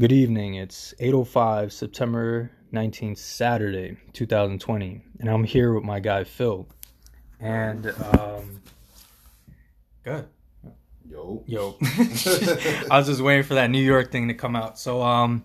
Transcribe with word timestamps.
Good 0.00 0.12
evening. 0.12 0.54
It's 0.54 0.94
8:05 1.00 1.72
September 1.72 2.52
19th, 2.72 3.18
Saturday, 3.18 3.96
2020, 4.12 5.02
and 5.18 5.28
I'm 5.28 5.42
here 5.42 5.74
with 5.74 5.82
my 5.82 5.98
guy 5.98 6.22
Phil. 6.22 6.68
And 7.40 7.84
um 8.14 8.60
good. 10.04 10.28
Yo. 11.10 11.42
Yo. 11.48 11.78
I 11.82 12.86
was 12.92 13.08
just 13.08 13.20
waiting 13.20 13.42
for 13.42 13.54
that 13.54 13.70
New 13.70 13.82
York 13.82 14.12
thing 14.12 14.28
to 14.28 14.34
come 14.34 14.54
out. 14.54 14.78
So 14.78 15.02
um 15.02 15.42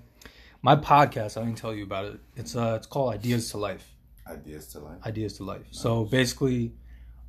my 0.61 0.75
podcast, 0.75 1.35
I 1.35 1.45
didn't 1.45 1.57
tell 1.57 1.73
you 1.73 1.83
about 1.83 2.05
it. 2.05 2.19
It's 2.35 2.55
uh 2.55 2.75
it's 2.77 2.85
called 2.85 3.11
Ideas 3.11 3.49
to 3.51 3.57
Life. 3.57 3.89
Ideas 4.27 4.67
to 4.73 4.79
life. 4.81 4.99
Ideas 5.03 5.37
to 5.37 5.45
Life. 5.45 5.65
So 5.71 6.05
basically 6.05 6.73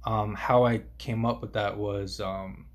um 0.04 0.34
how 0.34 0.66
I 0.66 0.82
came 0.98 1.24
up 1.24 1.40
with 1.40 1.54
that 1.54 1.78
was 1.78 2.20
um 2.20 2.66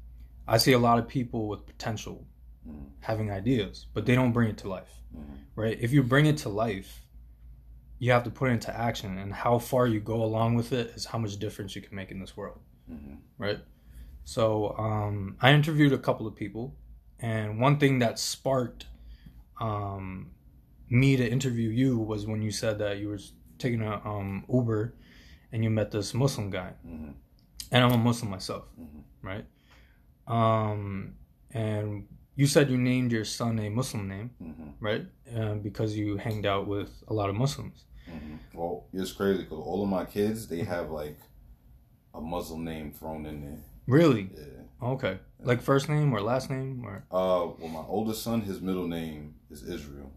I 0.47 0.57
see 0.57 0.71
a 0.71 0.79
lot 0.79 0.97
of 0.97 1.07
people 1.07 1.47
with 1.47 1.67
potential 1.67 2.25
Mhm. 2.69 2.85
having 3.01 3.31
ideas, 3.31 3.87
but 3.93 4.05
they 4.05 4.15
don't 4.15 4.31
bring 4.31 4.49
it 4.49 4.57
to 4.59 4.69
life. 4.69 4.95
Mhm. 5.15 5.37
right? 5.55 5.77
If 5.81 5.91
you 5.91 6.03
bring 6.03 6.25
it 6.27 6.37
to 6.37 6.49
life, 6.49 7.03
you 7.97 8.11
have 8.11 8.23
to 8.23 8.29
put 8.29 8.49
it 8.49 8.53
into 8.53 8.73
action, 8.77 9.17
and 9.17 9.33
how 9.33 9.57
far 9.59 9.87
you 9.87 9.99
go 9.99 10.23
along 10.23 10.55
with 10.55 10.71
it 10.71 10.91
is 10.95 11.05
how 11.05 11.17
much 11.17 11.35
difference 11.37 11.75
you 11.75 11.81
can 11.81 11.95
make 11.95 12.11
in 12.11 12.19
this 12.19 12.37
world, 12.37 12.59
Mhm. 12.89 13.17
right? 13.37 13.59
So 14.23 14.77
um, 14.77 15.35
I 15.41 15.51
interviewed 15.53 15.91
a 15.91 15.97
couple 15.97 16.27
of 16.27 16.35
people, 16.35 16.75
and 17.19 17.59
one 17.59 17.77
thing 17.79 17.99
that 17.99 18.19
sparked 18.19 18.85
um, 19.59 20.31
me 20.89 21.17
to 21.17 21.29
interview 21.29 21.69
you 21.69 21.97
was 21.97 22.25
when 22.25 22.41
you 22.41 22.51
said 22.51 22.77
that 22.79 22.99
you 22.99 23.09
were 23.09 23.19
taking 23.57 23.81
a 23.81 23.99
um, 24.07 24.45
Uber, 24.47 24.93
and 25.51 25.63
you 25.63 25.69
met 25.69 25.91
this 25.91 26.13
Muslim 26.13 26.49
guy, 26.51 26.73
Mhm. 26.87 27.15
and 27.71 27.83
I'm 27.83 27.91
a 27.91 27.97
Muslim 27.97 28.29
myself, 28.31 28.65
Mhm. 28.79 29.03
right? 29.21 29.45
Um, 30.27 31.15
and 31.51 32.07
you 32.39 32.47
said 32.47 32.69
you 32.73 32.77
named 32.91 33.11
your 33.17 33.25
son 33.39 33.53
a 33.59 33.69
Muslim 33.79 34.03
name 34.15 34.29
Mhm. 34.41 34.69
right? 34.87 35.05
Uh, 35.37 35.55
because 35.67 35.89
you 36.01 36.07
hanged 36.27 36.45
out 36.53 36.63
with 36.73 36.91
a 37.11 37.13
lot 37.19 37.27
of 37.31 37.35
Muslims. 37.43 37.77
Mhm. 38.15 38.35
Well, 38.57 38.75
it's 38.99 39.11
crazy 39.19 39.43
because 39.43 39.61
all 39.69 39.81
of 39.85 39.89
my 39.99 40.05
kids 40.17 40.47
they 40.51 40.61
have 40.73 40.87
like 41.01 41.19
a 42.19 42.21
Muslim 42.35 42.61
name 42.71 42.87
thrown 42.99 43.25
in 43.31 43.37
there. 43.45 43.61
Really? 43.97 44.25
Yeah. 44.33 44.87
Okay. 44.93 45.15
Like 45.51 45.61
first 45.71 45.85
name 45.89 46.09
or 46.15 46.21
last 46.21 46.49
name 46.49 46.73
or? 46.89 46.95
Uh, 47.19 47.43
well, 47.59 47.71
my 47.79 47.85
oldest 47.97 48.19
son, 48.27 48.37
his 48.51 48.59
middle 48.61 48.87
name 48.99 49.21
is 49.53 49.59
Israel. 49.75 50.09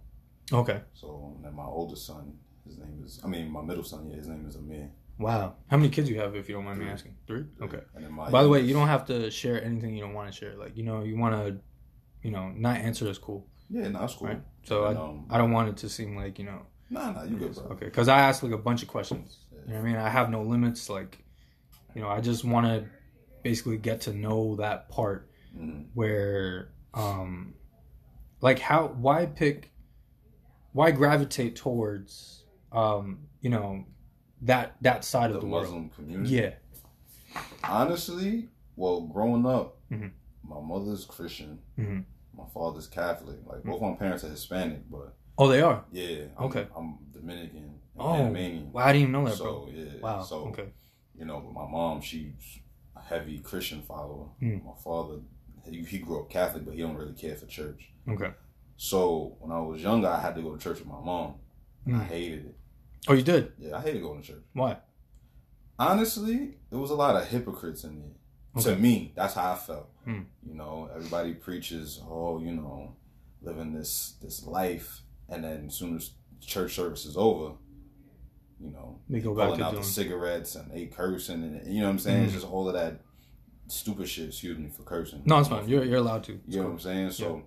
Okay. 0.63 0.81
So 1.01 1.07
then 1.43 1.55
my 1.63 1.69
oldest 1.79 2.03
son, 2.11 2.25
his 2.67 2.77
name 2.79 3.03
is. 3.07 3.13
I 3.25 3.29
mean, 3.35 3.47
my 3.59 3.63
middle 3.71 3.85
son, 3.93 4.01
yeah, 4.09 4.17
his 4.23 4.29
name 4.33 4.45
is 4.51 4.55
Amir. 4.63 4.87
Wow. 5.19 5.47
How 5.71 5.77
many 5.81 5.91
kids 5.97 6.09
you 6.11 6.19
have, 6.23 6.33
if 6.41 6.45
you 6.49 6.55
don't 6.57 6.65
mind 6.71 6.79
me 6.85 6.87
asking? 6.97 7.15
Three. 7.29 7.45
Okay. 7.67 7.83
And 7.95 8.05
then 8.05 8.13
my 8.13 8.31
By 8.31 8.43
the 8.45 8.49
way, 8.55 8.61
you 8.69 8.75
don't 8.79 8.89
have 8.97 9.05
to 9.13 9.17
share 9.31 9.59
anything 9.71 9.91
you 9.97 10.03
don't 10.07 10.15
want 10.21 10.29
to 10.33 10.37
share. 10.41 10.55
Like 10.65 10.75
you 10.79 10.85
know, 10.89 10.99
you 11.11 11.17
want 11.25 11.35
to, 11.41 11.47
you 12.23 12.31
know, 12.31 12.51
not 12.57 12.77
answer 12.79 13.09
is 13.09 13.19
cool, 13.19 13.47
Yeah, 13.71 13.89
no, 13.89 14.01
that's 14.01 14.15
cool. 14.15 14.29
right? 14.29 14.43
So 14.65 14.87
And, 14.87 14.99
I, 14.99 15.03
um, 15.03 15.27
I 15.31 15.39
don't 15.39 15.51
want 15.53 15.69
it 15.71 15.77
to 15.79 15.89
seem 15.89 16.17
like 16.17 16.39
you 16.39 16.45
know. 16.47 16.63
Nah, 16.91 17.11
nah, 17.13 17.23
you 17.25 17.37
good, 17.37 17.55
bro. 17.55 17.65
Okay. 17.73 17.87
Because 17.87 18.09
I 18.09 18.19
asked 18.21 18.43
like 18.43 18.53
a 18.53 18.59
bunch 18.59 18.83
of 18.83 18.89
questions. 18.89 19.39
You 19.51 19.59
know 19.73 19.81
what 19.81 19.89
I 19.89 19.93
mean? 19.93 19.97
I 19.97 20.09
have 20.11 20.29
no 20.31 20.43
limits. 20.43 20.89
Like, 20.91 21.19
you 21.95 22.03
know, 22.03 22.09
I 22.09 22.21
just 22.21 22.45
want 22.45 22.67
to 22.67 22.85
basically 23.43 23.79
get 23.79 24.03
to 24.03 24.13
know 24.13 24.57
that 24.57 24.89
part 24.89 25.31
Mhm. 25.57 25.87
where 25.95 26.73
um 26.95 27.55
like 28.41 28.59
how 28.59 28.89
why 28.89 29.27
pick 29.27 29.71
why 30.73 30.91
gravitate 30.91 31.57
towards 31.57 32.45
um 32.73 33.27
you 33.41 33.51
know 33.51 33.85
that 34.43 34.77
that 34.83 35.05
side 35.05 35.31
The 35.31 35.35
of 35.37 35.41
the 35.43 35.47
world 35.47 35.65
Muslim 35.65 35.91
community. 35.91 36.35
yeah 36.37 36.51
Honestly, 37.65 38.49
well, 38.77 39.03
growing 39.03 39.47
up, 39.47 39.79
Mhm. 39.91 40.11
My 40.43 40.61
mother's 40.61 41.05
Christian, 41.05 41.59
Mhm. 41.79 42.05
my 42.37 42.45
father's 42.55 42.87
Catholic. 42.87 43.39
Like 43.47 43.63
both 43.65 43.81
my 43.81 43.93
parents 43.95 44.25
are 44.25 44.29
Hispanic, 44.31 44.91
but 44.91 45.15
oh 45.39 45.49
they 45.49 45.61
are 45.63 45.85
yeah, 45.93 46.27
I'm, 46.39 46.45
Okay. 46.47 46.67
I'm 46.77 46.99
Dominican, 47.13 47.59
and 47.59 47.81
oh 47.99 48.13
Panamanian. 48.13 48.73
well, 48.73 48.85
i 48.87 48.93
didn't 48.93 49.03
even 49.03 49.13
know 49.13 49.25
that 49.29 49.37
so 49.37 49.45
bro 49.45 49.69
yeah, 49.75 50.01
wow 50.01 50.21
So 50.23 50.37
okay 50.49 50.69
you 51.15 51.27
know, 51.27 51.41
but 51.41 51.53
my 51.53 51.71
mom, 51.71 52.01
she's 52.01 52.59
a 52.97 53.01
heavy 53.03 53.39
Christian 53.39 53.83
follower. 53.83 54.29
Mm. 54.41 54.65
My 54.65 54.73
father, 54.83 55.17
he, 55.69 55.85
he 55.85 55.99
grew 55.99 56.21
up 56.23 56.31
Catholic, 56.31 56.65
but 56.65 56.75
he 56.75 56.81
don't 56.81 56.97
really 56.97 57.13
care 57.13 57.37
for 57.37 57.47
church. 57.47 57.91
okay 58.09 58.31
So 58.79 59.37
when 59.39 59.53
I 59.53 59.61
was 59.61 59.83
younger, 59.83 60.09
I 60.09 60.19
had 60.21 60.35
to 60.37 60.43
go 60.43 60.57
to 60.57 60.59
church 60.63 60.79
with 60.79 60.89
my 60.89 61.01
mom. 61.01 61.35
And 61.85 61.97
I 61.97 62.01
Mm. 62.01 62.07
hated 62.07 62.47
it. 62.47 62.57
oh 63.09 63.13
you 63.13 63.23
did 63.23 63.53
Yeah, 63.59 63.77
I 63.77 63.81
hated 63.83 64.03
going 64.03 64.23
to 64.23 64.27
church. 64.27 64.43
why 64.55 64.79
Honestly, 65.79 66.57
there 66.71 66.79
was 66.79 66.91
a 66.91 66.95
lot 66.95 67.17
of 67.17 67.27
hypocrites 67.29 67.85
in 67.85 68.01
there. 68.01 68.11
Okay. 68.57 68.75
To 68.75 68.77
me, 68.81 69.13
that's 69.17 69.35
how 69.35 69.53
I 69.53 69.57
felt. 69.57 69.89
Hmm. 70.05 70.23
You 70.47 70.55
know, 70.55 70.91
everybody 70.95 71.33
preaches, 71.35 72.01
oh, 72.07 72.39
you 72.41 72.53
know, 72.53 72.95
living 73.41 73.73
this 73.73 74.17
this 74.21 74.45
life, 74.47 75.01
and 75.29 75.43
then 75.45 75.67
as 75.69 75.75
soon 75.75 75.97
as 75.97 76.11
church 76.41 76.75
service 76.75 77.07
is 77.07 77.17
over, 77.17 77.55
you 78.61 78.71
know, 78.71 78.99
They 79.09 79.21
go 79.21 79.35
back 79.35 79.47
pulling 79.47 79.61
to 79.61 79.65
out 79.67 79.71
doing- 79.73 79.83
the 79.83 79.89
cigarettes 79.89 80.55
and 80.55 80.71
they 80.71 80.87
cursing, 80.87 81.43
and 81.43 81.67
you 81.67 81.81
know 81.81 81.87
what 81.87 81.93
I'm 81.93 81.99
saying? 81.99 82.25
It's 82.25 82.33
Hmm. 82.33 82.41
just 82.41 82.53
all 82.53 82.69
of 82.69 82.75
that 82.75 83.01
stupid 83.69 84.09
shit. 84.09 84.29
Excuse 84.29 84.59
me 84.59 84.69
for 84.69 84.83
cursing. 84.83 85.23
no 85.25 85.39
it's 85.39 85.49
fine 85.49 85.67
you're, 85.69 85.85
you're 85.85 85.97
allowed 85.99 86.25
to 86.25 86.33
It's 86.35 86.43
You 86.55 86.61
know 86.61 86.67
what. 86.67 86.73
I'm 86.75 86.79
saying? 86.81 87.11
So 87.13 87.43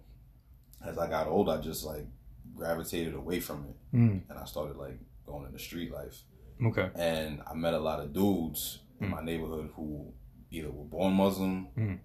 as 0.84 0.98
I 0.98 1.08
got 1.10 1.28
old, 1.28 1.50
I 1.50 1.62
just 1.62 1.84
like 1.86 2.08
gravitated 2.56 3.14
away 3.14 3.40
from 3.40 3.66
it, 3.66 3.96
Mm, 3.96 4.22
and 4.30 4.40
I 4.40 4.46
started 4.46 4.76
like 4.78 4.98
going 5.26 5.46
into 5.46 5.60
street 5.60 5.92
life 5.92 6.24
okay 6.66 6.90
and 6.96 7.42
I 7.46 7.54
met 7.54 7.74
a 7.74 7.80
lot 7.80 8.00
of 8.00 8.14
dudes 8.14 8.80
in 9.02 9.08
Mm. 9.08 9.12
my 9.12 9.22
neighborhood 9.24 9.70
who 9.76 10.14
either 10.56 10.72
were 10.72 10.86
born 10.86 11.14
Muslim, 11.14 11.68
Mm. 11.78 12.00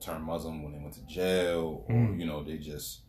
turned 0.00 0.24
Muslim 0.24 0.62
when 0.62 0.72
they 0.72 0.78
went 0.78 0.94
to 0.94 1.06
jail, 1.06 1.84
or 1.88 1.94
Mm. 1.94 2.18
you 2.20 2.26
know 2.26 2.42
they 2.42 2.58
just 2.58 3.02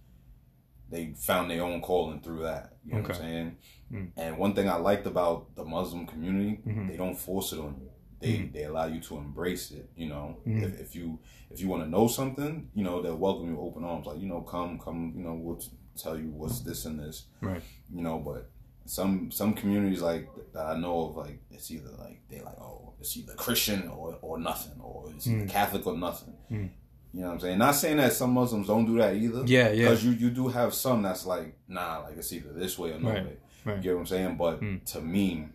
they 0.90 1.14
found 1.14 1.50
their 1.50 1.64
own 1.64 1.80
calling 1.82 2.20
through 2.22 2.42
that. 2.44 2.74
You 2.84 2.94
know 2.96 3.02
what 3.02 3.12
I'm 3.12 3.22
saying? 3.22 3.58
Mm. 3.92 4.12
And 4.18 4.38
one 4.38 4.54
thing 4.54 4.68
I 4.68 4.76
liked 4.76 5.08
about 5.08 5.56
the 5.56 5.64
Muslim 5.64 6.06
community, 6.06 6.60
Mhm. 6.66 6.90
they 6.90 6.98
don't 6.98 7.18
force 7.18 7.54
it 7.54 7.60
on 7.60 7.78
you. 7.80 7.90
They 8.20 8.34
Mm. 8.40 8.52
they 8.54 8.64
allow 8.66 8.86
you 8.86 9.00
to 9.02 9.18
embrace 9.18 9.72
it. 9.72 9.90
You 9.96 10.10
know, 10.10 10.38
Mm. 10.46 10.62
if, 10.64 10.80
if 10.82 10.96
you 10.96 11.20
if 11.50 11.60
you 11.62 11.68
want 11.70 11.84
to 11.84 11.90
know 11.90 12.08
something, 12.08 12.70
you 12.74 12.84
know 12.84 13.02
they'll 13.02 13.18
welcome 13.18 13.48
you 13.50 13.56
with 13.56 13.66
open 13.68 13.84
arms. 13.86 14.06
Like 14.06 14.20
you 14.20 14.28
know, 14.28 14.42
come 14.42 14.78
come. 14.80 15.14
You 15.16 15.24
know, 15.24 15.36
we'll 15.36 15.58
t- 15.58 15.72
tell 15.96 16.18
you 16.18 16.30
what's 16.32 16.60
this 16.62 16.86
and 16.86 17.00
this 17.00 17.28
right 17.42 17.62
you 17.94 18.02
know 18.02 18.18
but 18.20 18.50
some 18.86 19.32
some 19.32 19.54
communities 19.54 20.02
like 20.02 20.28
that 20.54 20.66
i 20.66 20.78
know 20.78 21.08
of 21.08 21.16
like 21.18 21.40
it's 21.52 21.70
either 21.72 21.92
like 22.00 22.20
they 22.30 22.40
like 22.42 22.58
oh 22.60 22.94
it's 23.00 23.16
either 23.18 23.34
christian 23.36 23.88
or 23.90 24.18
or 24.22 24.40
nothing 24.40 24.80
or 24.82 25.10
it's 25.16 25.28
Mm. 25.28 25.50
catholic 25.50 25.86
or 25.88 25.98
nothing. 25.98 26.34
Mm. 26.52 26.70
you 27.14 27.22
know 27.22 27.28
what 27.28 27.34
i'm 27.34 27.40
saying? 27.40 27.58
Not 27.58 27.76
saying 27.76 27.98
that 27.98 28.14
some 28.14 28.32
muslims 28.32 28.68
don't 28.68 28.86
do 28.86 28.98
that 28.98 29.16
either. 29.16 29.44
Yeah 29.46 29.70
yeah. 29.72 29.84
Because 29.90 30.04
you 30.06 30.12
you 30.12 30.30
do 30.30 30.48
have 30.50 30.74
some 30.74 31.02
that's 31.04 31.26
like 31.26 31.56
nah 31.68 32.00
like 32.00 32.18
it's 32.18 32.32
either 32.34 32.52
this 32.54 32.78
way 32.78 32.92
or 32.92 33.00
no 33.00 33.10
Right, 33.10 33.26
way. 33.26 33.38
right. 33.66 33.78
you 33.78 33.84
get 33.84 33.94
what 33.94 34.00
i'm 34.02 34.06
saying? 34.08 34.36
But 34.38 34.62
Mm. 34.62 34.84
to 34.94 35.02
me 35.02 35.48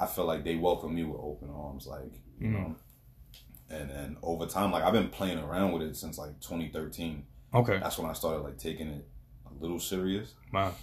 i 0.00 0.06
feel 0.06 0.24
like 0.26 0.44
they 0.44 0.56
welcome 0.56 0.94
me 0.94 1.04
with 1.04 1.20
open 1.20 1.48
arms 1.50 1.86
like 1.86 2.12
you 2.38 2.48
Mm. 2.48 2.52
know? 2.52 2.76
And 3.70 3.90
and 3.90 4.16
over 4.22 4.46
time 4.46 4.70
like 4.72 4.84
i've 4.84 4.92
been 4.92 5.08
playing 5.08 5.38
around 5.38 5.72
with 5.72 5.82
it 5.82 5.96
since 5.96 6.18
like 6.18 6.38
2013 6.40 7.24
okay. 7.54 7.78
That's 7.78 7.98
when 7.98 8.10
i 8.10 8.12
started 8.12 8.40
like 8.42 8.58
taking 8.58 8.88
it 8.88 9.06
a 9.50 9.62
little 9.62 9.80
serious. 9.80 10.34
Wow. 10.52 10.74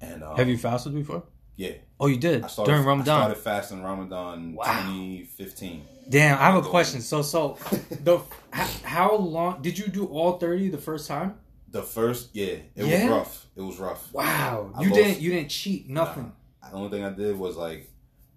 And 0.00 0.22
um, 0.22 0.36
have 0.36 0.48
you 0.48 0.58
fasted 0.58 0.94
before 0.94 1.22
yeah 1.58 1.72
oh 2.00 2.06
you 2.06 2.16
did 2.16 2.42
I 2.44 2.46
started, 2.46 2.70
during 2.72 2.86
Ramadan. 2.86 3.16
I 3.18 3.20
started 3.24 3.42
fasting 3.42 3.82
Ramadan 3.82 4.54
Wow. 4.54 4.64
2015. 4.86 5.84
Damn, 6.08 6.38
I 6.38 6.44
have 6.50 6.64
a 6.64 6.68
question. 6.68 7.00
So, 7.02 7.20
so 7.20 7.58
the 8.04 8.20
how 8.82 9.14
long 9.16 9.60
did 9.60 9.78
you 9.78 9.88
do 9.88 10.06
all 10.06 10.38
thirty 10.38 10.70
the 10.70 10.78
first 10.78 11.06
time? 11.06 11.34
The 11.70 11.82
first, 11.82 12.30
yeah, 12.32 12.46
it 12.46 12.62
Yeah? 12.76 13.02
was 13.04 13.10
rough. 13.18 13.46
It 13.56 13.60
was 13.60 13.78
rough. 13.78 14.02
Wow, 14.14 14.72
I 14.74 14.80
you 14.82 14.88
lost- 14.88 14.94
didn't 15.02 15.20
you 15.20 15.30
didn't 15.34 15.50
cheat 15.50 15.88
nothing 15.90 16.32
Nah. 16.62 16.70
The 16.70 16.76
only 16.76 16.90
thing 16.90 17.04
I 17.04 17.10
did 17.10 17.36
was 17.38 17.56
like 17.56 17.90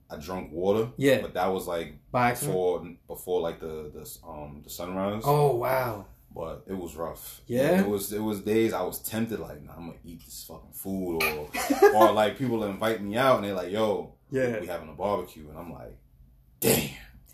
I 0.10 0.18
drank 0.18 0.52
water. 0.52 0.90
Yeah. 0.98 1.22
but 1.22 1.34
that 1.36 1.48
was 1.48 1.66
like 1.68 1.96
by 2.12 2.32
accident. 2.32 2.52
before 2.54 2.74
before 3.08 3.40
like 3.48 3.60
the 3.62 3.76
the 3.94 4.06
um 4.28 4.62
the 4.66 4.70
sunrise. 4.70 5.22
Oh 5.26 5.56
wow, 5.56 6.06
but 6.34 6.64
it 6.68 6.78
was 6.78 6.96
rough. 6.96 7.42
Yeah? 7.48 7.82
it 7.82 7.88
was 7.88 8.12
it 8.14 8.20
was 8.22 8.42
days 8.42 8.74
I 8.74 8.82
was 8.84 9.00
tempted 9.00 9.40
like, 9.40 9.62
nah, 9.64 9.74
I'm 9.78 9.88
gonna 9.88 9.98
eat 10.06 10.24
this 10.26 10.46
fucking 10.48 10.72
food 10.74 11.22
or 11.24 11.50
or 11.96 12.12
like 12.12 12.38
people 12.38 12.64
invite 12.64 13.02
me 13.02 13.18
out 13.18 13.38
and 13.38 13.46
they're 13.46 13.54
like, 13.54 13.72
yo, 13.72 14.16
Yeah. 14.32 14.60
we 14.60 14.68
having 14.68 14.90
a 14.90 14.94
barbecue 14.94 15.50
and 15.50 15.58
I'm 15.58 15.72
like, 15.74 15.98
damn. 16.60 16.90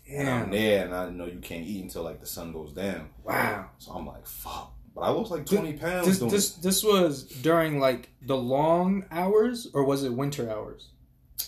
Damn. 0.06 0.20
And 0.20 0.28
I'm 0.30 0.50
there 0.50 0.84
and 0.86 0.94
I 0.94 1.10
know 1.10 1.26
you 1.26 1.38
can't 1.40 1.66
eat 1.66 1.82
until 1.82 2.02
like 2.02 2.20
the 2.20 2.26
sun 2.26 2.52
goes 2.52 2.72
down. 2.72 3.10
wow. 3.24 3.70
So 3.78 3.92
I'm 3.92 4.06
like, 4.06 4.26
fuck. 4.26 4.72
But 4.94 5.02
I 5.02 5.10
lost 5.10 5.30
like 5.30 5.46
20 5.46 5.74
pounds 5.74 6.06
This 6.06 6.18
this 6.32 6.52
this 6.54 6.82
was 6.82 7.22
during 7.24 7.78
like 7.78 8.08
the 8.22 8.36
long 8.36 9.04
hours 9.12 9.68
or 9.74 9.84
was 9.84 10.02
it 10.04 10.12
winter 10.12 10.50
hours? 10.50 10.88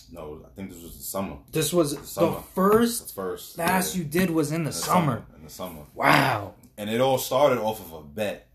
No, 0.09 0.41
I 0.45 0.49
think 0.55 0.71
this 0.71 0.81
was 0.81 0.95
the 0.97 1.03
summer. 1.03 1.37
This 1.51 1.73
was 1.73 1.97
Summer. 2.07 2.35
the 2.35 2.41
first 2.53 3.07
The 3.07 3.13
first. 3.13 3.55
fast 3.57 3.95
yeah. 3.95 3.99
you 4.03 4.07
did 4.07 4.29
was 4.29 4.51
in 4.51 4.63
the, 4.63 4.69
In 4.69 4.73
summer. 4.73 5.25
In 5.37 5.43
the 5.45 5.49
summer. 5.49 5.81
Wow. 5.95 6.53
And 6.81 6.89
it 6.89 6.99
all 6.99 7.19
started 7.19 7.59
off 7.59 7.79
of 7.79 7.93
a 7.93 8.01
bet. 8.01 8.47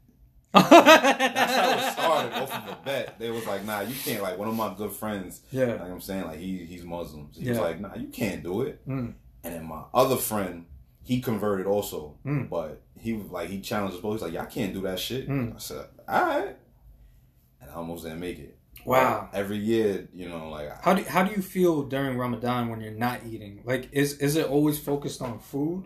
That's 0.53 1.55
how 1.55 1.71
it 1.79 1.93
started 1.93 2.33
off 2.35 2.53
of 2.55 2.73
a 2.73 2.79
bet. 2.85 3.19
They 3.21 3.31
was 3.31 3.47
like, 3.47 3.65
nah, 3.65 3.81
you 3.81 3.95
can't. 3.95 4.21
Like 4.23 4.37
one 4.37 4.49
of 4.49 4.55
my 4.57 4.75
good 4.77 4.91
friends, 4.93 5.43
Yeah. 5.53 5.67
like 5.67 5.83
I'm 5.91 6.01
saying, 6.01 6.25
like 6.25 6.39
he 6.39 6.65
he's 6.65 6.83
Muslim. 6.83 7.29
So 7.33 7.41
he 7.41 7.51
was 7.51 7.59
like, 7.59 7.81
nah, 7.81 7.95
you 7.95 8.09
can't 8.09 8.43
do 8.43 8.63
it. 8.63 8.87
Mm. 8.89 9.15
And 9.45 9.55
then 9.55 9.65
my 9.65 9.83
other 9.95 10.17
friend, 10.17 10.67
he 11.05 11.21
converted 11.21 11.67
also, 11.67 12.17
Mm. 12.27 12.49
but 12.49 12.83
he 12.99 13.13
was 13.13 13.31
like 13.31 13.49
he 13.49 13.61
challenged 13.61 13.97
us 13.97 14.03
both. 14.03 14.15
He's 14.15 14.23
like, 14.23 14.33
y'all 14.33 14.47
can't 14.47 14.75
do 14.75 14.81
that 14.83 14.99
shit. 14.99 15.29
Mm. 15.29 15.55
I 15.55 15.59
said, 15.59 15.87
all 16.09 16.27
right. 16.27 16.57
and 17.61 17.71
I 17.71 17.75
almost 17.75 18.03
didn't 18.05 18.21
make 18.21 18.39
it. 18.41 18.59
Wow. 18.85 19.29
Every 19.33 19.59
year, 19.59 20.09
you 20.13 20.29
know, 20.29 20.49
like 20.51 20.83
How 20.83 20.95
do 20.95 21.03
how 21.05 21.23
do 21.23 21.33
you 21.35 21.43
feel 21.43 21.83
during 21.85 22.17
Ramadan 22.19 22.69
when 22.71 22.81
you're 22.81 22.93
not 22.93 23.21
eating? 23.25 23.63
Like, 23.65 23.89
is 23.93 24.19
is 24.19 24.35
it 24.37 24.47
always 24.49 24.79
focused 24.79 25.23
on 25.23 25.39
food, 25.39 25.85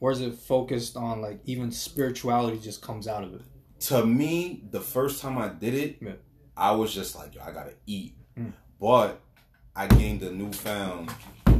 or 0.00 0.12
is 0.12 0.20
it 0.20 0.34
focused 0.34 0.96
on 0.96 1.20
like 1.20 1.40
even 1.44 1.70
spirituality 1.72 2.58
just 2.58 2.82
comes 2.82 3.06
out 3.08 3.24
of 3.24 3.34
it? 3.34 3.42
to 3.80 4.04
me, 4.04 4.64
the 4.72 4.80
first 4.80 5.22
time 5.22 5.38
I 5.38 5.48
did 5.48 5.74
it, 5.74 5.98
Yeah. 6.00 6.12
I 6.56 6.72
was 6.72 6.92
just 6.92 7.14
like, 7.14 7.36
yo, 7.36 7.42
I 7.42 7.52
gotta 7.52 7.74
eat. 7.86 8.16
Mm. 8.36 8.52
But 8.80 9.20
I 9.76 9.86
gained 9.86 10.22
a 10.24 10.32
newfound. 10.32 11.10
Now 11.46 11.54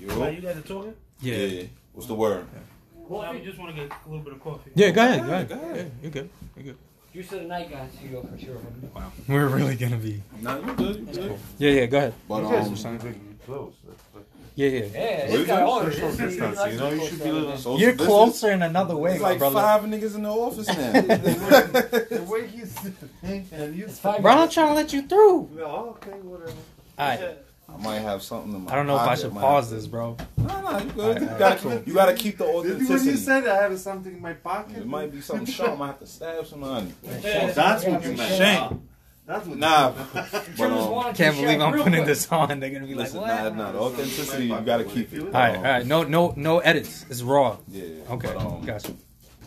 Yo, 0.00 0.28
you 0.30 0.40
guys 0.40 0.56
are 0.56 0.62
talking? 0.62 0.94
yeah. 1.20 1.64
What's 1.92 2.08
the 2.08 2.14
word? 2.14 2.46
Well, 2.94 3.20
I 3.20 3.38
just 3.40 3.58
want 3.58 3.76
to 3.76 3.82
get 3.82 3.92
a 3.92 4.08
little 4.08 4.24
bit 4.24 4.32
of 4.32 4.40
coffee. 4.40 4.70
Yeah, 4.74 4.90
go 4.90 5.02
ahead, 5.02 5.26
go 5.26 5.32
ahead, 5.32 5.48
go 5.50 5.54
ahead. 5.56 5.92
you're 6.00 6.10
good. 6.10 6.30
You're 6.56 6.64
good. 6.64 6.76
Juice 7.12 7.30
of 7.32 7.40
the 7.40 7.46
night, 7.46 7.70
guys. 7.70 7.90
You 8.02 8.08
go 8.08 8.22
for 8.22 8.38
sure. 8.38 8.56
Wow, 8.94 9.12
we're 9.28 9.48
really 9.48 9.76
gonna 9.76 9.98
be. 9.98 10.22
Nah, 10.40 10.56
you 10.56 10.72
good, 10.74 10.96
you 10.96 11.04
good. 11.04 11.38
Yeah, 11.58 11.70
yeah. 11.72 11.86
Go 11.86 11.98
ahead. 11.98 12.14
But 12.26 12.44
um, 12.44 12.72
are 12.72 12.76
some 12.76 12.96
big 12.96 13.31
close. 13.46 13.72
That's 13.86 14.02
like- 14.14 14.24
Yeah, 14.54 14.68
yeah. 14.68 14.78
Yeah, 14.78 14.80
What 14.82 15.30
this 15.30 15.40
is 15.40 15.46
guy 15.46 15.56
that? 15.56 15.92
Social 15.92 16.10
distance, 16.10 16.72
You 16.72 16.78
know, 16.78 16.90
you 16.90 17.06
should 17.06 17.22
be 17.22 17.28
a 17.28 17.32
little 17.32 17.56
social 17.56 17.80
You're 17.80 17.90
distance. 17.92 18.08
closer 18.08 18.50
in 18.52 18.62
another 18.62 18.96
way, 18.96 19.10
There's 19.10 19.22
my 19.22 19.28
like 19.30 19.38
brother. 19.38 19.54
five 19.60 19.82
niggas 19.84 20.14
in 20.14 20.22
the 20.22 20.28
office 20.30 20.66
now. 20.68 20.74
the 20.92 22.26
way 22.28 22.46
he's 22.48 22.76
and 23.22 23.74
you 23.76 23.88
Bro, 24.20 24.32
I'm 24.32 24.48
trying 24.50 24.68
to 24.68 24.74
let 24.74 24.92
you 24.92 25.02
through. 25.02 25.48
Oh, 25.60 25.96
okay, 25.96 26.10
whatever. 26.22 26.52
All 26.98 27.08
right. 27.08 27.38
I 27.72 27.76
might 27.82 28.00
have 28.00 28.22
something 28.22 28.54
in 28.54 28.64
my 28.64 28.72
I 28.72 28.76
don't 28.76 28.86
know 28.86 28.96
if 28.96 29.00
I 29.00 29.04
pocket, 29.06 29.20
should 29.22 29.32
might 29.32 29.40
pause 29.40 29.70
this, 29.70 29.86
bro. 29.86 30.14
No, 30.36 30.60
no, 30.60 30.78
you 30.78 30.90
good. 30.90 30.98
Alright, 31.00 31.20
you, 31.22 31.26
alright, 31.26 31.38
gotta, 31.38 31.58
cool. 31.60 31.82
you 31.86 31.94
gotta 31.94 32.12
keep 32.12 32.36
the 32.36 32.44
Maybe 32.44 32.58
when 32.58 32.66
you 32.68 32.72
authenticity. 32.84 33.16
said 33.16 33.46
I 33.48 33.62
have 33.62 33.78
something 33.78 34.12
in 34.14 34.20
my 34.20 34.34
pocket. 34.34 34.76
It 34.76 34.86
might 34.86 35.10
be 35.10 35.22
something 35.22 35.46
sharp. 35.46 35.70
I 35.70 35.74
might 35.76 35.86
have 35.86 35.98
to 36.00 36.06
stab 36.06 36.46
somebody. 36.46 36.92
That's 37.02 37.84
what 37.86 38.04
you 38.04 38.12
meant. 38.12 38.34
Shank. 38.36 38.80
That's 39.24 39.46
what 39.46 39.56
Nah, 39.58 39.88
you 39.90 39.94
but 40.14 40.56
Jones 40.56 41.06
um, 41.06 41.14
Can't 41.14 41.36
believe 41.36 41.60
I'm 41.60 41.72
putting 41.72 41.92
quick. 41.94 42.06
this 42.06 42.30
on. 42.32 42.58
They're 42.60 42.70
gonna 42.70 42.86
be 42.86 42.94
like, 42.94 43.04
listen, 43.06 43.20
what? 43.20 43.28
nah, 43.28 43.48
nah, 43.50 43.72
the 43.72 43.78
authenticity 43.78 44.46
you 44.46 44.60
gotta 44.62 44.84
keep 44.84 45.12
it. 45.12 45.20
All 45.22 45.30
right, 45.30 45.56
all 45.56 45.62
right. 45.62 45.86
No, 45.86 46.02
no, 46.02 46.34
no 46.36 46.58
edits. 46.58 47.06
It's 47.08 47.22
raw. 47.22 47.56
Yeah. 47.68 47.84
Okay, 48.10 48.32
But, 48.34 48.36
um, 48.38 48.64
gotcha. 48.64 48.92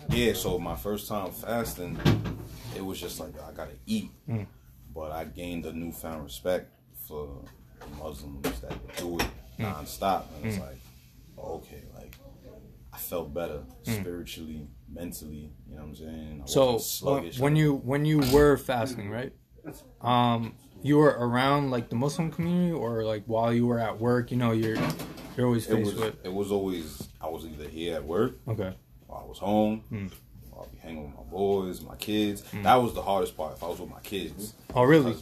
Yeah, 0.10 0.34
so 0.34 0.60
my 0.60 0.76
first 0.76 1.08
time 1.10 1.32
fasting, 1.32 2.00
it 2.76 2.86
was 2.86 3.02
just 3.02 3.20
like 3.20 3.34
I 3.42 3.52
gotta 3.52 3.74
eat, 3.86 4.12
Mm. 4.30 4.46
but 4.94 5.12
I 5.12 5.26
gained 5.26 5.66
a 5.66 5.74
newfound 5.74 6.24
respect 6.24 6.72
for 7.08 7.42
Muslims 8.00 8.60
that 8.62 8.98
do 8.98 9.20
it 9.20 9.28
Mm. 9.60 9.74
nonstop, 9.74 10.24
and 10.38 10.46
it's 10.46 10.60
like, 10.60 10.78
okay, 11.38 11.82
like 11.96 12.16
I 12.94 12.98
felt 12.98 13.34
better 13.34 13.64
spiritually, 13.84 14.68
mentally. 14.90 15.52
You 15.68 15.76
know 15.76 15.82
what 15.82 15.88
I'm 15.90 15.96
saying? 15.96 16.42
I 16.42 16.46
Mm. 16.46 16.50
So 16.50 16.66
wasn't 16.74 16.74
when, 16.74 16.80
sluggish. 17.24 17.40
when 17.40 17.56
you 17.58 17.74
when 17.76 18.06
you 18.06 18.20
were 18.32 18.56
fasting, 18.58 19.10
right? 19.10 19.34
Um, 20.02 20.54
you 20.82 20.98
were 20.98 21.16
around 21.20 21.72
like 21.72 21.90
the 21.90 21.96
Muslim 21.96 22.32
community, 22.32 22.72
or 22.74 23.04
like 23.04 23.24
while 23.26 23.54
you 23.54 23.66
were 23.68 23.80
at 23.80 24.00
work. 24.00 24.32
You 24.32 24.38
know, 24.38 24.52
you're 24.52 24.78
you're 25.36 25.46
always 25.48 25.68
it 25.68 25.76
faced 25.76 25.94
was 25.94 25.96
with. 25.96 26.26
it 26.26 26.34
was 26.34 26.52
always 26.52 27.08
I 27.22 27.28
was 27.28 27.46
either 27.46 27.68
here 27.68 27.96
at 27.96 28.04
work 28.06 28.36
Okay. 28.48 28.74
or 29.08 29.22
I 29.22 29.26
was 29.26 29.38
home. 29.40 29.84
Mm. 29.92 30.12
Or 30.52 30.62
I'll 30.64 30.70
be 30.70 30.78
hanging 30.78 31.06
with 31.08 31.16
my 31.16 31.24
boys, 31.24 31.82
my 31.82 31.96
kids. 31.96 32.44
That 32.64 32.76
was 32.76 32.94
the 32.94 33.02
hardest 33.02 33.36
part. 33.36 33.54
If 33.54 33.64
I 33.64 33.68
was 33.68 33.80
with 33.80 33.90
my 33.90 34.00
kids, 34.02 34.54
Oh, 34.74 34.84
really? 34.84 35.16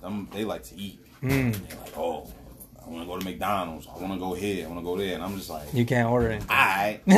them, 0.00 0.28
they 0.32 0.44
like 0.44 0.62
to 0.64 0.76
eat. 0.76 1.04
Mm. 1.22 1.52
They're 1.68 1.78
like, 1.80 1.98
oh, 1.98 2.32
I 2.82 2.88
want 2.88 3.02
to 3.02 3.06
go 3.06 3.18
to 3.18 3.24
McDonald's. 3.24 3.86
I 3.86 3.98
want 4.00 4.14
to 4.14 4.18
go 4.18 4.32
here. 4.32 4.64
I 4.64 4.68
want 4.68 4.80
to 4.80 4.84
go 4.84 4.96
there. 4.96 5.14
And 5.14 5.22
I'm 5.22 5.36
just 5.36 5.50
like, 5.50 5.72
You 5.74 5.84
can't 5.84 6.08
order 6.08 6.30
it. 6.30 6.44
right. 6.48 7.00
I 7.08 7.12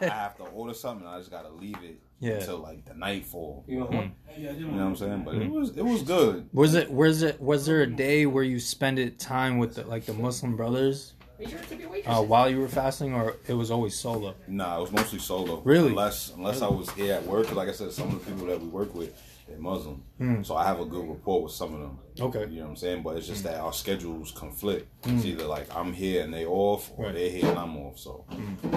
have 0.00 0.36
to 0.36 0.44
order 0.44 0.74
something. 0.74 1.06
I 1.06 1.18
just 1.18 1.30
got 1.30 1.42
to 1.42 1.50
leave 1.50 1.76
it 1.82 1.98
Yeah. 2.24 2.32
until 2.34 2.58
like 2.58 2.84
the 2.84 2.94
nightfall. 2.94 3.64
You 3.68 3.80
know, 3.80 3.86
Mm. 3.86 4.10
You 4.36 4.66
know 4.66 4.72
what 4.72 4.82
I'm 4.82 4.96
saying? 4.96 5.22
But 5.24 5.34
Hmm. 5.34 5.42
it 5.42 5.50
was 5.50 5.76
it 5.76 5.84
was 5.84 6.02
good. 6.02 6.48
Was 6.52 6.74
it 6.74 6.90
was 6.90 7.22
it 7.22 7.40
was 7.40 7.66
there 7.66 7.82
a 7.82 7.86
day 7.86 8.26
where 8.26 8.44
you 8.44 8.58
spent 8.58 8.98
it 8.98 9.18
time 9.18 9.58
with 9.58 9.74
the, 9.76 9.84
like 9.84 10.04
the 10.06 10.14
Muslim 10.14 10.56
brothers 10.56 11.14
Make 11.38 11.48
sure 11.50 11.58
to 11.58 11.76
be 11.76 11.86
waitress. 11.86 12.16
uh, 12.16 12.22
while 12.22 12.48
you 12.48 12.58
were 12.60 12.68
fasting, 12.68 13.12
or 13.14 13.36
it 13.48 13.54
was 13.54 13.70
always 13.70 13.94
solo? 13.94 14.34
Nah, 14.48 14.78
it 14.78 14.80
was 14.82 14.92
mostly 14.92 15.18
solo. 15.18 15.60
Really? 15.64 15.88
Unless 15.90 16.32
unless 16.36 16.62
I 16.62 16.68
was 16.68 16.88
here 16.90 17.14
at 17.14 17.26
work, 17.26 17.52
like 17.54 17.68
I 17.68 17.72
said, 17.72 17.92
some 17.92 18.08
of 18.14 18.24
the 18.24 18.30
people 18.30 18.46
that 18.46 18.60
we 18.60 18.68
work 18.68 18.94
with, 18.94 19.12
they're 19.48 19.58
Muslim. 19.58 20.02
Mm. 20.20 20.46
So 20.46 20.56
I 20.56 20.64
have 20.64 20.80
a 20.80 20.84
good 20.84 21.06
rapport 21.08 21.42
with 21.44 21.52
some 21.52 21.74
of 21.74 21.80
them. 21.80 21.98
Okay. 22.20 22.46
You 22.50 22.58
know 22.58 22.62
what 22.64 22.70
I'm 22.70 22.76
saying? 22.76 23.02
But 23.02 23.16
it's 23.18 23.26
just 23.26 23.42
that 23.44 23.56
our 23.60 23.72
schedules 23.72 24.30
conflict. 24.32 24.86
Mm. 25.02 25.16
It's 25.16 25.24
either 25.26 25.46
like 25.46 25.66
I'm 25.76 25.92
here 25.92 26.22
and 26.24 26.32
they 26.32 26.46
off, 26.46 26.90
or 26.96 27.06
Right. 27.06 27.14
they're 27.14 27.30
here 27.30 27.48
and 27.50 27.58
I'm 27.58 27.76
off. 27.78 27.98
So 27.98 28.24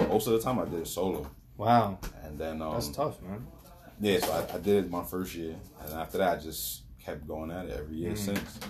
most 0.08 0.26
of 0.26 0.32
the 0.34 0.40
time 0.40 0.58
I 0.58 0.64
did 0.66 0.80
it 0.80 0.88
solo. 0.88 1.26
Wow, 1.58 1.98
And 2.24 2.38
then 2.38 2.62
um, 2.62 2.72
that's 2.72 2.88
tough, 2.88 3.20
man. 3.20 3.44
Yeah, 4.00 4.20
so 4.20 4.32
I, 4.32 4.54
I 4.54 4.58
did 4.58 4.84
it 4.84 4.90
my 4.90 5.02
first 5.04 5.34
year, 5.34 5.56
and 5.84 5.92
after 5.94 6.18
that, 6.18 6.38
I 6.38 6.40
just 6.40 6.82
kept 7.04 7.26
going 7.26 7.50
at 7.50 7.66
it 7.66 7.76
every 7.78 7.96
year 7.96 8.12
Mm. 8.12 8.18
since. 8.18 8.60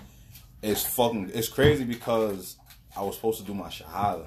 It's 0.62 0.84
fucking, 0.84 1.30
it's 1.34 1.48
crazy 1.48 1.84
because 1.84 2.56
I 2.96 3.02
was 3.02 3.14
supposed 3.14 3.38
to 3.40 3.44
do 3.46 3.52
my 3.54 3.68
shahada 3.68 4.24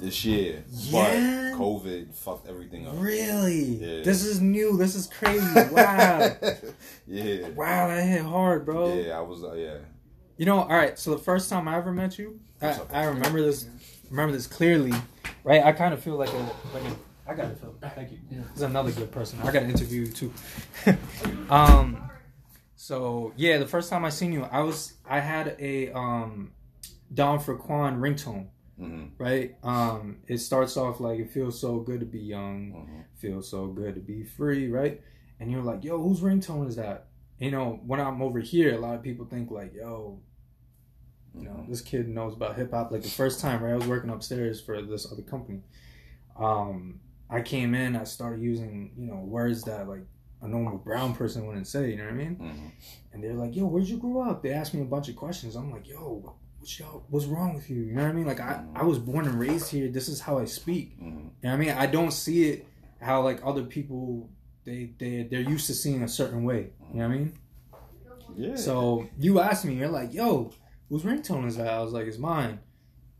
this 0.00 0.24
year, 0.24 0.64
Yeah. 0.70 1.50
but 1.52 1.58
COVID 1.60 2.14
fucked 2.14 2.48
everything 2.48 2.86
up. 2.86 2.94
Really? 2.98 3.64
Yeah. 3.64 4.02
This 4.04 4.24
is 4.24 4.40
new. 4.40 4.76
This 4.76 4.94
is 4.94 5.06
crazy. 5.08 5.44
Wow. 5.72 6.30
yeah, 7.06 7.48
wow, 7.50 7.88
that 7.88 8.02
hit 8.06 8.22
hard, 8.22 8.64
bro. 8.64 8.94
yeah, 8.94 9.18
I 9.18 9.20
was, 9.20 9.42
uh, 9.42 9.54
yeah. 9.54 9.78
You 10.36 10.46
know, 10.46 10.58
all 10.60 10.68
right. 10.68 10.96
So 10.98 11.10
the 11.10 11.18
first 11.18 11.50
time 11.50 11.66
I 11.68 11.76
ever 11.76 11.92
met 11.92 12.16
you, 12.18 12.38
I, 12.62 12.78
I 12.92 13.04
remember 13.06 13.40
this, 13.42 13.66
remember 14.10 14.32
this 14.32 14.46
clearly, 14.46 14.92
right? 15.44 15.64
I 15.64 15.72
kind 15.72 15.92
of 15.94 16.00
feel 16.02 16.16
like 16.16 16.32
a, 16.32 16.36
like 16.72 16.84
a. 16.84 16.96
I 17.26 17.34
got 17.34 17.48
to 17.48 17.56
feel. 17.56 17.74
Thank 17.80 18.12
you. 18.12 18.18
Yeah. 18.30 18.38
This 18.48 18.56
is 18.56 18.62
another 18.62 18.92
good 18.92 19.10
person. 19.10 19.38
I 19.42 19.50
got 19.50 19.60
to 19.60 19.68
interview 19.68 20.02
you 20.02 20.12
too. 20.12 20.32
um, 21.50 22.10
so 22.76 23.32
yeah, 23.36 23.58
the 23.58 23.66
first 23.66 23.88
time 23.88 24.04
I 24.04 24.10
seen 24.10 24.32
you, 24.32 24.44
I 24.44 24.60
was 24.60 24.94
I 25.08 25.20
had 25.20 25.56
a 25.58 25.90
um, 25.92 26.52
Don 27.12 27.38
for 27.38 27.56
Quan 27.56 27.98
ringtone, 27.98 28.48
hmm 28.78 29.06
right? 29.16 29.54
Um, 29.62 30.18
it 30.26 30.38
starts 30.38 30.76
off 30.76 31.00
like 31.00 31.18
it 31.18 31.30
feels 31.30 31.58
so 31.58 31.78
good 31.78 32.00
to 32.00 32.06
be 32.06 32.20
young, 32.20 32.72
hmm 32.72 33.00
feels 33.16 33.48
so 33.48 33.68
good 33.68 33.94
to 33.94 34.00
be 34.02 34.22
free, 34.22 34.70
right? 34.70 35.00
And 35.40 35.50
you're 35.50 35.62
like, 35.62 35.82
yo, 35.82 35.98
whose 35.98 36.20
ringtone 36.20 36.68
is 36.68 36.76
that? 36.76 37.06
You 37.38 37.50
know, 37.50 37.80
when 37.86 38.00
I'm 38.00 38.20
over 38.20 38.38
here, 38.40 38.74
a 38.74 38.78
lot 38.78 38.94
of 38.94 39.02
people 39.02 39.24
think 39.24 39.50
like, 39.50 39.74
yo, 39.74 40.20
you 41.34 41.44
know, 41.44 41.64
this 41.68 41.80
kid 41.80 42.08
knows 42.08 42.34
about 42.34 42.56
hip 42.56 42.70
hop. 42.72 42.90
Like 42.90 43.02
the 43.02 43.08
first 43.08 43.40
time, 43.40 43.62
right? 43.62 43.72
I 43.72 43.76
was 43.76 43.86
working 43.86 44.10
upstairs 44.10 44.60
for 44.60 44.82
this 44.82 45.10
other 45.10 45.22
company. 45.22 45.62
Um, 46.36 47.00
I 47.34 47.42
came 47.42 47.74
in, 47.74 47.96
I 47.96 48.04
started 48.04 48.40
using, 48.42 48.92
you 48.96 49.06
know, 49.06 49.16
words 49.16 49.62
that 49.64 49.88
like 49.88 50.04
a 50.42 50.48
normal 50.48 50.78
brown 50.78 51.14
person 51.14 51.46
wouldn't 51.46 51.66
say. 51.66 51.90
You 51.90 51.96
know 51.98 52.04
what 52.04 52.12
I 52.12 52.16
mean? 52.16 52.34
hmm 52.36 52.66
And 53.12 53.22
they're 53.22 53.34
like, 53.34 53.56
"Yo, 53.56 53.64
where'd 53.66 53.88
you 53.88 53.98
grow 53.98 54.22
up?" 54.22 54.42
They 54.42 54.50
asked 54.52 54.74
me 54.74 54.82
a 54.82 54.84
bunch 54.84 55.08
of 55.08 55.16
questions. 55.16 55.56
I'm 55.56 55.70
like, 55.70 55.88
"Yo, 55.88 56.34
what's 56.58 56.78
y'all? 56.78 57.04
What's 57.08 57.26
wrong 57.26 57.54
with 57.54 57.68
you?" 57.70 57.80
You 57.82 57.92
know 57.94 58.02
what 58.02 58.10
I 58.10 58.12
mean? 58.12 58.26
Like, 58.26 58.40
I, 58.40 58.62
I 58.74 58.82
was 58.84 58.98
born 58.98 59.26
and 59.26 59.38
raised 59.40 59.70
here. 59.70 59.88
This 59.88 60.08
is 60.08 60.20
how 60.20 60.38
I 60.38 60.44
speak. 60.44 60.96
hmm 60.98 61.06
You 61.06 61.12
know 61.14 61.30
what 61.42 61.50
I 61.52 61.56
mean? 61.56 61.70
I 61.70 61.86
don't 61.86 62.12
see 62.12 62.50
it 62.50 62.66
how 63.00 63.22
like 63.22 63.40
other 63.44 63.64
people 63.64 64.28
they 64.64 64.92
they 64.98 65.22
they're 65.30 65.40
used 65.56 65.66
to 65.68 65.74
seeing 65.74 66.02
a 66.02 66.08
certain 66.08 66.44
way. 66.44 66.70
You 66.92 67.00
know 67.00 67.08
what 67.08 67.14
I 67.14 67.18
mean? 67.18 67.32
Yeah. 68.36 68.56
So 68.56 69.06
you 69.18 69.40
asked 69.40 69.64
me, 69.64 69.74
you're 69.74 69.88
like, 69.88 70.12
"Yo, 70.14 70.52
whose 70.88 71.02
ringtone 71.02 71.46
is 71.46 71.56
that?" 71.56 71.68
I 71.68 71.80
was 71.82 71.92
like, 71.92 72.06
"It's 72.06 72.18
mine." 72.18 72.58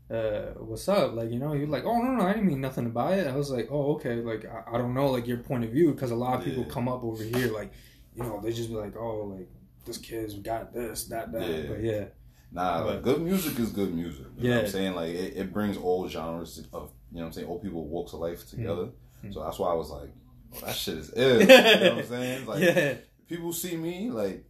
Uh, 0.09 0.53
what's 0.59 0.87
up? 0.87 1.15
Like, 1.15 1.31
you 1.31 1.39
know, 1.39 1.53
you're 1.53 1.67
like, 1.67 1.83
"Oh 1.83 1.99
no, 1.99 2.11
no, 2.11 2.23
I 2.25 2.33
didn't 2.33 2.47
mean 2.47 2.61
nothing 2.61 2.85
about 2.85 3.13
it." 3.13 3.25
I 3.27 3.35
was 3.35 3.49
like, 3.49 3.69
"Oh, 3.71 3.93
okay." 3.95 4.15
Like, 4.15 4.45
I, 4.45 4.75
I 4.75 4.77
don't 4.77 4.93
know, 4.93 5.07
like 5.07 5.25
your 5.25 5.37
point 5.37 5.63
of 5.63 5.71
view, 5.71 5.93
because 5.93 6.11
a 6.11 6.15
lot 6.15 6.37
of 6.39 6.45
people 6.45 6.63
come 6.65 6.87
up 6.87 7.03
over 7.03 7.23
here, 7.23 7.47
like, 7.51 7.71
you 8.15 8.21
know, 8.21 8.39
they 8.39 8.53
just 8.53 8.69
be 8.69 8.75
like, 8.75 8.95
"Oh, 8.95 9.23
like 9.35 9.49
this 9.85 9.97
kid's 9.97 10.35
got 10.35 10.73
this, 10.73 11.05
that, 11.05 11.31
that." 11.31 11.41
Yeah. 11.49 11.63
But 11.67 11.83
yeah, 11.83 12.03
Nah, 12.51 12.83
like 12.85 13.01
good 13.01 13.19
music 13.21 13.57
is 13.59 13.71
good 13.71 13.93
music. 13.95 14.27
You 14.37 14.49
know 14.49 14.55
what 14.55 14.57
Yeah. 14.57 14.65
I'm 14.65 14.71
saying? 14.71 14.93
Like 14.95 15.09
it, 15.15 15.37
it 15.37 15.51
brings 15.51 15.75
all 15.75 16.07
genres 16.07 16.59
of 16.71 16.91
you 17.11 17.17
know 17.17 17.21
what 17.21 17.25
I'm 17.27 17.31
saying, 17.33 17.47
all 17.47 17.59
people 17.59 17.85
walks 17.87 18.13
of 18.13 18.19
life 18.19 18.47
together. 18.47 18.89
Mm. 19.23 19.33
So 19.33 19.43
that's 19.43 19.57
why 19.57 19.71
I 19.71 19.73
was 19.73 19.89
like, 19.89 20.09
oh, 20.55 20.65
that 20.67 20.75
shit 20.75 20.97
is 20.99 21.11
ill. 21.15 21.41
you 21.41 21.47
know 21.47 21.55
what 21.95 21.97
I'm 21.97 22.05
saying? 22.15 22.45
Like 22.45 22.61
yeah, 22.63 22.93
people 23.27 23.51
see 23.51 23.75
me 23.75 24.11
like 24.11 24.45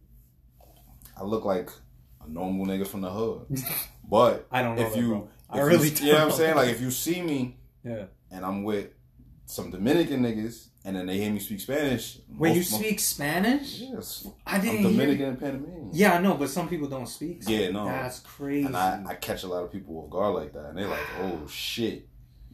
I 1.16 1.24
look 1.24 1.46
like 1.46 1.70
a 2.24 2.28
normal 2.30 2.66
nigga 2.66 2.86
from 2.86 3.00
the 3.00 3.10
hood. 3.10 3.46
But 4.08 4.46
I 4.52 4.62
don't 4.62 4.76
know. 4.76 4.82
if 4.86 4.92
that, 4.92 5.00
you 5.00 5.08
bro. 5.08 5.28
I 5.50 5.58
if 5.58 5.62
you- 5.62 5.68
really, 5.68 5.88
you, 5.90 6.12
know 6.12 6.18
what 6.24 6.32
I'm 6.32 6.38
saying? 6.38 6.56
Like 6.56 6.68
if 6.70 6.80
you 6.80 6.90
see 6.90 7.22
me 7.22 7.56
yeah. 7.84 8.06
and 8.30 8.44
I'm 8.44 8.64
with 8.64 8.88
some 9.46 9.70
Dominican 9.70 10.22
niggas 10.22 10.68
and 10.84 10.96
then 10.96 11.06
they 11.06 11.18
hear 11.18 11.32
me 11.32 11.38
speak 11.40 11.60
Spanish. 11.60 12.18
Wait, 12.36 12.50
you 12.50 12.56
most- 12.60 12.74
speak 12.74 12.98
Spanish? 13.00 13.78
Yes. 13.80 14.26
I 14.46 14.56
I'm 14.56 14.60
didn't 14.60 14.78
hear. 14.80 14.90
Dominican 14.90 15.26
and 15.26 15.40
Panamanian. 15.40 15.90
Yeah, 15.92 16.14
I 16.14 16.20
know, 16.20 16.34
but 16.34 16.48
some 16.48 16.68
people 16.68 16.88
don't 16.88 17.08
speak. 17.08 17.42
Yeah, 17.46 17.70
no. 17.70 17.84
That's 17.86 18.20
crazy. 18.20 18.66
And 18.66 18.76
I, 18.76 19.02
I 19.06 19.14
catch 19.14 19.42
a 19.44 19.48
lot 19.48 19.62
of 19.64 19.70
people 19.72 19.98
off 19.98 20.10
guard 20.10 20.34
like 20.34 20.52
that, 20.52 20.66
and 20.70 20.78
they're 20.78 20.88
like, 20.88 20.98
"Oh 21.20 21.46
shit," 21.48 22.08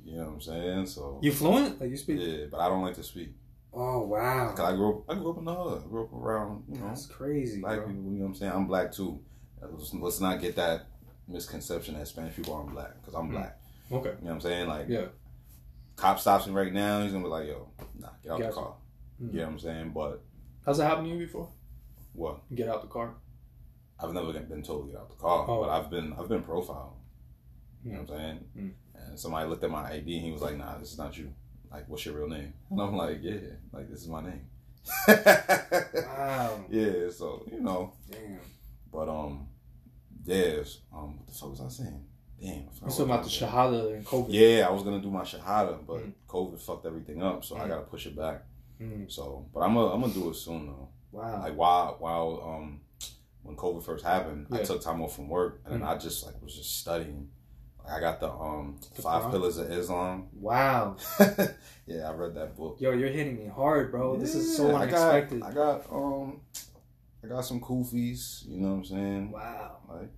you 0.05 0.17
know 0.17 0.25
what 0.25 0.33
I'm 0.35 0.41
saying? 0.41 0.87
So 0.87 1.19
you 1.23 1.33
fluent? 1.33 1.81
Like 1.81 1.91
you 1.91 1.97
speak? 1.97 2.19
yeah, 2.21 2.45
but 2.51 2.61
I 2.61 2.69
don't 2.69 2.83
like 2.83 2.95
to 2.97 3.03
speak. 3.03 3.35
Oh 3.75 4.01
wow, 4.07 4.53
'Cause 4.55 4.61
I 4.73 4.77
grew 4.77 4.99
up, 4.99 5.05
I 5.11 5.15
grew 5.15 5.31
up 5.31 5.39
in 5.39 5.45
the 5.47 5.55
hood. 5.55 5.83
I 5.85 5.89
grew 5.89 6.05
up 6.05 6.13
around, 6.13 6.65
you 6.71 6.79
know, 6.79 6.89
that's 6.89 7.07
crazy. 7.07 7.61
black 7.63 7.79
bro. 7.79 7.87
people. 7.89 8.03
You 8.05 8.11
know 8.11 8.23
what 8.25 8.29
I'm 8.29 8.35
saying? 8.35 8.53
I'm 8.53 8.67
black 8.67 8.93
too. 8.93 9.19
Let's, 9.63 9.95
let's 9.95 10.21
not 10.21 10.41
get 10.43 10.57
that 10.57 10.87
misconception 11.29 11.95
that 11.95 12.07
Spanish 12.09 12.35
people 12.37 12.55
aren't 12.55 12.71
black, 12.73 12.95
because 13.01 13.15
I'm 13.15 13.29
black. 13.29 13.59
Okay. 13.91 14.09
You 14.11 14.15
know 14.15 14.19
what 14.23 14.33
I'm 14.35 14.41
saying? 14.41 14.69
Like, 14.69 14.89
Yeah. 14.89 15.07
cop 15.97 16.19
stops 16.19 16.47
me 16.47 16.53
right 16.53 16.73
now, 16.73 17.03
he's 17.03 17.13
gonna 17.13 17.25
be 17.25 17.31
like, 17.31 17.47
"Yo, 17.49 17.69
nah, 17.99 18.09
get 18.23 18.33
out 18.33 18.39
Gotcha. 18.39 18.49
the 18.49 18.53
car." 18.61 18.75
Mhm. 19.21 19.33
You 19.33 19.39
know 19.39 19.45
what 19.47 19.53
I'm 19.53 19.59
saying? 19.59 19.91
But 19.93 20.23
Has 20.67 20.79
it 20.79 20.85
happened 20.85 21.09
to 21.09 21.13
you 21.15 21.19
before? 21.27 21.49
What? 22.13 22.41
Get 22.55 22.69
out 22.69 22.83
the 22.83 22.89
car. 22.89 23.15
I've 23.99 24.13
never 24.13 24.33
been 24.33 24.63
told 24.63 24.87
to 24.87 24.93
get 24.93 25.01
out 25.01 25.09
the 25.11 25.17
car, 25.17 25.45
Oh. 25.49 25.61
but 25.63 25.71
I've 25.71 25.91
been 25.91 26.13
I've 26.15 26.29
been 26.29 26.43
profiled. 26.43 26.95
You 27.85 27.93
know 27.93 28.01
what 28.03 28.11
I'm 28.11 28.17
saying? 28.19 28.45
Mm. 28.57 28.73
And 28.95 29.19
somebody 29.21 29.49
looked 29.49 29.65
at 29.65 29.71
my 29.71 29.91
ID 29.91 30.17
and 30.17 30.27
he 30.27 30.33
was 30.33 30.41
like, 30.43 30.57
"Nah, 30.57 30.79
this 30.79 30.93
is 30.93 30.99
not 30.99 31.17
you. 31.19 31.33
Like, 31.71 31.89
what's 31.89 32.05
your 32.07 32.17
real 32.17 32.29
name?" 32.29 32.53
And 32.71 32.81
I'm 32.81 32.97
like, 32.97 33.19
"Yeah, 33.23 33.39
like 33.73 33.89
this 33.91 34.03
is 34.03 34.09
my 34.09 34.23
name." 34.23 34.49
Wow. 36.07 36.65
yeah, 36.71 37.11
so 37.11 37.45
you 37.51 37.61
know, 37.61 37.93
Damn. 38.11 38.39
but 38.93 39.09
um, 39.09 39.49
yes, 40.25 40.79
um, 40.93 41.19
what 41.19 41.27
the 41.27 41.33
fuck 41.35 41.51
was 41.51 41.61
I 41.61 41.69
saying? 41.69 42.05
Damn, 42.41 42.65
I 42.85 42.89
talking 42.89 43.05
about 43.05 43.25
the 43.25 43.31
saying. 43.31 43.53
shahada 43.53 43.95
and 43.95 44.05
COVID? 44.07 44.27
Yeah, 44.31 44.67
I 44.69 44.71
was 44.71 44.83
gonna 44.83 45.01
do 45.01 45.11
my 45.11 45.23
shahada, 45.23 45.79
but 45.87 45.99
Mm. 45.99 46.13
COVID 46.29 46.59
fucked 46.61 46.87
everything 46.87 47.23
up, 47.23 47.45
so 47.45 47.57
I 47.57 47.61
Mm. 47.65 47.69
gotta 47.69 47.83
push 47.83 48.07
it 48.07 48.17
back. 48.17 48.45
Mm. 48.81 49.11
So, 49.11 49.47
but 49.55 49.61
I'm 49.61 49.75
gonna 49.75 49.93
I'm 49.95 50.01
gonna 50.01 50.13
do 50.13 50.29
it 50.31 50.35
soon 50.35 50.67
though. 50.67 50.89
Wow. 51.13 51.41
Like 51.41 51.57
while 51.57 51.97
while 52.01 52.43
um 52.45 52.81
when 53.45 53.57
COVID 53.57 53.83
first 53.85 54.05
happened, 54.05 54.47
I 54.51 54.59
took 54.63 54.81
time 54.83 55.01
off 55.03 55.15
from 55.17 55.29
work 55.29 55.61
and 55.65 55.75
then 55.75 55.81
Mm. 55.83 55.89
I 55.95 55.99
just 55.99 56.25
like 56.27 56.41
was 56.43 56.55
just 56.57 56.79
studying. 56.81 57.29
Like 57.85 57.95
I 57.95 58.01
got 58.01 58.19
the 58.21 58.31
um 58.31 58.79
The 58.97 59.03
Five 59.03 59.23
Quran? 59.25 59.31
Pillars 59.33 59.59
of 59.59 59.71
Islam. 59.71 60.29
Wow. 60.35 60.97
yeah, 61.87 62.09
I 62.09 62.13
read 62.15 62.35
that 62.35 62.57
book. 62.57 62.81
Yo, 62.81 62.91
you're 62.93 63.09
hitting 63.09 63.37
me 63.37 63.47
hard, 63.47 63.91
bro. 63.93 64.17
This 64.17 64.35
is 64.35 64.57
so 64.57 64.75
unexpected. 64.75 65.43
I 65.43 65.53
got, 65.53 65.83
I 65.83 65.85
got 65.89 65.93
um 65.93 66.41
I 67.25 67.29
got 67.29 67.45
some 67.45 67.61
kufis, 67.61 68.49
you 68.49 68.61
know 68.61 68.69
what 68.71 68.75
I'm 68.79 68.85
saying? 68.85 69.31
wow. 69.33 69.77
Like 69.89 70.11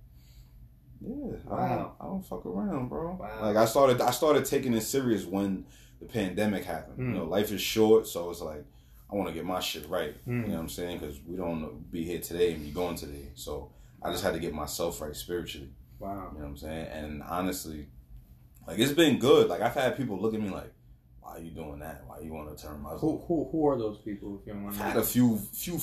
yeah, 1.01 1.35
I, 1.49 1.53
Wow. 1.53 1.67
don't, 1.77 1.91
I 2.07 2.11
don't 2.11 2.25
fuck 2.25 2.45
around, 2.45 2.87
bro. 2.89 3.15
Wow. 3.19 3.39
Like 3.41 3.57
I 3.57 3.65
started, 3.65 4.01
I 4.01 4.11
started 4.11 4.45
taking 4.45 4.73
it 4.73 4.81
serious 4.81 5.25
when 5.25 5.65
the 5.99 6.05
pandemic 6.05 6.63
happened. 6.63 6.99
Mm. 6.99 7.07
You 7.13 7.19
know, 7.19 7.25
life 7.25 7.51
is 7.51 7.61
short, 7.61 8.07
so 8.07 8.29
it's 8.31 8.41
like 8.41 8.65
I 9.11 9.15
want 9.15 9.27
to 9.29 9.33
get 9.33 9.45
my 9.45 9.59
shit 9.59 9.87
right. 9.87 10.15
Mm. 10.27 10.41
You 10.41 10.47
know 10.47 10.53
what 10.55 10.59
I'm 10.61 10.69
saying? 10.69 10.99
Because 10.99 11.19
we 11.27 11.35
don't 11.37 11.91
be 11.91 12.03
here 12.03 12.19
today 12.19 12.53
and 12.53 12.63
be 12.63 12.71
gone 12.71 12.95
today. 12.95 13.29
So 13.35 13.71
I 14.01 14.11
just 14.11 14.23
had 14.23 14.33
to 14.33 14.39
get 14.39 14.53
myself 14.53 14.99
right 15.01 15.15
spiritually. 15.15 15.69
Wow. 15.99 16.29
You 16.33 16.39
know 16.39 16.45
what 16.45 16.49
I'm 16.51 16.57
saying? 16.57 16.87
And 16.87 17.23
honestly, 17.23 17.87
like 18.67 18.79
it's 18.79 18.93
been 18.93 19.19
good. 19.19 19.47
Like 19.47 19.61
I've 19.61 19.75
had 19.75 19.95
people 19.97 20.19
look 20.19 20.33
at 20.33 20.41
me 20.41 20.49
like, 20.49 20.73
"Why 21.19 21.33
are 21.35 21.39
you 21.39 21.51
doing 21.51 21.79
that? 21.79 22.03
Why 22.07 22.19
you 22.21 22.33
want 22.33 22.57
to 22.57 22.63
turn 22.63 22.81
my?" 22.81 22.91
Who 22.91 23.23
who 23.27 23.47
who 23.51 23.67
are 23.67 23.77
those 23.77 23.99
people? 23.99 24.39
If 24.41 24.47
you 24.47 24.53
don't 24.53 24.63
mind. 24.63 24.75
I've 24.77 24.81
had 24.93 24.97
a 24.97 25.03
few 25.03 25.37
few 25.53 25.79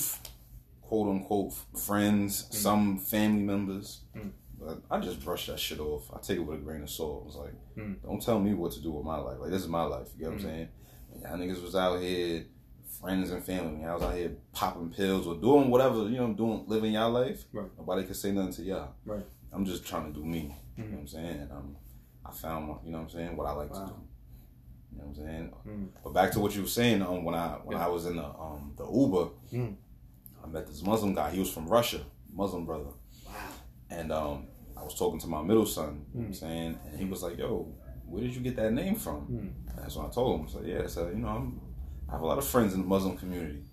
quote 0.87 1.09
unquote 1.09 1.53
friends, 1.77 2.47
some 2.51 2.97
family 2.99 3.41
members. 3.43 4.01
Mm. 4.15 4.31
But 4.59 4.81
I 4.89 4.99
just 4.99 5.23
brush 5.23 5.47
that 5.47 5.59
shit 5.59 5.79
off. 5.79 6.09
I 6.15 6.19
take 6.21 6.37
it 6.37 6.41
with 6.41 6.59
a 6.59 6.61
grain 6.61 6.83
of 6.83 6.89
salt. 6.89 7.25
It's 7.27 7.35
like, 7.35 7.53
Mm. 7.77 8.01
don't 8.03 8.21
tell 8.21 8.39
me 8.39 8.53
what 8.53 8.71
to 8.73 8.81
do 8.81 8.91
with 8.91 9.05
my 9.05 9.17
life. 9.17 9.37
Like 9.39 9.49
this 9.51 9.61
is 9.63 9.67
my 9.67 9.83
life. 9.83 10.07
You 10.15 10.19
get 10.25 10.29
what 10.31 10.39
Mm. 10.39 10.43
I'm 10.43 10.49
saying? 10.49 10.67
When 11.09 11.21
y'all 11.21 11.37
niggas 11.37 11.63
was 11.63 11.75
out 11.75 11.99
here, 12.01 12.45
friends 13.01 13.31
and 13.31 13.43
family. 13.43 13.83
I 13.85 13.93
was 13.95 14.03
out 14.03 14.13
here 14.15 14.37
popping 14.53 14.89
pills 14.91 15.27
or 15.27 15.35
doing 15.35 15.69
whatever, 15.69 16.07
you 16.07 16.17
know, 16.17 16.31
doing 16.33 16.63
living 16.67 16.93
y'all 16.93 17.11
life. 17.11 17.43
Right. 17.51 17.67
Nobody 17.77 18.03
could 18.05 18.15
say 18.15 18.31
nothing 18.31 18.53
to 18.53 18.63
y'all. 18.63 18.93
Right. 19.05 19.25
I'm 19.51 19.65
just 19.65 19.85
trying 19.85 20.13
to 20.13 20.19
do 20.19 20.25
me. 20.25 20.55
You 20.77 20.83
know 20.85 20.89
what 20.91 20.99
I'm 21.01 21.07
saying? 21.07 21.47
Um, 21.51 21.75
I 22.25 22.31
found, 22.31 22.67
my- 22.69 22.75
you 22.85 22.91
know 22.91 22.99
what 22.99 23.03
I'm 23.05 23.09
saying, 23.09 23.35
what 23.35 23.47
I 23.47 23.51
like 23.51 23.73
Wow. 23.73 23.85
to 23.85 23.91
do. 23.91 23.97
You 24.91 24.97
know 24.99 25.03
what 25.05 25.17
I'm 25.17 25.25
saying? 25.25 25.53
Mm. 25.67 25.87
But 26.03 26.13
back 26.13 26.31
to 26.33 26.39
what 26.39 26.55
you 26.55 26.61
were 26.61 26.67
saying, 26.67 27.01
um, 27.01 27.23
when 27.25 27.35
I 27.35 27.57
when 27.65 27.77
Yeah. 27.77 27.85
I 27.85 27.89
was 27.89 28.05
in 28.05 28.15
the 28.15 28.25
um 28.25 28.73
the 28.77 28.85
Uber, 28.85 29.29
Mm. 29.51 29.75
I 30.43 30.47
met 30.47 30.67
this 30.67 30.83
Muslim 30.83 31.13
guy. 31.13 31.31
He 31.31 31.39
was 31.39 31.49
from 31.51 31.67
Russia, 31.67 32.01
Muslim 32.33 32.65
brother. 32.65 32.91
Wow. 33.25 33.33
And 33.89 34.11
um, 34.11 34.47
I 34.77 34.83
was 34.83 34.97
talking 34.97 35.19
to 35.21 35.27
my 35.27 35.41
middle 35.41 35.65
son, 35.65 36.05
you 36.13 36.19
know 36.21 36.25
what 36.25 36.25
I'm 36.27 36.31
Mm. 36.33 36.35
saying? 36.35 36.79
And 36.85 36.99
he 36.99 37.05
was 37.05 37.23
like, 37.23 37.37
yo, 37.37 37.73
where 38.05 38.21
did 38.23 38.35
you 38.35 38.41
get 38.41 38.55
that 38.57 38.73
name 38.73 38.95
from? 38.95 39.27
Mm. 39.27 39.75
That's 39.77 39.95
when 39.95 40.05
I 40.05 40.09
told 40.09 40.39
him. 40.39 40.47
I 40.47 40.51
said, 40.51 40.65
yeah, 40.67 40.87
so 40.87 41.07
you 41.07 41.15
know, 41.15 41.27
I'm, 41.29 41.61
I 42.09 42.13
have 42.13 42.21
a 42.21 42.25
lot 42.25 42.37
of 42.37 42.45
friends 42.45 42.73
in 42.73 42.81
the 42.81 42.87
Muslim 42.87 43.17
community. 43.17 43.63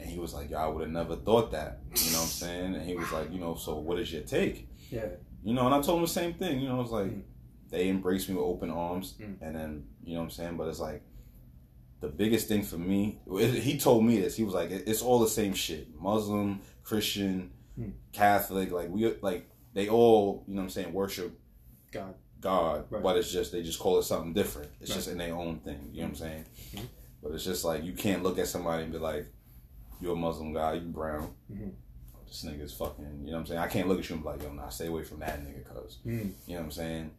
And 0.00 0.08
he 0.10 0.18
was 0.18 0.34
like, 0.34 0.50
yo, 0.50 0.58
I 0.58 0.66
would 0.68 0.82
have 0.82 0.90
never 0.90 1.16
thought 1.16 1.50
that. 1.52 1.80
You 1.94 2.10
know 2.12 2.18
what 2.18 2.22
I'm 2.24 2.28
saying? 2.44 2.74
And 2.74 2.84
he 2.88 2.94
was 2.96 3.10
like, 3.12 3.32
you 3.32 3.38
know, 3.40 3.54
so 3.54 3.76
what 3.78 3.98
is 3.98 4.12
your 4.12 4.22
take? 4.22 4.68
Yeah. 4.90 5.06
You 5.42 5.54
know, 5.54 5.66
and 5.66 5.74
I 5.74 5.80
told 5.82 5.98
him 5.98 6.02
the 6.04 6.08
same 6.08 6.34
thing. 6.34 6.60
You 6.60 6.68
know, 6.68 6.80
it's 6.80 6.90
like 6.90 7.10
Mm. 7.10 7.22
they 7.70 7.88
embraced 7.88 8.28
me 8.28 8.34
with 8.36 8.44
open 8.44 8.70
arms. 8.70 9.14
Mm. 9.20 9.36
And 9.42 9.54
then, 9.56 9.84
you 10.04 10.14
know 10.14 10.20
what 10.20 10.24
I'm 10.26 10.30
saying? 10.30 10.56
But 10.56 10.68
it's 10.68 10.80
like, 10.80 11.02
the 12.04 12.10
biggest 12.10 12.48
thing 12.48 12.62
for 12.62 12.76
me, 12.78 13.18
he 13.38 13.78
told 13.78 14.04
me 14.04 14.20
this. 14.20 14.36
He 14.36 14.44
was 14.44 14.54
like, 14.54 14.70
it's 14.70 15.02
all 15.02 15.18
the 15.20 15.28
same 15.28 15.54
shit. 15.54 15.88
Muslim, 16.00 16.60
Christian, 16.82 17.50
Mm. 17.78 17.92
Catholic, 18.12 18.70
like 18.70 18.88
we 18.88 19.12
like 19.20 19.50
they 19.72 19.88
all, 19.88 20.44
you 20.46 20.54
know 20.54 20.60
what 20.60 20.66
I'm 20.66 20.70
saying, 20.70 20.92
worship 20.92 21.36
God. 21.90 22.14
God, 22.40 22.84
Right. 22.88 23.02
but 23.02 23.16
it's 23.16 23.32
just 23.32 23.50
they 23.50 23.64
just 23.64 23.80
call 23.80 23.98
it 23.98 24.04
something 24.04 24.32
different. 24.32 24.70
It's 24.80 24.90
Right. 24.90 24.96
just 24.96 25.08
in 25.08 25.18
their 25.18 25.34
own 25.34 25.58
thing. 25.58 25.90
You 25.92 26.02
know 26.02 26.08
what 26.08 26.10
I'm 26.10 26.14
saying? 26.16 26.44
Mhm. 26.74 26.86
But 27.20 27.32
it's 27.32 27.42
just 27.44 27.64
like 27.64 27.82
you 27.82 27.92
can't 27.94 28.22
look 28.22 28.38
at 28.38 28.46
somebody 28.46 28.84
and 28.84 28.92
be 28.92 28.98
like, 28.98 29.26
"You're 30.00 30.12
a 30.12 30.16
Muslim 30.16 30.52
guy, 30.52 30.74
you 30.74 30.82
brown." 30.82 31.34
Mhm. 31.50 31.72
This 32.28 32.44
nigga's 32.44 32.72
fucking. 32.74 33.04
You 33.24 33.26
know 33.26 33.32
what 33.32 33.38
I'm 33.40 33.46
saying? 33.46 33.60
I 33.60 33.66
can't 33.66 33.88
look 33.88 33.98
at 33.98 34.08
you 34.08 34.14
and 34.16 34.22
be 34.24 34.30
like, 34.30 34.42
"Yo, 34.44 34.52
nah, 34.52 34.68
stay 34.68 34.86
away 34.86 35.02
from 35.02 35.18
that 35.20 35.40
nigga," 35.44 35.64
cause 35.64 35.98
Mm. 36.06 36.32
you 36.46 36.54
know 36.54 36.60
what 36.60 36.64
I'm 36.66 36.70
saying. 36.70 37.10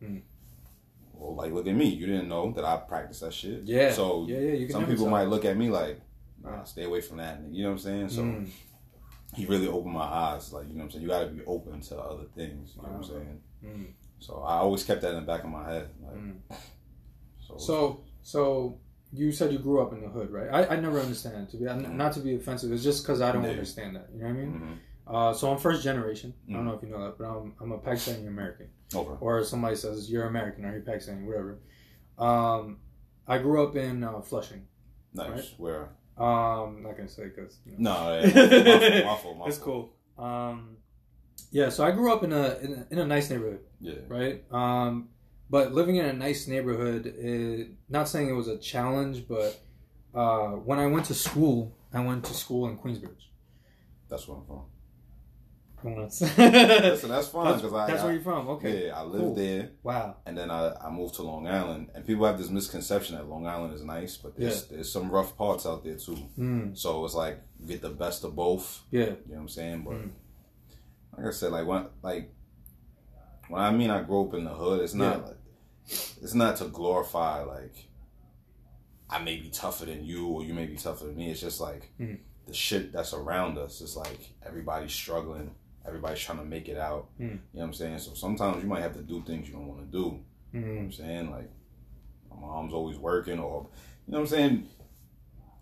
Well, 1.18 1.36
like 1.36 1.52
look 1.52 1.68
at 1.68 1.76
me. 1.76 1.86
You 1.90 2.06
didn't 2.08 2.28
know 2.28 2.52
that 2.54 2.66
I 2.66 2.78
practice 2.78 3.20
that 3.22 3.34
shit. 3.34 3.64
Yeah. 3.64 3.92
So 3.92 4.26
yeah, 4.28 4.40
yeah. 4.40 4.54
You 4.54 4.66
can 4.68 4.74
some 4.74 4.86
people 4.88 5.08
might 5.10 5.26
look 5.28 5.46
at 5.46 5.58
me 5.58 5.70
like, 5.70 6.00
"Nah, 6.44 6.64
stay 6.64 6.84
away 6.84 7.02
from 7.02 7.18
that." 7.18 7.42
You 7.52 7.64
know 7.64 7.70
what 7.70 7.74
I'm 7.76 7.80
saying? 7.80 8.10
So 8.10 8.22
Mm. 8.24 8.50
he 9.36 9.46
really 9.46 9.68
opened 9.68 9.94
my 9.94 10.02
eyes. 10.04 10.52
Like 10.54 10.68
you 10.68 10.74
know 10.74 10.80
what 10.80 10.84
I'm 10.86 10.92
saying. 10.92 11.02
You 11.04 11.08
got 11.10 11.20
to 11.22 11.28
be 11.28 11.44
open 11.46 11.82
to 11.82 11.98
other 11.98 12.26
things. 12.36 12.74
You 12.76 12.82
know 12.84 12.90
what 12.90 12.98
I'm 12.98 13.04
saying? 13.04 13.42
Mm. 13.66 13.88
So 14.20 14.42
I 14.42 14.58
always 14.58 14.84
kept 14.84 15.02
that 15.02 15.10
in 15.10 15.16
the 15.18 15.22
back 15.22 15.44
of 15.44 15.50
my 15.50 15.70
head. 15.72 15.90
Like, 16.04 16.16
Mm. 16.16 16.36
so, 17.48 17.58
So 17.58 18.02
so 18.24 18.80
you 19.14 19.32
said 19.32 19.52
you 19.54 19.60
grew 19.60 19.82
up 19.82 19.94
in 19.94 20.02
the 20.02 20.10
hood, 20.10 20.30
right? 20.32 20.50
I, 20.52 20.76
I 20.76 20.80
never 20.80 21.00
understand 21.00 21.50
to 21.50 21.58
be 21.58 21.66
not 21.66 22.14
to 22.14 22.20
be 22.20 22.36
offensive. 22.36 22.72
It's 22.72 22.84
just 22.84 23.04
because 23.04 23.22
I 23.22 23.32
don't 23.32 23.44
Yeah. 23.44 23.52
understand 23.52 23.96
that. 23.96 24.10
You 24.14 24.20
know 24.24 24.26
what 24.30 24.32
I 24.32 24.40
mean? 24.40 24.52
Mhm. 24.54 24.78
Uh, 25.08 25.34
so 25.34 25.52
I'm 25.52 25.58
first 25.60 25.84
generation. 25.84 26.34
I 26.50 26.54
don't 26.54 26.62
Mhm. 26.62 26.66
know 26.66 26.74
if 26.74 26.82
you 26.84 26.90
know 26.90 27.04
that, 27.06 27.18
but 27.18 27.26
I'm 27.26 27.54
I'm 27.60 27.72
a 27.72 27.78
Pakistani 27.78 28.28
American. 28.28 28.68
Okay. 28.94 29.16
Or 29.20 29.44
somebody 29.44 29.76
says 29.76 30.10
you're 30.10 30.26
American 30.26 30.66
or 30.66 30.72
you're 30.74 30.82
Pakistani, 30.82 31.26
whatever. 31.26 31.60
Um, 32.18 32.80
I 33.28 33.38
grew 33.40 33.64
up 33.68 33.76
in 33.76 34.04
uh, 34.04 34.22
Flushing. 34.22 34.66
Nice. 35.14 35.30
Right. 35.30 35.54
Where? 35.58 35.90
Um, 36.18 36.82
not 36.84 36.96
gonna 36.98 37.08
say 37.10 37.26
because 37.26 37.60
you 37.66 37.74
know. 37.78 37.92
No, 37.92 38.20
yeah, 38.24 39.06
my 39.06 39.16
fault, 39.18 39.38
my 39.38 39.46
it's 39.48 39.58
cool. 39.58 39.94
Um, 40.18 40.78
yeah, 41.52 41.70
so 41.70 41.84
I 41.84 41.92
grew 41.92 42.12
up 42.14 42.24
in 42.24 42.32
a, 42.32 42.58
in 42.62 42.74
a 42.74 42.88
in 42.92 43.00
a 43.00 43.06
nice 43.06 43.30
neighborhood, 43.30 43.60
Yeah. 43.82 43.96
right? 44.08 44.44
Um, 44.52 45.10
but 45.50 45.74
living 45.74 45.98
in 45.98 46.06
a 46.06 46.14
nice 46.14 46.48
neighborhood, 46.48 47.14
is, 47.18 47.68
not 47.90 48.08
saying 48.08 48.30
it 48.30 48.34
was 48.34 48.48
a 48.48 48.58
challenge, 48.58 49.28
but 49.28 49.60
uh, 50.16 50.52
when 50.52 50.80
I 50.80 50.88
went 50.88 51.06
to 51.08 51.14
school, 51.14 51.76
I 51.94 52.04
went 52.04 52.24
to 52.26 52.34
school 52.34 52.68
in 52.70 52.78
Queensbridge. 52.78 53.28
That's 54.10 54.28
where 54.28 54.38
I'm 54.38 54.46
from. 54.46 54.62
That's 55.96 56.22
Listen, 56.38 57.10
that's 57.10 57.28
fine 57.28 57.46
that's, 57.46 57.62
because 57.62 57.74
I, 57.74 57.88
that's 57.88 58.04
where 58.04 58.14
you're 58.14 58.22
from. 58.22 58.48
Okay. 58.50 58.88
yeah, 58.88 59.00
I 59.00 59.04
lived 59.04 59.24
Cool. 59.24 59.36
there, 59.36 59.70
Wow. 59.84 60.18
and 60.26 60.38
then 60.38 60.50
I, 60.50 60.74
I 60.82 60.90
moved 60.90 61.16
to 61.16 61.22
Long 61.24 61.48
Island, 61.48 61.90
and 61.94 62.06
people 62.06 62.26
have 62.26 62.38
this 62.38 62.50
misconception 62.50 63.16
that 63.16 63.28
Long 63.30 63.46
Island 63.48 63.74
is 63.74 63.84
nice, 63.84 64.18
but 64.18 64.36
there's 64.38 64.66
there's 64.68 64.92
some 64.92 65.10
rough 65.12 65.38
parts 65.38 65.66
out 65.66 65.84
there 65.84 65.96
too. 65.96 66.18
Mm, 66.40 66.78
So 66.78 67.06
it's 67.06 67.14
like 67.16 67.40
you 67.60 67.68
get 67.68 67.82
the 67.82 67.90
best 67.90 68.24
of 68.24 68.36
both. 68.36 68.82
yeah. 68.92 69.02
You 69.02 69.10
know 69.10 69.16
what 69.28 69.40
I'm 69.42 69.48
saying? 69.50 69.84
But 69.84 69.94
Mm. 69.94 70.10
like 71.18 71.28
I 71.28 71.32
said, 71.32 71.52
like 71.52 71.68
when 71.68 71.86
like 72.02 72.32
when 73.50 73.62
I 73.62 73.72
mean 73.72 73.90
I 73.92 74.02
grew 74.02 74.28
up 74.28 74.34
in 74.34 74.44
the 74.46 74.52
hood, 74.54 74.82
it's 74.82 74.94
not 74.94 75.18
Yeah. 75.20 75.24
like 75.26 75.38
it's 75.88 76.34
not 76.34 76.58
to 76.58 76.66
glorify 76.66 77.44
like 77.44 77.90
I 79.10 79.20
may 79.24 79.38
be 79.38 79.50
tougher 79.50 79.86
than 79.86 80.04
you 80.04 80.28
or 80.28 80.44
you 80.44 80.54
may 80.54 80.66
be 80.66 80.78
tougher 80.78 81.06
than 81.06 81.16
me. 81.16 81.30
It's 81.30 81.40
just 81.42 81.62
like 81.62 81.92
Mhm. 82.00 82.20
the 82.48 82.54
shit 82.54 82.92
that's 82.92 83.14
around 83.14 83.58
us. 83.60 83.82
It's 83.82 83.96
like 83.96 84.34
everybody's 84.44 84.94
struggling, 84.94 85.52
everybody's 85.88 86.20
trying 86.20 86.40
to 86.40 86.46
make 86.46 86.68
it 86.68 86.78
out. 86.78 87.08
Mhm. 87.20 87.24
You 87.24 87.28
know 87.30 87.40
what 87.54 87.64
I'm 87.66 87.74
saying? 87.74 88.00
So 88.00 88.14
sometimes 88.14 88.64
you 88.64 88.70
might 88.70 88.82
have 88.82 88.94
to 88.94 89.02
do 89.02 89.24
things 89.24 89.48
you 89.48 89.54
don't 89.54 89.68
want 89.68 89.82
to 89.82 89.92
do. 89.92 90.20
You 90.54 90.60
know 90.62 90.68
what 90.68 90.76
Mm, 90.78 90.80
I'm 90.86 90.92
saying? 90.92 91.32
Like 91.32 91.50
my 92.30 92.36
mom's 92.40 92.74
always 92.74 92.98
working 92.98 93.40
or 93.40 93.68
you 94.08 94.12
know 94.12 94.20
what 94.20 94.22
I'm 94.22 94.28
saying? 94.28 94.68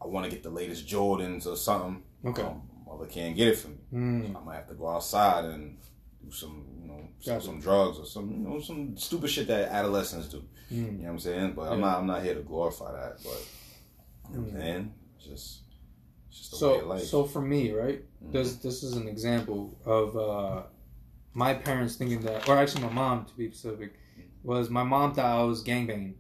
I 0.02 0.08
want 0.08 0.26
to 0.26 0.30
get 0.32 0.44
the 0.44 0.50
latest 0.50 0.88
Jordans 0.88 1.46
or 1.48 1.56
something. 1.56 2.04
okay. 2.26 2.42
Um, 2.44 2.62
mother 2.86 3.06
can't 3.06 3.36
get 3.36 3.48
it 3.48 3.58
for 3.58 3.70
me. 3.70 3.78
Mm, 3.94 4.36
I 4.36 4.40
might 4.44 4.56
have 4.56 4.68
to 4.68 4.74
go 4.76 4.88
outside 4.90 5.46
and 5.46 5.78
do 6.24 6.32
some, 6.32 6.66
you 6.82 6.88
know, 6.88 7.08
some, 7.20 7.42
some 7.42 7.60
drugs 7.60 7.98
or 8.00 8.06
some, 8.06 8.30
you 8.32 8.38
know, 8.38 8.60
some 8.60 8.98
stupid 8.98 9.30
shit 9.30 9.48
that 9.48 9.70
adolescents 9.72 10.28
do. 10.28 10.44
You 10.70 10.78
mm, 10.84 10.98
know 11.00 11.04
what 11.06 11.10
I'm 11.12 11.20
saying? 11.20 11.54
But 11.56 11.72
I'm 11.72 11.80
not, 11.80 12.00
I'm 12.00 12.08
not 12.08 12.22
here 12.24 12.34
to 12.36 12.42
glorify 12.42 12.92
that. 12.92 13.18
But 13.24 13.46
you 14.32 14.36
know 14.38 14.42
what 14.44 14.52
Mm. 14.52 14.56
I'm 14.56 14.62
saying? 14.62 14.94
Just, 15.20 15.62
So, 16.34 16.98
so 16.98 17.24
for 17.26 17.42
me, 17.42 17.72
right? 17.72 18.04
Mhm. 18.24 18.32
This 18.32 18.56
this 18.58 18.84
is 18.84 18.96
an 18.96 19.08
example 19.08 19.78
of 19.86 20.18
uh, 20.18 20.64
my 21.34 21.54
parents 21.54 21.96
thinking 21.96 22.22
that, 22.22 22.48
or 22.48 22.58
actually 22.58 22.84
my 22.84 22.92
mom 22.92 23.26
to 23.26 23.34
be 23.36 23.52
specific, 23.52 23.94
was 24.44 24.70
my 24.70 24.84
mom 24.84 25.14
thought 25.14 25.40
I 25.40 25.44
was 25.44 25.64
gangbanging, 25.64 26.16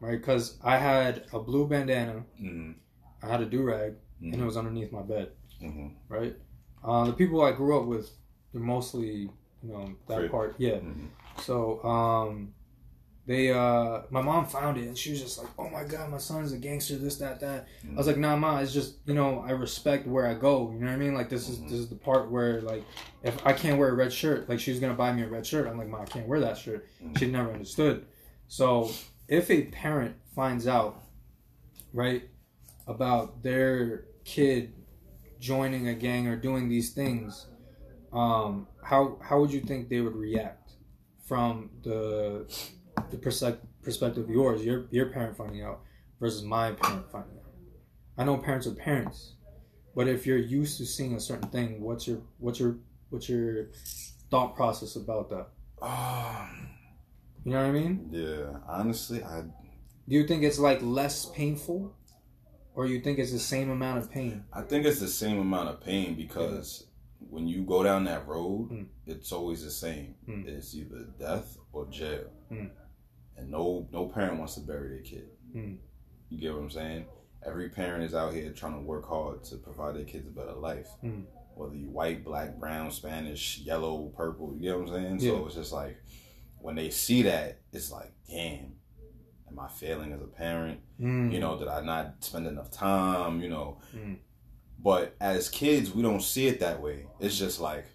right? 0.00 0.18
Because 0.18 0.58
I 0.62 0.76
had 0.78 1.24
a 1.32 1.38
blue 1.40 1.66
bandana, 1.66 2.24
hmm 2.38 2.72
I 3.22 3.26
had 3.28 3.40
a 3.40 3.46
do 3.46 3.62
rag, 3.62 3.94
hmm 4.20 4.32
and 4.32 4.42
it 4.42 4.44
was 4.44 4.56
underneath 4.56 4.92
my 4.92 5.02
bed, 5.02 5.32
hmm 5.60 5.88
right? 6.08 6.36
Uh, 6.84 7.04
the 7.06 7.12
people 7.12 7.42
I 7.42 7.52
grew 7.52 7.78
up 7.80 7.86
with, 7.86 8.10
they're 8.52 8.62
mostly, 8.62 9.28
you 9.62 9.72
know, 9.72 9.84
that 10.06 10.30
part, 10.30 10.54
yeah. 10.58 10.78
So, 11.38 11.82
um, 11.84 12.54
they 13.26 13.50
uh 13.52 14.02
my 14.10 14.22
mom 14.22 14.46
found 14.46 14.78
it 14.78 14.86
and 14.86 14.96
she 14.96 15.10
was 15.10 15.20
just 15.20 15.38
like, 15.38 15.48
oh 15.58 15.68
my 15.68 15.82
god, 15.84 16.10
my 16.10 16.18
son's 16.18 16.52
a 16.52 16.56
gangster, 16.58 16.96
this 16.96 17.16
that 17.16 17.40
that. 17.40 17.66
I 17.92 17.94
was 17.96 18.06
like, 18.06 18.18
nah, 18.18 18.36
ma, 18.36 18.60
it's 18.60 18.72
just 18.72 18.96
you 19.04 19.14
know 19.14 19.44
I 19.46 19.50
respect 19.50 20.06
where 20.06 20.26
I 20.26 20.34
go. 20.34 20.70
You 20.72 20.78
know 20.80 20.86
what 20.86 20.92
I 20.92 20.96
mean? 20.96 21.14
Like 21.14 21.28
this 21.28 21.48
is 21.48 21.58
Mhm. 21.58 21.64
this 21.70 21.78
is 21.80 21.88
the 21.88 21.96
part 21.96 22.30
where 22.30 22.60
like 22.62 22.84
if 23.22 23.44
I 23.44 23.52
can't 23.52 23.78
wear 23.78 23.88
a 23.88 23.94
red 23.94 24.12
shirt, 24.12 24.48
like 24.48 24.60
she's 24.60 24.78
gonna 24.78 24.94
buy 24.94 25.12
me 25.12 25.22
a 25.22 25.28
red 25.28 25.44
shirt. 25.46 25.66
I'm 25.66 25.76
like, 25.78 25.88
ma, 25.88 26.02
I 26.02 26.04
can't 26.04 26.28
wear 26.28 26.40
that 26.40 26.56
shirt. 26.56 26.86
Mhm. 27.02 27.18
She 27.18 27.26
never 27.30 27.50
understood. 27.52 28.06
So 28.48 28.90
if 29.28 29.50
a 29.50 29.64
parent 29.64 30.14
finds 30.34 30.68
out, 30.68 31.02
right, 31.92 32.28
about 32.86 33.42
their 33.42 34.04
kid 34.24 34.72
joining 35.40 35.88
a 35.88 35.94
gang 35.94 36.28
or 36.28 36.36
doing 36.36 36.68
these 36.68 36.92
things, 36.94 37.46
um, 38.12 38.68
how 38.84 39.18
how 39.20 39.40
would 39.40 39.52
you 39.52 39.60
think 39.62 39.88
they 39.88 40.00
would 40.00 40.14
react 40.14 40.74
from 41.24 41.70
the 41.82 42.46
the 43.10 43.16
perspec- 43.16 43.58
perspective 43.82 44.24
of 44.24 44.30
yours, 44.30 44.64
your 44.64 44.86
your 44.90 45.06
parent 45.06 45.36
finding 45.36 45.62
out 45.62 45.80
versus 46.20 46.42
my 46.42 46.72
parent 46.72 47.10
finding 47.10 47.36
out? 47.38 47.44
I 48.18 48.24
know 48.24 48.36
parents 48.38 48.66
are 48.66 48.74
parents, 48.74 49.34
but 49.94 50.08
if 50.08 50.26
you're 50.26 50.38
used 50.38 50.78
to 50.78 50.86
seeing 50.86 51.14
a 51.14 51.20
certain 51.20 51.48
thing, 51.50 51.80
what's 51.80 52.06
your 52.06 52.20
what's 52.38 52.58
your 52.60 52.76
what's 53.10 53.28
your 53.28 53.68
thought 54.30 54.56
process 54.56 54.96
about 54.96 55.30
that? 55.30 55.46
Um, 55.82 56.68
You 57.44 57.52
know 57.52 57.58
what 57.62 57.68
I 57.68 57.72
mean? 57.72 58.08
yeah, 58.10 58.58
honestly, 58.66 59.22
I 59.22 59.42
Do 60.08 60.14
you 60.14 60.26
think 60.26 60.42
it's 60.42 60.58
like 60.58 60.80
less 60.82 61.26
painful, 61.26 61.94
or 62.74 62.86
you 62.86 63.00
think 63.00 63.18
it's 63.18 63.32
the 63.32 63.38
same 63.38 63.70
amount 63.70 63.98
of 63.98 64.10
pain? 64.10 64.44
I 64.52 64.62
think 64.62 64.86
it's 64.86 65.00
the 65.00 65.08
same 65.08 65.38
amount 65.38 65.68
of 65.68 65.80
pain 65.80 66.14
because 66.16 66.86
when 67.30 67.46
you 67.46 67.62
go 67.62 67.82
down 67.82 68.04
that 68.04 68.26
road, 68.26 68.70
Mm. 68.70 68.86
it's 69.06 69.32
always 69.32 69.62
the 69.64 69.70
same. 69.70 70.14
Mm. 70.28 70.46
It's 70.48 70.74
either 70.74 71.06
death 71.18 71.56
or 71.72 71.86
jail, 71.86 72.30
Mm. 72.50 72.70
And 73.36 73.50
no 73.50 73.86
no 73.92 74.06
parent 74.06 74.38
wants 74.38 74.54
to 74.54 74.60
bury 74.60 74.88
their 74.90 75.02
kid. 75.02 75.28
Mm. 75.54 75.76
You 76.30 76.38
get 76.40 76.52
what 76.54 76.62
I'm 76.62 76.70
saying? 76.70 77.06
Every 77.44 77.68
parent 77.68 78.02
is 78.04 78.14
out 78.14 78.32
here 78.34 78.50
trying 78.52 78.74
to 78.74 78.80
work 78.80 79.06
hard 79.08 79.44
to 79.44 79.56
provide 79.56 79.94
their 79.94 80.04
kids 80.04 80.26
a 80.26 80.30
better 80.30 80.54
life. 80.54 80.88
Mm. 81.04 81.24
Whether 81.54 81.74
you 81.76 81.88
white, 81.88 82.24
black, 82.24 82.56
brown, 82.58 82.90
Spanish, 82.90 83.58
yellow, 83.58 84.12
purple, 84.16 84.52
you 84.54 84.62
get 84.62 84.78
what 84.78 84.88
I'm 84.88 84.94
saying? 84.94 85.20
Yeah. 85.20 85.30
So 85.38 85.46
it's 85.46 85.54
just 85.54 85.72
like 85.72 85.96
when 86.58 86.74
they 86.74 86.90
see 86.90 87.22
that, 87.22 87.60
it's 87.72 87.90
like, 87.92 88.12
damn, 88.28 88.74
am 89.48 89.58
I 89.60 89.68
failing 89.68 90.12
as 90.12 90.20
a 90.20 90.26
parent? 90.26 90.80
Mm. 91.00 91.32
You 91.32 91.38
know, 91.40 91.58
did 91.58 91.68
I 91.68 91.80
not 91.82 92.16
spend 92.24 92.46
enough 92.46 92.70
time? 92.70 93.40
You 93.40 93.48
know, 93.48 93.78
Mm. 93.94 94.16
but 94.82 95.14
as 95.20 95.48
kids, 95.48 95.94
we 95.94 96.02
don't 96.02 96.22
see 96.22 96.46
it 96.48 96.60
that 96.60 96.82
way. 96.82 97.06
It's 97.20 97.38
just 97.38 97.60
like, 97.60 97.86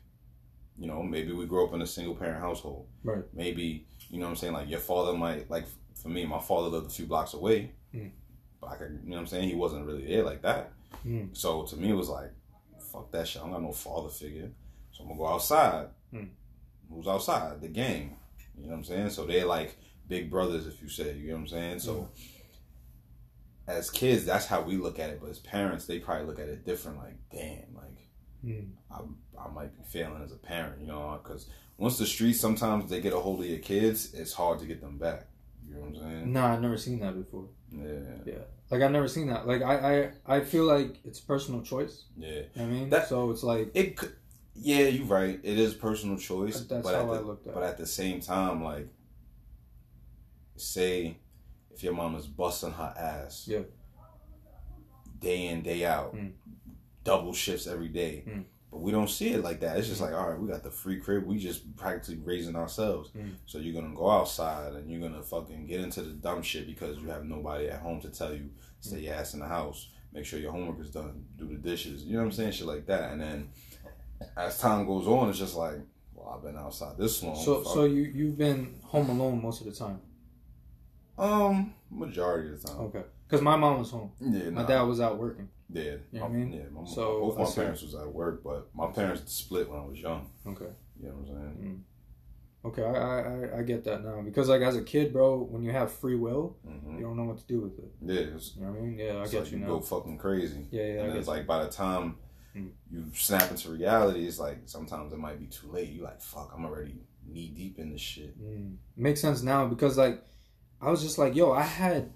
you 0.80 0.88
know, 0.88 1.04
maybe 1.04 1.32
we 1.34 1.46
grew 1.46 1.68
up 1.68 1.74
in 1.74 1.82
a 1.82 1.88
single 1.88 2.16
parent 2.16 2.40
household. 2.40 2.88
Right. 3.04 3.24
Maybe, 3.34 3.88
you 4.12 4.20
know 4.20 4.26
what 4.26 4.32
I'm 4.32 4.36
saying? 4.36 4.54
Like 4.54 4.70
your 4.70 4.80
father 4.80 5.14
might, 5.14 5.50
like 5.50 5.66
for 5.96 6.10
me, 6.10 6.26
my 6.26 6.40
father 6.40 6.68
lived 6.68 6.88
a 6.88 6.90
few 6.90 7.06
blocks 7.06 7.34
away. 7.34 7.72
Mm. 7.96 8.12
But 8.60 8.68
I 8.68 8.76
could, 8.76 9.00
you 9.04 9.10
know 9.10 9.16
what 9.16 9.22
I'm 9.22 9.28
saying? 9.28 9.50
He 9.50 9.56
wasn't 9.56 9.86
really 9.86 10.06
there 10.06 10.24
like 10.24 10.42
that. 10.44 10.74
Mm. 11.08 11.36
So 11.36 11.64
to 11.64 11.78
me, 11.78 11.90
it 11.90 11.96
was 11.96 12.10
like, 12.10 12.32
fuck 12.92 13.12
that 13.12 13.28
shit. 13.28 13.42
I 13.42 13.46
don't 13.46 13.54
got 13.54 13.64
no 13.64 13.72
father 13.72 14.10
figure. 14.10 14.52
So 14.92 15.04
I'm 15.04 15.10
to 15.10 15.16
go 15.16 15.28
outside. 15.28 15.88
Mm. 16.14 16.28
Who's 16.92 17.08
outside? 17.08 17.62
The 17.62 17.70
gang. 17.70 18.18
You 18.58 18.66
know 18.66 18.72
what 18.72 18.78
I'm 18.80 18.84
saying? 18.84 19.10
So 19.12 19.26
they're 19.26 19.46
like 19.46 19.78
big 20.08 20.30
brothers, 20.30 20.68
if 20.68 20.82
you 20.82 20.90
say. 20.90 21.16
You 21.16 21.30
know 21.30 21.36
what 21.36 21.42
I'm 21.42 21.48
saying? 21.48 21.80
So 21.80 22.10
as 23.66 23.90
kids, 23.90 24.26
that's 24.26 24.46
how 24.46 24.62
we 24.62 24.76
look 24.76 25.00
at 25.00 25.10
it. 25.10 25.20
But 25.22 25.30
as 25.30 25.40
parents, 25.40 25.86
they 25.86 26.00
probably 26.00 26.28
look 26.28 26.40
at 26.40 26.50
it 26.50 26.66
different. 26.66 26.98
Like, 26.98 27.16
damn, 27.32 27.74
like 27.74 27.92
Mm. 28.46 28.70
I, 28.92 29.02
I 29.40 29.52
might 29.52 29.78
be 29.78 29.84
failing 29.84 30.24
as 30.24 30.32
a 30.32 30.38
parent, 30.38 30.82
you 30.82 30.88
know, 30.88 31.20
because 31.22 31.48
once 31.82 31.98
the 31.98 32.06
streets 32.06 32.40
sometimes 32.40 32.90
they 32.90 33.02
get 33.02 33.12
a 33.14 33.20
hold 33.20 33.40
of 33.42 33.46
your 33.48 33.60
kids, 33.60 34.14
it's 34.14 34.34
hard 34.34 34.60
to 34.60 34.66
get 34.66 34.80
them 34.82 34.98
back. 34.98 35.26
You 35.68 35.74
know 35.76 35.82
what 35.82 35.88
I'm 35.90 35.96
saying? 35.96 36.34
Nah, 36.34 36.54
I've 36.54 36.62
never 36.62 36.78
seen 36.78 37.00
that 37.00 37.16
before. 37.18 37.48
Yeah, 37.72 38.00
Yeah. 38.26 38.34
Like 38.70 38.82
I've 38.84 38.92
never 38.92 39.08
seen 39.08 39.28
that. 39.28 39.48
Like 39.48 39.62
I, 39.64 39.76
I, 40.28 40.36
I 40.38 40.40
feel 40.42 40.66
like 40.66 41.00
it's 41.04 41.20
personal 41.20 41.62
choice. 41.62 42.06
yeah. 42.18 42.30
You 42.30 42.36
know 42.36 42.44
what 42.54 42.62
I 42.64 42.66
mean, 42.68 42.90
That- 42.90 43.08
so 43.10 43.32
it's 43.32 43.44
like 43.44 43.72
It 43.74 43.98
could, 43.98 44.14
yeah, 44.56 44.88
you're 44.96 45.06
right. 45.08 45.40
It 45.44 45.58
is 45.58 45.74
personal 45.74 46.18
choice, 46.18 46.60
But 46.62 46.70
that's 46.76 46.84
but 46.88 46.96
at 46.96 47.02
how 47.06 47.14
I 47.14 47.18
the, 47.18 47.24
looked 47.24 47.48
at 47.48 47.54
but 47.56 47.64
at 47.64 47.78
the 47.78 47.88
same 47.88 48.20
time, 48.22 48.64
like, 48.64 48.88
say 50.56 51.18
if 51.74 51.84
your 51.84 51.94
mom 51.94 52.16
is 52.16 52.28
busting 52.28 52.72
her 52.74 52.94
ass, 52.98 53.48
Yeah. 53.48 53.62
day 55.20 55.48
in 55.48 55.62
day 55.64 55.86
out, 55.86 56.16
Mm. 56.16 56.34
double 57.04 57.34
shifts 57.34 57.66
every 57.68 57.88
day. 57.90 58.24
Mm. 58.28 58.44
But 58.72 58.80
we 58.82 58.92
don't 58.92 59.10
see 59.10 59.30
it 59.34 59.44
like 59.44 59.60
that. 59.60 59.76
It's 59.78 59.90
just 59.90 60.00
like, 60.00 60.14
all 60.14 60.30
right, 60.30 60.40
we 60.40 60.48
got 60.48 60.64
the 60.64 60.72
free 60.72 60.98
crib. 61.00 61.26
We 61.26 61.38
just 61.38 61.76
practically 61.76 62.22
raising 62.24 62.56
ourselves. 62.56 63.10
Mm. 63.12 63.34
So 63.46 63.58
you're 63.58 63.74
gonna 63.80 63.94
go 63.94 64.10
outside 64.10 64.74
and 64.74 64.90
you're 64.90 65.02
gonna 65.02 65.22
fucking 65.22 65.66
get 65.68 65.82
into 65.82 66.02
the 66.02 66.12
dumb 66.14 66.42
shit 66.42 66.66
because 66.68 66.98
you 67.00 67.10
have 67.10 67.26
nobody 67.26 67.68
at 67.68 67.82
home 67.82 68.00
to 68.02 68.10
tell 68.10 68.34
you 68.34 68.50
stay 68.80 68.98
Mm. 68.98 69.04
your 69.04 69.14
ass 69.16 69.34
in 69.34 69.42
the 69.42 69.48
house, 69.48 69.90
make 70.14 70.26
sure 70.26 70.40
your 70.40 70.54
homework 70.54 70.80
is 70.80 70.90
done, 70.90 71.26
do 71.38 71.48
the 71.48 71.56
dishes. 71.56 72.04
You 72.04 72.14
know 72.14 72.20
what 72.20 72.26
I'm 72.28 72.32
saying? 72.32 72.52
Shit 72.54 72.66
like 72.68 72.86
that. 72.86 73.12
And 73.12 73.20
then 73.22 73.50
as 74.38 74.58
time 74.58 74.88
goes 74.88 75.06
on, 75.06 75.30
it's 75.30 75.40
just 75.40 75.56
like, 75.58 75.80
well, 76.14 76.34
I've 76.38 76.42
been 76.44 76.56
outside 76.58 76.98
this 76.98 77.22
long. 77.24 77.36
so. 77.36 77.64
fuck. 77.64 77.74
So 77.74 77.84
you, 77.84 78.04
you've 78.04 78.38
been 78.38 78.80
home 78.86 79.10
alone 79.10 79.42
most 79.42 79.60
of 79.60 79.68
the 79.68 79.74
time. 79.74 80.00
um, 81.18 81.74
majority 81.90 82.54
of 82.54 82.62
the 82.62 82.68
time. 82.68 82.78
Okay. 82.82 83.04
Because 83.28 83.42
my 83.42 83.56
mom 83.56 83.80
was 83.80 83.92
home. 83.92 84.12
Yeah, 84.20 84.50
My 84.50 84.62
nah. 84.62 84.68
dad 84.68 84.82
was 84.84 85.00
out 85.02 85.18
working. 85.18 85.50
Yeah, 85.74 85.84
You 86.12 86.20
know 86.20 86.20
my, 86.22 86.26
I 86.26 86.30
mean? 86.30 86.54
Yeah, 86.54 86.64
my, 86.72 86.86
So, 86.86 87.20
both 87.22 87.38
my 87.58 87.64
parents 87.64 87.82
was 87.82 87.96
at 87.96 88.08
work, 88.12 88.44
but 88.44 88.70
my 88.76 88.88
parents 88.92 89.32
split 89.34 89.70
when 89.70 89.80
I 89.80 89.86
was 89.86 89.98
young. 90.00 90.30
Okay. 90.46 90.66
You 91.02 91.08
know 91.08 91.16
what 91.16 91.38
I'm 91.38 91.56
saying? 91.58 91.84
Okay, 92.64 92.84
I, 92.84 92.90
I, 93.56 93.60
I- 93.60 93.64
get 93.64 93.84
that 93.86 94.04
now 94.04 94.22
because 94.22 94.48
like 94.50 94.62
as 94.62 94.76
a 94.76 94.84
kid, 94.84 95.12
bro, 95.12 95.40
when 95.50 95.64
you 95.64 95.72
have 95.72 95.92
free 95.92 96.16
will, 96.16 96.58
hmm 96.64 96.98
you 96.98 97.02
don't 97.04 97.18
know 97.18 97.24
what 97.24 97.40
to 97.40 97.46
do 97.48 97.60
with 97.62 97.80
it. 97.80 97.92
Yeah, 98.06 98.36
it's, 98.36 98.56
You 98.56 98.62
know 98.66 98.72
what 98.72 98.78
I 98.80 98.82
mean? 98.82 99.00
Yeah, 99.00 99.06
I 99.24 99.28
get 99.28 99.40
like 99.44 99.52
you 99.52 99.58
you 99.58 99.64
now. 99.64 99.68
go 99.74 99.80
fucking 99.80 100.18
crazy. 100.20 100.68
Yeah, 100.70 100.84
yeah, 100.84 101.04
and 101.06 101.18
it's 101.18 101.28
like 101.28 101.48
by 101.48 101.64
the 101.64 101.70
time 101.72 102.18
Mm. 102.56 102.72
you 102.92 103.06
snap 103.14 103.50
into 103.50 103.70
reality, 103.72 104.26
it's 104.28 104.38
like 104.38 104.64
sometimes 104.66 105.14
it 105.14 105.18
might 105.20 105.40
be 105.40 105.46
too 105.48 105.72
late. 105.72 105.88
You 105.90 106.04
like, 106.04 106.20
fuck, 106.22 106.52
I'm 106.54 106.66
already 106.66 106.96
knee 107.26 107.48
deep 107.56 107.80
in 107.80 107.94
this 107.94 108.02
shit. 108.02 108.38
Mm. 108.38 108.76
Makes 108.98 109.22
sense 109.22 109.42
now 109.42 109.66
because 109.68 109.98
like 109.98 110.22
I 110.82 110.92
was 110.92 111.02
just 111.02 111.18
like, 111.18 111.34
yo, 111.34 111.52
I 111.54 111.62
had 111.64 112.12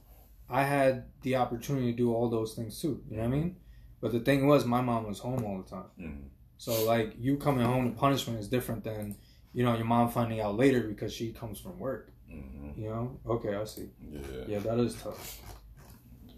I 0.49 0.63
had 0.63 1.05
the 1.21 1.35
opportunity 1.37 1.91
to 1.91 1.97
do 1.97 2.13
all 2.13 2.29
those 2.29 2.53
things 2.53 2.79
too. 2.79 3.03
You 3.09 3.17
know 3.17 3.23
what 3.23 3.27
I 3.33 3.37
mean? 3.37 3.55
But 4.01 4.11
the 4.11 4.19
thing 4.19 4.45
was, 4.47 4.65
my 4.65 4.81
mom 4.81 5.07
was 5.07 5.19
home 5.19 5.43
all 5.43 5.57
the 5.61 5.69
time. 5.69 5.89
Mhm. 5.99 6.23
So 6.57 6.85
like 6.85 7.15
you 7.19 7.37
coming 7.37 7.65
home 7.65 7.91
to 7.91 7.97
punishment 7.99 8.39
is 8.39 8.47
different 8.47 8.83
than 8.83 9.15
you 9.53 9.63
know 9.63 9.75
your 9.75 9.85
mom 9.85 10.09
finding 10.09 10.39
out 10.41 10.55
later 10.55 10.81
because 10.87 11.11
she 11.13 11.31
comes 11.33 11.59
from 11.59 11.79
work. 11.79 12.11
Mhm. 12.29 12.77
You 12.77 12.89
know? 12.89 13.19
Okay, 13.25 13.55
I 13.55 13.63
see. 13.65 13.89
Yeah. 13.99 14.45
Yeah, 14.47 14.59
that 14.59 14.79
is 14.79 14.95
tough. 15.01 15.41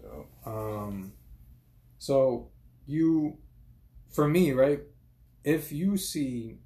Yeah. 0.02 0.22
Um, 0.46 1.12
so 1.98 2.48
you, 2.86 3.38
for 4.08 4.26
me, 4.28 4.52
right? 4.52 4.80
If 5.44 5.72
you 5.72 5.96
see 5.96 6.58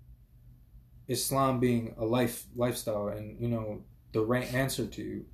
Islam 1.09 1.61
being 1.61 1.95
a 1.99 2.05
life 2.05 2.47
lifestyle 2.55 3.09
and 3.09 3.41
you 3.41 3.49
know 3.49 3.83
the 4.13 4.21
right 4.25 4.53
answer 4.55 4.87
to 4.87 5.03
you, 5.03 5.25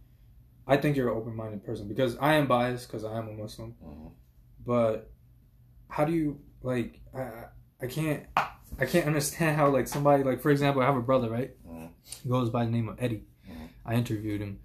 I 0.68 0.76
think 0.76 0.96
you're 0.96 1.10
an 1.10 1.16
open-minded 1.16 1.64
person 1.64 1.88
because 1.88 2.16
I 2.18 2.34
am 2.34 2.46
biased 2.46 2.86
because 2.88 3.04
I 3.04 3.16
am 3.18 3.28
a 3.28 3.32
Muslim. 3.32 3.74
Mhm. 3.84 4.12
But 4.64 5.10
how 5.88 6.04
do 6.04 6.12
you 6.12 6.40
like? 6.62 7.00
I 7.14 7.46
I- 7.82 7.86
can't 7.86 8.24
I 8.78 8.84
can't 8.86 9.06
understand 9.06 9.56
how 9.56 9.68
like 9.70 9.88
somebody 9.88 10.22
like 10.24 10.40
for 10.40 10.50
example 10.50 10.82
I 10.82 10.86
have 10.86 10.96
a 10.96 11.00
brother 11.02 11.30
right. 11.30 11.52
Mhm. 11.66 11.88
He 12.22 12.28
goes 12.28 12.50
by 12.50 12.64
the 12.64 12.70
name 12.70 12.88
of 12.88 13.02
Eddie. 13.02 13.24
Mhm. 13.48 13.68
I 13.86 13.94
interviewed 13.94 14.40
him. 14.42 14.60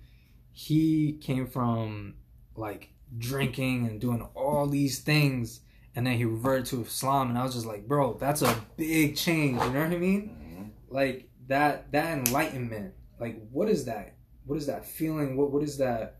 He 0.51 1.13
came 1.13 1.47
from 1.47 2.15
like 2.55 2.89
drinking 3.17 3.87
and 3.87 4.01
doing 4.01 4.21
all 4.35 4.67
these 4.67 4.99
things, 4.99 5.61
and 5.95 6.05
then 6.05 6.17
he 6.17 6.25
reverted 6.25 6.65
to 6.67 6.81
Islam, 6.81 7.29
and 7.29 7.37
I 7.37 7.43
was 7.43 7.53
just 7.53 7.65
like, 7.65 7.87
bro, 7.87 8.13
that's 8.15 8.41
a 8.41 8.55
big 8.77 9.15
change. 9.15 9.61
You 9.63 9.69
know 9.71 9.83
what 9.83 9.93
I 9.93 9.97
mean? 9.97 10.21
Mhm. 10.29 10.93
Like 10.93 11.29
that 11.47 11.91
that 11.93 12.17
enlightenment. 12.17 12.93
Like 13.19 13.39
what 13.51 13.69
is 13.69 13.85
that? 13.85 14.15
What 14.45 14.57
is 14.57 14.67
that 14.67 14.85
feeling? 14.85 15.37
What 15.37 15.51
what 15.51 15.63
is 15.63 15.77
that? 15.77 16.17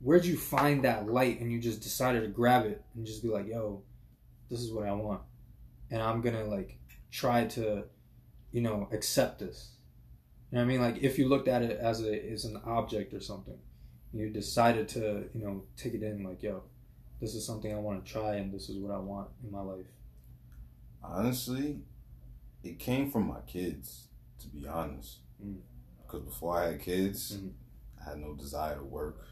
Where'd 0.00 0.24
you 0.24 0.36
find 0.36 0.84
that 0.84 1.08
light 1.08 1.40
and 1.40 1.50
you 1.50 1.58
just 1.58 1.80
decided 1.82 2.22
to 2.22 2.28
grab 2.28 2.66
it 2.66 2.82
and 2.94 3.06
just 3.06 3.22
be 3.22 3.28
like, 3.28 3.46
yo, 3.46 3.82
this 4.50 4.60
is 4.60 4.72
what 4.72 4.86
I 4.86 4.92
want. 4.92 5.22
And 5.90 6.02
I'm 6.02 6.20
gonna 6.20 6.44
like 6.44 6.78
try 7.10 7.46
to, 7.46 7.84
you 8.52 8.60
know, 8.60 8.88
accept 8.92 9.38
this. 9.40 9.70
You 10.50 10.56
know 10.56 10.64
what 10.64 10.70
I 10.70 10.72
mean? 10.72 10.80
Like 10.80 11.02
if 11.02 11.18
you 11.18 11.28
looked 11.28 11.48
at 11.48 11.62
it 11.62 11.78
as 11.78 12.02
a 12.02 12.32
as 12.32 12.44
an 12.44 12.60
object 12.64 13.14
or 13.14 13.20
something, 13.20 13.58
you 14.12 14.30
decided 14.30 14.88
to, 14.90 15.28
you 15.34 15.44
know, 15.44 15.64
take 15.76 15.94
it 15.94 16.02
in 16.02 16.22
like, 16.22 16.42
yo, 16.42 16.62
this 17.20 17.34
is 17.34 17.46
something 17.46 17.72
I 17.74 17.78
want 17.78 18.04
to 18.04 18.12
try 18.12 18.36
and 18.36 18.52
this 18.52 18.68
is 18.68 18.78
what 18.78 18.94
I 18.94 18.98
want 18.98 19.28
in 19.44 19.50
my 19.50 19.60
life. 19.60 19.86
Honestly, 21.02 21.80
it 22.62 22.78
came 22.78 23.10
from 23.10 23.28
my 23.28 23.40
kids, 23.46 24.08
to 24.40 24.48
be 24.48 24.66
honest. 24.66 25.18
Mm. 25.44 25.58
Because 26.02 26.22
before 26.22 26.58
I 26.58 26.66
had 26.72 26.80
kids, 26.80 27.36
Mhm. 27.36 27.52
I 28.06 28.10
had 28.10 28.18
no 28.18 28.34
desire 28.34 28.76
to 28.76 28.84
work. 28.84 29.26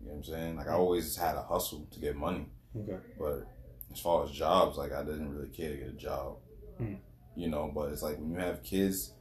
You 0.00 0.08
know 0.08 0.16
what 0.16 0.18
I'm 0.18 0.24
saying? 0.24 0.56
Like 0.56 0.68
I 0.68 0.72
always 0.72 1.16
had 1.16 1.36
a 1.36 1.42
hustle 1.42 1.86
to 1.90 2.00
get 2.00 2.16
money. 2.16 2.46
Okay. 2.76 2.98
But 3.18 3.46
as 3.92 4.00
far 4.00 4.24
as 4.24 4.30
jobs, 4.30 4.76
like 4.76 4.92
I 4.92 5.02
didn't 5.02 5.34
really 5.34 5.48
care 5.48 5.70
to 5.70 5.76
get 5.76 5.88
a 5.88 5.92
job. 5.92 6.36
Mm. 6.80 6.98
You 7.36 7.48
know, 7.48 7.70
but 7.74 7.92
it's 7.92 8.02
like 8.02 8.18
when 8.18 8.30
you 8.30 8.38
have 8.38 8.62
kids, 8.62 9.12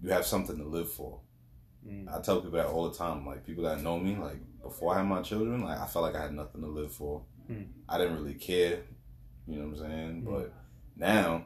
you 0.00 0.10
have 0.10 0.26
something 0.26 0.56
to 0.56 0.64
live 0.64 0.90
for. 0.90 1.20
Mm. 1.86 2.08
I 2.08 2.20
tell 2.20 2.36
people 2.40 2.52
that 2.52 2.66
all 2.66 2.88
the 2.88 2.96
time. 2.96 3.26
Like 3.26 3.44
people 3.46 3.64
that 3.64 3.82
know 3.82 3.98
me, 3.98 4.16
like 4.16 4.38
before 4.62 4.94
I 4.94 4.98
had 4.98 5.06
my 5.06 5.22
children, 5.22 5.62
like 5.62 5.78
I 5.78 5.86
felt 5.86 6.04
like 6.04 6.16
I 6.16 6.22
had 6.22 6.34
nothing 6.34 6.60
to 6.60 6.68
live 6.68 6.92
for. 6.92 7.22
Mm. 7.50 7.66
I 7.88 7.98
didn't 7.98 8.16
really 8.16 8.34
care. 8.34 8.80
You 9.46 9.58
know 9.58 9.68
what 9.68 9.78
I'm 9.78 9.90
saying? 9.90 10.22
Mm. 10.22 10.24
But 10.24 10.52
now 10.96 11.44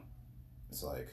it's 0.69 0.83
like 0.83 1.09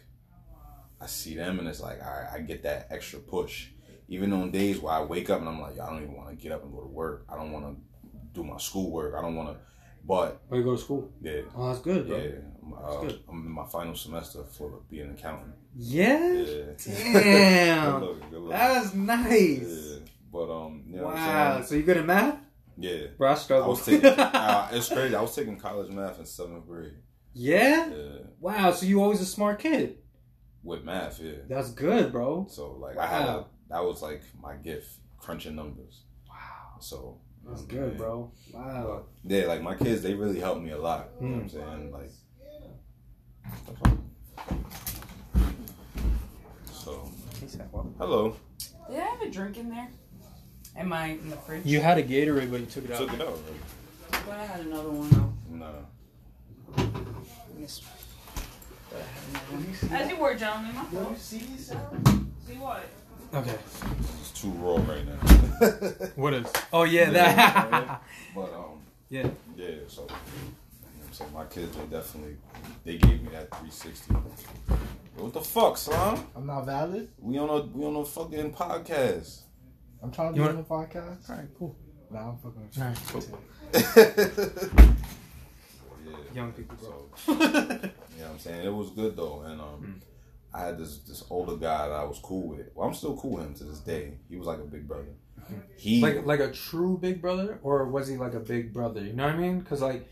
I 1.00 1.06
see 1.06 1.36
them 1.36 1.58
and 1.58 1.68
it's 1.68 1.80
like 1.80 2.02
I, 2.02 2.36
I 2.36 2.40
get 2.40 2.62
that 2.64 2.88
extra 2.90 3.18
push. 3.18 3.68
Even 4.08 4.32
on 4.32 4.50
days 4.50 4.78
where 4.80 4.94
I 4.94 5.02
wake 5.02 5.28
up 5.30 5.40
and 5.40 5.48
I'm 5.48 5.60
like, 5.60 5.78
I 5.78 5.86
don't 5.90 6.02
even 6.02 6.14
want 6.16 6.30
to 6.30 6.34
get 6.36 6.52
up 6.52 6.62
and 6.64 6.72
go 6.72 6.80
to 6.80 6.86
work. 6.86 7.26
I 7.28 7.36
don't 7.36 7.52
want 7.52 7.66
to 7.66 7.76
do 8.32 8.42
my 8.44 8.56
schoolwork. 8.56 9.14
I 9.14 9.20
don't 9.20 9.34
want 9.36 9.50
to. 9.50 9.56
But 10.06 10.40
Oh, 10.50 10.56
you 10.56 10.62
go 10.64 10.74
to 10.76 10.80
school? 10.80 11.12
yeah, 11.20 11.40
Oh, 11.54 11.68
that's 11.68 11.80
good, 11.80 12.08
bro. 12.08 12.16
yeah, 12.16 12.30
I'm, 12.62 12.72
uh, 12.72 13.00
good. 13.02 13.20
I'm 13.28 13.44
in 13.46 13.52
my 13.52 13.66
final 13.66 13.94
semester 13.94 14.44
for 14.44 14.80
being 14.88 15.08
an 15.08 15.10
accountant. 15.12 15.54
Yeah? 15.76 16.32
Yeah. 16.32 16.62
Damn. 17.12 18.00
Good 18.00 18.06
looking, 18.06 18.30
good 18.30 18.40
looking. 18.40 18.48
That's 18.50 18.94
nice. 18.94 19.60
Yeah. 19.90 19.98
But 20.32 20.50
um, 20.50 20.84
you 20.86 20.96
know 20.96 21.04
wow. 21.04 21.60
So 21.62 21.74
you 21.74 21.82
good 21.82 21.98
at 21.98 22.06
math? 22.06 22.36
Yeah. 22.78 23.08
Bro, 23.18 23.28
I 23.28 23.32
I 23.32 23.66
was 23.66 23.84
taking. 23.84 24.06
uh, 24.06 24.68
it's 24.72 24.88
crazy. 24.88 25.14
I 25.14 25.20
was 25.20 25.34
taking 25.34 25.58
college 25.58 25.90
math 25.92 26.18
in 26.18 26.24
seventh 26.26 26.66
grade. 26.66 26.94
yeah? 27.34 27.90
Yeah. 27.90 28.08
Wow. 28.40 28.70
So 28.72 28.86
you 28.86 29.02
always 29.02 29.20
a 29.20 29.26
smart 29.26 29.58
kid. 29.58 29.98
With 30.62 30.84
math, 30.84 31.20
yeah. 31.20 31.32
That's 31.48 31.70
good, 31.70 32.12
bro. 32.12 32.46
So 32.50 32.72
like 32.72 32.96
I 32.98 33.06
had 33.06 33.22
a, 33.28 33.32
Wow. 33.32 33.46
That 33.70 33.84
was 33.84 34.02
like 34.02 34.22
my 34.42 34.54
gift, 34.56 34.88
crunching 35.18 35.54
numbers. 35.56 36.02
Wow. 36.28 36.34
So 36.80 37.18
That's 37.46 37.60
um, 37.62 37.66
good, 37.66 37.92
yeah. 37.92 37.98
bro. 37.98 38.32
Wow. 38.52 39.02
Yeah, 39.24 39.46
like 39.46 39.62
my 39.62 39.74
kids, 39.74 40.02
they 40.02 40.14
really 40.14 40.40
helped 40.40 40.62
me 40.62 40.70
a 40.70 40.78
lot. 40.78 41.08
You 41.20 41.26
know 41.28 41.36
what 41.36 41.42
I'm 41.42 41.48
Mm. 41.48 41.52
saying? 41.52 41.92
Like. 41.92 42.10
So 46.72 47.10
hello. 47.98 48.36
Did 48.90 48.98
I 49.00 49.04
have 49.04 49.20
a 49.22 49.30
drink 49.30 49.58
in 49.58 49.68
there? 49.70 49.88
Am 50.76 50.92
I 50.92 51.08
in 51.08 51.30
the 51.30 51.36
fridge? 51.36 51.64
You 51.66 51.80
had 51.80 51.98
a 51.98 52.02
Gatorade, 52.02 52.50
but 52.50 52.60
you 52.60 52.66
took 52.66 52.84
it 52.84 52.92
out. 52.92 52.98
Took 52.98 53.12
it 53.14 53.20
out. 53.20 53.38
But 54.10 54.38
I 54.38 54.44
had 54.44 54.60
another 54.60 54.90
one 54.90 55.10
though. 55.10 55.32
Nah. 55.50 56.84
Miss- 57.58 57.82
but 58.90 58.98
I 58.98 59.02
had 59.02 59.50
another 59.50 59.88
one. 59.90 60.00
As 60.00 60.10
you 60.10 60.16
were, 60.16 60.34
gentlemen. 60.34 60.74
My 60.74 60.84
fault. 60.84 61.18
see 61.18 61.38
these? 61.38 61.66
See 62.46 62.54
what? 62.54 62.84
Okay. 63.34 63.54
It's 64.20 64.30
too 64.32 64.50
raw 64.52 64.76
right 64.76 65.04
now. 65.06 65.18
What 66.16 66.34
is? 66.34 66.46
Oh, 66.72 66.84
yeah, 66.84 67.10
Yeah, 67.10 67.34
that. 67.34 68.02
but 68.34 68.52
um. 68.54 68.80
yeah. 69.10 69.28
Yeah, 69.56 69.70
so 69.86 70.02
you 70.02 70.06
know 70.06 71.26
what 71.26 71.32
my 71.32 71.44
kids 71.46 71.76
they 71.76 71.84
definitely 71.86 72.36
they 72.84 72.96
gave 72.96 73.22
me 73.22 73.30
that 73.32 73.50
360. 73.50 74.14
What 75.16 75.32
the 75.32 75.40
fuck, 75.40 75.76
son? 75.76 76.24
I'm 76.36 76.46
not 76.46 76.64
valid. 76.64 77.08
We 77.20 77.38
on 77.38 77.48
a 77.50 77.62
we 77.76 77.84
on 77.84 77.96
a 77.96 78.04
fucking 78.04 78.52
podcast. 78.54 79.40
I'm 80.02 80.10
trying 80.12 80.32
to 80.34 80.40
You 80.40 80.46
do 80.48 80.54
want- 80.54 80.66
a 80.66 80.98
podcast. 80.98 81.28
All 81.30 81.36
right, 81.36 81.48
cool. 81.58 81.76
Nah, 82.10 82.30
I'm 82.30 82.36
fucking 82.38 82.62
with 82.62 82.78
All 82.78 82.84
you. 82.84 82.90
right, 82.90 83.00
cool. 83.10 84.84
yeah. 86.06 86.16
Young 86.34 86.52
people, 86.52 86.76
bro. 86.76 87.04
So, 87.16 87.32
you 87.32 87.38
know 87.38 87.48
what 87.50 88.30
I'm 88.30 88.38
saying? 88.38 88.64
It 88.66 88.72
was 88.72 88.90
good 88.90 89.16
though, 89.16 89.42
and 89.42 89.60
um, 89.60 89.66
Mm. 89.82 90.00
I 90.58 90.66
had 90.66 90.78
this 90.78 90.98
this 90.98 91.24
older 91.30 91.56
guy 91.56 91.88
that 91.88 91.94
I 91.94 92.04
was 92.04 92.18
cool 92.18 92.48
with. 92.48 92.66
Well, 92.74 92.88
I'm 92.88 92.94
still 92.94 93.16
cool 93.16 93.32
with 93.36 93.44
him 93.46 93.54
to 93.54 93.64
this 93.64 93.78
day. 93.80 94.14
He 94.28 94.36
was 94.36 94.46
like 94.46 94.58
a 94.58 94.64
big 94.64 94.88
brother. 94.88 95.06
He 95.76 96.00
like 96.02 96.26
like 96.26 96.40
a 96.40 96.50
true 96.52 96.98
big 97.00 97.22
brother, 97.22 97.58
or 97.62 97.86
was 97.86 98.08
he 98.08 98.16
like 98.16 98.34
a 98.34 98.40
big 98.40 98.72
brother? 98.72 99.00
You 99.00 99.12
know 99.14 99.24
what 99.26 99.34
I 99.34 99.38
mean? 99.38 99.60
Because 99.60 99.80
like, 99.80 100.02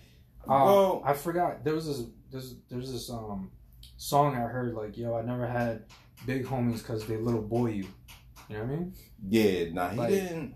uh, 0.44 0.48
Well- 0.64 1.02
I 1.04 1.12
forgot 1.12 1.64
there 1.64 1.74
was 1.74 1.86
this 1.86 2.02
there's 2.30 2.54
there's 2.70 2.92
this 2.92 3.10
um 3.10 3.50
song 3.96 4.34
I 4.34 4.40
heard 4.40 4.74
like 4.74 4.96
yo 4.96 5.14
I 5.16 5.22
never 5.22 5.46
had 5.46 5.84
big 6.26 6.44
homies 6.46 6.78
because 6.78 7.06
they 7.06 7.16
little 7.16 7.42
boy 7.42 7.66
you. 7.70 7.86
You 8.48 8.56
know 8.58 8.62
what 8.64 8.72
I 8.72 8.76
mean? 8.76 8.92
yeah, 9.28 9.72
nah, 9.72 9.88
he 9.90 9.96
Like- 9.98 10.10
didn't. 10.10 10.54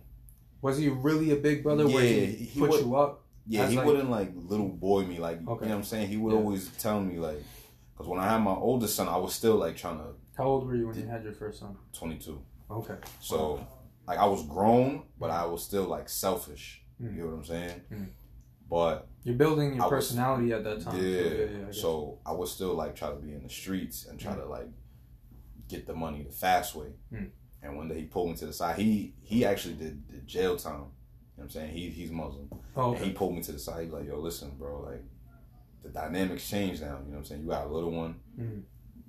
Was 0.63 0.77
he 0.79 0.89
really 0.89 1.31
a 1.33 1.37
big 1.37 1.63
brother 1.63 1.87
where 1.89 2.05
Yeah, 2.05 2.27
he, 2.27 2.45
he 2.45 2.61
put 2.61 2.71
would- 2.71 2.81
you 2.85 2.95
up? 2.95 3.25
Yeah, 3.47 3.67
he 3.67 3.77
like- 3.77 3.87
wouldn't 3.87 4.11
like 4.11 4.31
little 4.37 4.69
boy 4.69 5.05
me 5.05 5.19
like 5.19 5.39
Okay. 5.47 5.65
you 5.65 5.69
know 5.71 5.75
what 5.77 5.81
I'm 5.81 5.85
saying. 5.85 6.09
He 6.09 6.17
would 6.17 6.33
Yeah. 6.33 6.39
always 6.39 6.69
tell 6.79 7.01
me 7.01 7.19
like, 7.19 7.43
because 8.01 8.09
when 8.09 8.19
I 8.19 8.29
had 8.31 8.39
my 8.39 8.53
oldest 8.55 8.97
son, 8.97 9.09
I 9.09 9.17
was 9.19 9.35
still 9.35 9.57
like 9.57 9.77
trying 9.77 9.99
to 9.99 10.05
How 10.39 10.45
old 10.45 10.67
were 10.67 10.75
you 10.75 10.87
when 10.89 10.99
you 10.99 11.07
had 11.07 11.23
your 11.23 11.35
first 11.35 11.59
son? 11.61 11.77
22. 11.93 12.41
Okay. 12.71 12.95
So 13.21 13.67
like 14.09 14.17
I 14.19 14.25
was 14.25 14.47
grown, 14.47 15.03
but 15.19 15.31
I 15.31 15.45
was 15.45 15.63
still 15.63 15.85
like 15.85 16.09
selfish. 16.09 16.83
Mm. 17.03 17.15
You 17.17 17.21
know 17.23 17.27
what 17.29 17.35
I'm 17.37 17.45
saying? 17.45 17.81
Mm. 17.93 18.07
But 18.71 19.09
You're 19.23 19.35
building 19.35 19.75
your 19.75 19.85
I 19.85 19.87
was- 19.89 19.91
personality 20.07 20.51
at 20.55 20.65
that 20.65 20.81
time. 20.81 20.97
yeah, 20.97 21.11
yeah, 21.21 21.45
yeah, 21.45 21.67
I 21.69 21.73
so 21.73 22.21
I 22.25 22.33
was 22.33 22.51
still 22.53 22.73
like 22.75 22.97
try 22.97 23.11
to 23.11 23.17
be 23.17 23.33
in 23.35 23.43
the 23.43 23.51
streets 23.51 24.07
and 24.07 24.19
Mm. 24.19 24.23
try 24.23 24.35
to 24.35 24.47
like 24.47 24.69
get 25.69 25.87
the 25.87 25.95
money 25.95 26.23
the 26.23 26.33
fast 26.33 26.75
way. 26.75 26.95
Mm. 27.13 27.31
And 27.63 27.77
one 27.77 27.89
day 27.89 27.99
he 28.01 28.07
pulled 28.07 28.31
me 28.31 28.37
to 28.37 28.47
the 28.47 28.53
side. 28.55 28.79
He 28.79 29.15
he 29.21 29.45
actually 29.45 29.75
did, 29.75 30.09
did 30.09 30.27
jail 30.27 30.57
time. 30.57 30.73
You 30.73 30.79
know 30.79 30.87
what 31.37 31.45
I'm 31.45 31.51
saying? 31.51 31.73
He 31.75 31.91
he's 31.91 32.11
Muslim. 32.11 32.49
oh, 32.77 32.95
And 32.95 33.05
he 33.05 33.11
pulled 33.13 33.35
me 33.35 33.43
to 33.43 33.53
the 33.53 33.59
side. 33.59 33.81
He 33.81 33.85
was 33.91 33.95
like, 34.01 34.07
yo, 34.09 34.19
listen, 34.19 34.53
bro, 34.59 34.81
like 34.81 35.03
the 35.83 35.89
dynamics 35.89 36.49
change 36.49 36.81
now. 36.81 36.87
You 36.87 36.93
know 36.93 36.99
what 37.11 37.17
I'm 37.19 37.25
saying? 37.25 37.43
You 37.43 37.49
got 37.49 37.67
a 37.67 37.69
little 37.73 37.91
one. 37.91 38.21
Mhm. 38.39 38.63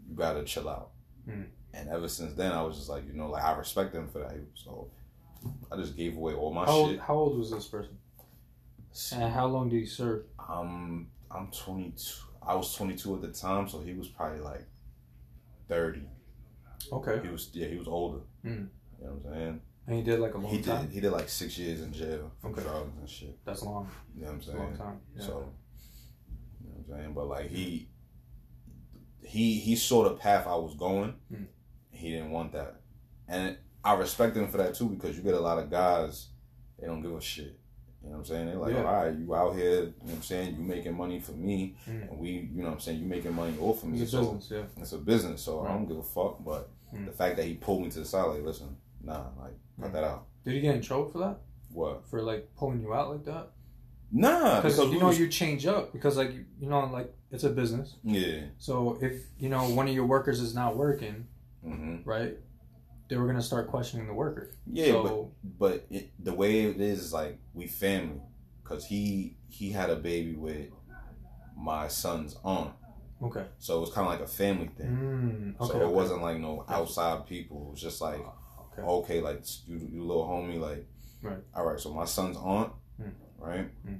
You 0.09 0.15
gotta 0.15 0.43
chill 0.43 0.67
out. 0.69 0.91
Mhm. 1.27 1.47
And 1.73 1.89
ever 1.89 2.07
since 2.09 2.33
then, 2.33 2.51
I 2.51 2.61
was 2.63 2.75
just 2.77 2.89
like, 2.89 3.05
you 3.07 3.13
know, 3.13 3.29
like 3.29 3.43
I 3.43 3.55
respect 3.57 3.93
him 3.95 4.07
for 4.09 4.19
that. 4.19 4.35
So 4.55 4.89
I 5.71 5.75
just 5.77 5.95
gave 5.95 6.15
away 6.17 6.33
all 6.33 6.53
my 6.53 6.65
How 6.65 6.71
old, 6.71 6.89
shit. 6.91 6.99
how 6.99 7.15
old 7.15 7.37
was 7.37 7.51
this 7.51 7.67
person? 7.67 7.97
And 9.13 9.31
how 9.33 9.47
long 9.47 9.69
did 9.69 9.79
he 9.79 9.85
serve? 9.85 10.25
Um, 10.37 11.09
I'm 11.29 11.49
22. 11.51 12.25
I 12.41 12.55
was 12.55 12.73
22 12.75 13.15
at 13.15 13.21
the 13.21 13.31
time, 13.31 13.69
so 13.69 13.79
he 13.79 13.93
was 13.93 14.07
probably 14.09 14.39
like 14.41 14.65
30. 15.69 16.01
Okay. 16.91 17.21
He 17.23 17.29
was 17.29 17.49
yeah, 17.53 17.67
he 17.67 17.77
was 17.77 17.87
older. 17.87 18.19
Mm. 18.43 18.69
You 18.99 19.05
know 19.07 19.13
what 19.13 19.25
I'm 19.27 19.33
saying? 19.33 19.61
And 19.87 19.95
he 19.95 20.03
did 20.03 20.19
like 20.19 20.33
a 20.33 20.37
long 20.37 20.51
He 20.51 20.61
time. 20.61 20.85
did 20.85 20.91
he 20.93 20.99
did 20.99 21.11
like 21.11 21.29
six 21.29 21.57
years 21.57 21.81
in 21.81 21.93
jail 21.93 22.31
for 22.41 22.49
Okay. 22.49 22.61
drugs 22.63 22.97
and 22.99 23.09
shit. 23.09 23.43
That's 23.45 23.63
long. 23.63 23.89
You 24.15 24.21
know 24.23 24.27
what 24.27 24.33
I'm 24.35 24.41
saying? 24.41 24.57
long 24.57 24.75
time. 24.77 24.99
Yeah. 25.15 25.21
So, 25.21 25.27
you 25.27 25.33
know 25.33 25.39
what 25.39 25.53
I'm 26.91 27.03
saying? 27.03 27.13
But 27.13 27.27
like 27.27 27.49
he, 27.49 27.89
he 29.23 29.55
he 29.59 29.75
saw 29.75 30.03
the 30.03 30.15
path 30.15 30.47
I 30.47 30.55
was 30.55 30.75
going. 30.75 31.15
Mm. 31.31 31.45
He 31.91 32.11
didn't 32.11 32.31
want 32.31 32.53
that, 32.53 32.81
and 33.27 33.57
I 33.83 33.93
respect 33.95 34.35
him 34.35 34.47
for 34.49 34.57
that 34.57 34.73
too 34.75 34.89
because 34.89 35.15
you 35.17 35.23
get 35.23 35.33
a 35.35 35.39
lot 35.39 35.59
of 35.59 35.69
guys 35.69 36.27
they 36.79 36.87
don't 36.87 37.01
give 37.01 37.13
a 37.13 37.21
shit. 37.21 37.57
You 38.03 38.09
know 38.09 38.13
what 38.13 38.17
I'm 38.21 38.25
saying? 38.25 38.45
They're 38.47 38.55
like, 38.55 38.73
Yeah. 38.73 38.83
all 38.83 39.05
right, 39.05 39.15
you 39.15 39.35
out 39.35 39.55
here. 39.55 39.73
You 39.75 39.85
know 39.85 39.93
what 39.99 40.13
I'm 40.15 40.21
saying? 40.23 40.55
You 40.55 40.63
making 40.63 40.97
money 40.97 41.19
for 41.19 41.33
me, 41.33 41.75
Mm. 41.87 42.09
and 42.09 42.19
we, 42.19 42.29
you 42.51 42.63
know 42.63 42.69
what 42.69 42.73
I'm 42.73 42.79
saying? 42.79 42.99
You 42.99 43.05
making 43.05 43.35
money 43.35 43.55
all 43.61 43.73
for 43.75 43.85
me. 43.85 44.01
It's 44.01 44.13
a 44.13 44.17
so 44.17 44.33
business, 44.33 44.49
yeah. 44.51 44.81
it's 44.81 44.93
a 44.93 44.97
business, 44.97 45.41
so 45.43 45.61
I 45.61 45.67
don't 45.67 45.85
give 45.87 45.97
a 45.97 46.03
fuck. 46.03 46.43
But 46.43 46.71
Mm. 46.91 47.05
the 47.05 47.11
fact 47.11 47.37
that 47.37 47.45
he 47.45 47.53
pulled 47.53 47.83
me 47.83 47.89
to 47.91 47.99
the 47.99 48.05
side, 48.05 48.23
like, 48.25 48.43
listen, 48.43 48.75
nah, 49.03 49.27
like, 49.39 49.53
cut 49.79 49.89
Mm. 49.91 49.93
that 49.93 50.03
out. 50.03 50.25
Did 50.43 50.55
he 50.55 50.61
get 50.61 50.75
in 50.75 50.81
trouble 50.81 51.09
for 51.09 51.19
that? 51.19 51.37
What? 51.71 52.03
For 52.07 52.23
like 52.23 52.49
pulling 52.55 52.81
you 52.81 52.91
out 52.91 53.11
like 53.11 53.23
that? 53.25 53.51
Nah, 54.11 54.61
Because 54.61 54.77
you 54.91 54.99
know 54.99 55.07
was- 55.07 55.19
you 55.19 55.27
change 55.29 55.65
up 55.65 55.93
because 55.93 56.17
like 56.17 56.33
you 56.59 56.67
know 56.69 56.85
like 56.87 57.13
it's 57.31 57.43
a 57.45 57.49
business. 57.49 57.95
yeah. 58.03 58.41
So 58.57 58.97
if 59.01 59.13
you 59.39 59.47
know 59.49 59.69
one 59.69 59.87
of 59.87 59.93
your 59.93 60.05
workers 60.05 60.39
is 60.41 60.53
not 60.53 60.75
working, 60.75 61.27
hmm 61.63 61.97
right? 62.05 62.37
They 63.07 63.17
were 63.17 63.27
gonna 63.27 63.41
start 63.41 63.67
questioning 63.69 64.07
the 64.07 64.13
worker. 64.13 64.51
Yeah, 64.67 64.93
but 64.93 65.07
so 65.07 65.31
but 65.59 65.85
it, 65.89 66.11
the 66.19 66.33
way 66.33 66.65
it 66.65 66.79
is 66.81 66.99
is 67.05 67.13
like 67.13 67.39
we 67.53 67.67
family 67.67 68.21
because 68.63 68.85
he 68.85 69.37
he 69.47 69.71
had 69.71 69.89
a 69.89 69.95
baby 69.95 70.35
with 70.35 70.67
my 71.55 71.87
son's 71.87 72.35
aunt 72.43 72.71
okay. 73.21 73.45
so 73.59 73.77
it 73.77 73.81
was 73.81 73.91
kind 73.91 74.07
of 74.07 74.13
like 74.13 74.21
a 74.21 74.27
family 74.27 74.67
thing 74.77 74.87
Mm, 74.87 75.55
okay. 75.61 75.73
so 75.73 75.79
it 75.79 75.83
okay. 75.83 75.93
wasn't 75.93 76.21
like 76.21 76.39
no 76.39 76.63
outside 76.67 77.27
people 77.27 77.67
it 77.67 77.71
was 77.71 77.81
just 77.81 78.01
like 78.01 78.19
Okay. 78.73 78.81
okay 78.81 79.21
like 79.21 79.43
you, 79.67 79.77
you 79.91 80.03
little 80.03 80.25
homie 80.25 80.59
like 80.59 80.87
Right. 81.21 81.37
all 81.53 81.65
right 81.65 81.79
so 81.79 81.93
my 81.93 82.05
son's 82.05 82.37
aunt 82.37 82.71
Mm. 82.99 83.11
Right 83.41 83.69
Mm. 83.85 83.99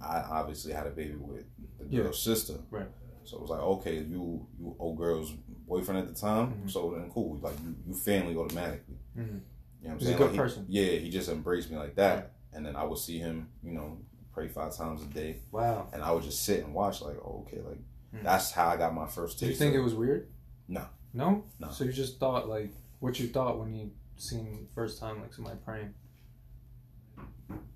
i 0.00 0.18
obviously 0.38 0.72
had 0.72 0.86
a 0.86 0.90
baby 0.90 1.14
with 1.16 1.44
the 1.78 1.84
Yeah. 1.88 2.02
girl's 2.02 2.22
sister 2.22 2.54
Right. 2.70 2.88
so 3.24 3.36
it 3.36 3.40
was 3.42 3.50
like 3.50 3.60
okay 3.60 3.96
you 3.98 4.46
you 4.58 4.74
old 4.78 4.96
girl's 4.98 5.30
boyfriend 5.66 5.98
at 6.00 6.08
the 6.12 6.18
time 6.20 6.46
Mhm. 6.64 6.70
so 6.70 6.94
then 6.96 7.10
cool 7.10 7.38
like 7.42 7.56
you, 7.64 7.74
you 7.86 7.94
family 7.94 8.36
automatically 8.36 8.96
Mhm. 9.16 9.18
you 9.18 9.24
know 9.24 9.40
what 9.80 9.90
i'm 9.92 9.98
He's 9.98 10.02
a 10.02 10.04
saying 10.10 10.18
good 10.18 10.24
Like, 10.24 10.32
he- 10.32 10.38
person. 10.38 10.66
yeah 10.68 10.90
he 10.98 11.10
just 11.10 11.28
embraced 11.28 11.70
me 11.70 11.76
like 11.76 11.94
that 11.96 12.32
and 12.52 12.64
then 12.64 12.76
I 12.76 12.84
would 12.84 12.98
see 12.98 13.18
him, 13.18 13.48
you 13.64 13.72
know, 13.72 13.98
pray 14.32 14.46
five 14.46 14.76
times 14.76 15.02
a 15.02 15.06
day, 15.06 15.40
Wow. 15.50 15.88
and 15.92 16.00
I 16.04 16.12
would 16.12 16.22
just 16.22 16.44
sit 16.44 16.62
and 16.64 16.72
watch, 16.72 17.02
like, 17.02 17.16
oh, 17.16 17.44
okay, 17.44 17.60
like 17.62 17.80
Hmm. 18.12 18.22
that's 18.22 18.52
how 18.52 18.68
I 18.68 18.76
got 18.76 18.94
my 18.94 19.08
first 19.08 19.40
Did 19.40 19.48
you 19.48 19.56
think 19.56 19.74
of 19.74 19.80
it 19.80 19.82
was 19.84 19.94
weird? 19.96 20.28
No. 20.68 20.86
No? 21.12 21.42
No. 21.58 21.70
So 21.72 21.82
you 21.82 21.92
just 21.92 22.20
thought 22.20 22.48
like 22.48 22.72
what 23.00 23.18
you 23.18 23.26
thought 23.28 23.58
when 23.58 23.74
you 23.74 23.90
seen 24.16 24.68
first 24.72 25.00
time 25.00 25.20
like 25.20 25.34
somebody 25.34 25.58
praying. 25.64 25.94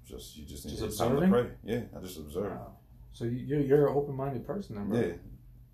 Just 0.08 0.36
you 0.36 0.44
just 0.44 0.64
need 0.64 0.76
Just 0.78 0.82
need 0.82 0.96
time 0.98 1.16
to 1.16 1.22
observing? 1.24 1.30
pray. 1.30 1.50
Yeah, 1.74 1.80
I 1.96 2.00
just 2.00 2.18
observe. 2.18 2.52
Wow. 2.52 2.72
So 3.12 3.24
you- 3.24 3.44
you're 3.46 3.60
you're 3.60 3.88
an 3.88 3.96
open 3.96 4.14
minded 4.16 4.46
person 4.46 4.76
then, 4.76 4.88
bro. 4.88 5.00
Yeah, 5.00 5.12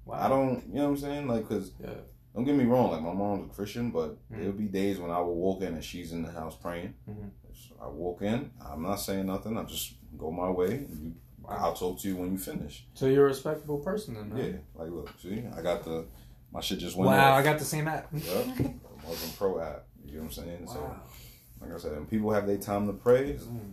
Wow. 0.05 0.19
I 0.21 0.29
don't, 0.29 0.67
you 0.69 0.75
know 0.75 0.85
what 0.85 0.89
I'm 0.91 0.97
saying, 0.99 1.29
like, 1.29 1.49
cause 1.49 1.73
Yeah. 1.81 1.95
don't 2.35 2.45
get 2.45 2.55
me 2.57 2.65
wrong, 2.65 2.91
like 2.91 3.03
my 3.03 3.13
mom's 3.13 3.51
a 3.51 3.55
Christian, 3.55 3.91
but 3.91 4.17
Mhm. 4.31 4.39
there'll 4.39 4.53
be 4.53 4.67
days 4.69 4.99
when 4.99 5.11
I 5.11 5.21
will 5.21 5.37
walk 5.37 5.63
in 5.63 5.75
and 5.75 5.85
she's 5.85 6.13
in 6.13 6.23
the 6.23 6.31
house 6.31 6.57
praying. 6.57 6.95
Mhm. 7.09 7.31
So 7.55 7.77
I 7.81 7.89
walk 7.89 8.23
in, 8.23 8.51
I'm 8.61 8.83
not 8.83 8.97
saying 8.97 9.27
nothing, 9.27 9.57
I 9.57 9.65
just 9.65 9.95
go 10.19 10.31
my 10.31 10.51
way. 10.51 10.75
And 10.79 10.99
you, 11.05 11.13
Wow. 11.43 11.57
I'll 11.61 11.75
talk 11.75 11.99
to 12.01 12.09
you 12.09 12.17
when 12.17 12.33
you 12.33 12.39
finish. 12.39 12.87
So 12.95 13.07
you're 13.07 13.27
a 13.27 13.29
respectable 13.29 13.79
person 13.79 14.15
then, 14.15 14.37
Yeah, 14.37 14.59
like 14.75 14.91
look, 14.91 15.11
see, 15.21 15.45
I 15.57 15.61
got 15.63 15.85
the 15.85 16.07
my 16.53 16.61
shit 16.61 16.79
just 16.79 16.97
went 16.97 17.11
Wow, 17.11 17.33
off. 17.33 17.39
I 17.39 17.43
got 17.43 17.59
the 17.59 17.65
same 17.65 17.89
app. 17.89 18.09
Yep. 18.13 18.47
Muslim 19.07 19.31
Pro 19.37 19.61
app. 19.61 19.87
You 20.05 20.13
know 20.19 20.19
what 20.21 20.25
I'm 20.39 20.45
saying? 20.45 20.67
So, 20.69 20.81
Wow. 20.81 21.01
like 21.61 21.73
I 21.73 21.77
said, 21.79 21.93
when 21.93 22.07
people 22.07 22.31
have 22.31 22.47
their 22.47 22.59
time 22.59 22.87
to 22.87 22.93
pray, 22.93 23.35
Mm. 23.35 23.73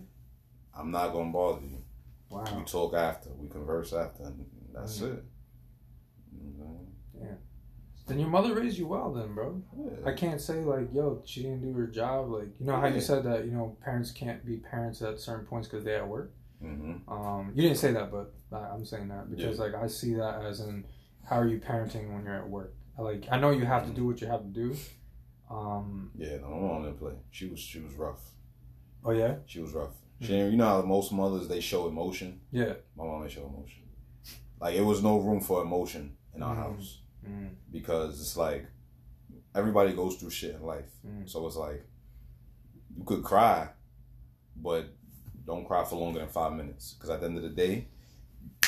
I'm 0.76 0.90
not 0.90 1.12
gonna 1.12 1.30
bother 1.32 1.62
you. 1.62 1.78
We 2.30 2.64
talk 2.64 2.94
after, 2.94 3.30
we 3.34 3.48
converse 3.48 3.92
after, 3.92 4.24
and 4.24 4.46
that's 4.72 5.00
Mm. 5.00 5.18
it. 5.18 5.24
You 6.32 6.52
know 6.58 6.88
Then 8.08 8.18
your 8.18 8.28
mother 8.28 8.54
raised 8.54 8.78
you 8.78 8.88
well, 8.88 9.12
then, 9.12 9.32
bro. 9.34 9.62
saying? 9.76 10.02
I 10.04 10.12
can't 10.12 10.40
say 10.40 10.64
like, 10.64 10.92
yo, 10.92 11.22
she 11.24 11.42
didn't 11.42 11.60
do 11.62 11.72
her 11.74 11.86
job. 11.86 12.30
Like, 12.30 12.48
you 12.58 12.66
know 12.66 12.74
how 12.76 12.88
Yeah. 12.88 12.94
you 12.94 13.00
said 13.00 13.22
that, 13.24 13.44
you 13.44 13.52
know, 13.52 13.76
parents 13.80 14.10
can't 14.10 14.44
be 14.44 14.56
parents 14.56 15.00
at 15.02 15.20
certain 15.20 15.46
points 15.46 15.68
because 15.68 15.84
they 15.84 15.94
at 15.94 16.08
work. 16.08 16.32
hmm 16.60 16.96
Um, 17.06 17.52
you 17.54 17.62
didn't 17.62 17.78
say 17.78 17.92
that, 17.92 18.10
but 18.10 18.34
I'm 18.52 18.84
saying 18.84 19.08
that 19.08 19.30
because 19.30 19.56
Yeah. 19.58 19.64
like 19.64 19.74
I 19.74 19.86
see 19.86 20.14
that 20.14 20.42
as 20.44 20.60
in 20.60 20.84
how 21.24 21.36
are 21.36 21.46
you 21.46 21.60
parenting 21.60 22.12
when 22.12 22.24
you're 22.24 22.34
at 22.34 22.48
work? 22.48 22.74
Like 22.98 23.26
I 23.30 23.38
know 23.38 23.50
you 23.50 23.64
have 23.66 23.86
to 23.86 23.92
do 23.92 24.04
what 24.06 24.20
you 24.20 24.26
have 24.26 24.42
to 24.42 24.48
do. 24.48 24.74
Um, 25.48 26.10
Yeah, 26.16 26.38
no, 26.38 26.48
my 26.50 26.56
mom 26.68 26.82
didn't 26.82 26.98
play. 26.98 27.14
She 27.30 27.46
was 27.46 27.60
she 27.60 27.78
was 27.80 27.94
rough. 27.94 28.34
oh 29.04 29.12
yeah, 29.12 29.36
She 29.46 29.60
was 29.60 29.72
rough. 29.74 29.94
She 30.22 30.28
didn't, 30.28 30.52
you 30.52 30.56
know 30.58 30.66
how 30.66 30.82
most 30.82 31.12
mothers 31.12 31.48
they 31.48 31.60
show 31.60 31.88
emotion. 31.88 32.40
yeah. 32.50 32.74
My 32.96 33.04
mom 33.04 33.20
didn't 33.22 33.32
show 33.32 33.46
emotion. 33.46 33.82
Like 34.60 34.74
it 34.76 34.82
was 34.82 35.02
no 35.02 35.18
room 35.18 35.40
for 35.40 35.62
emotion 35.62 36.16
in 36.34 36.42
our 36.42 36.54
Mm. 36.54 36.58
house 36.58 36.98
Mm, 37.28 37.50
because 37.70 38.20
it's 38.20 38.36
like 38.36 38.66
everybody 39.54 39.92
goes 39.92 40.16
through 40.16 40.30
shit 40.30 40.54
in 40.56 40.62
life. 40.62 40.90
Mm. 41.06 41.28
So 41.28 41.46
it's 41.46 41.56
like 41.56 41.84
you 42.96 43.04
could 43.04 43.22
cry, 43.22 43.68
but 44.56 44.86
don't 45.46 45.64
cry 45.66 45.84
for 45.84 45.96
longer 45.96 46.18
than 46.20 46.28
five 46.28 46.52
minutes. 46.52 46.94
Because 46.94 47.10
at 47.10 47.20
the 47.20 47.26
end 47.26 47.36
of 47.36 47.42
the 47.42 47.48
day, 47.50 47.88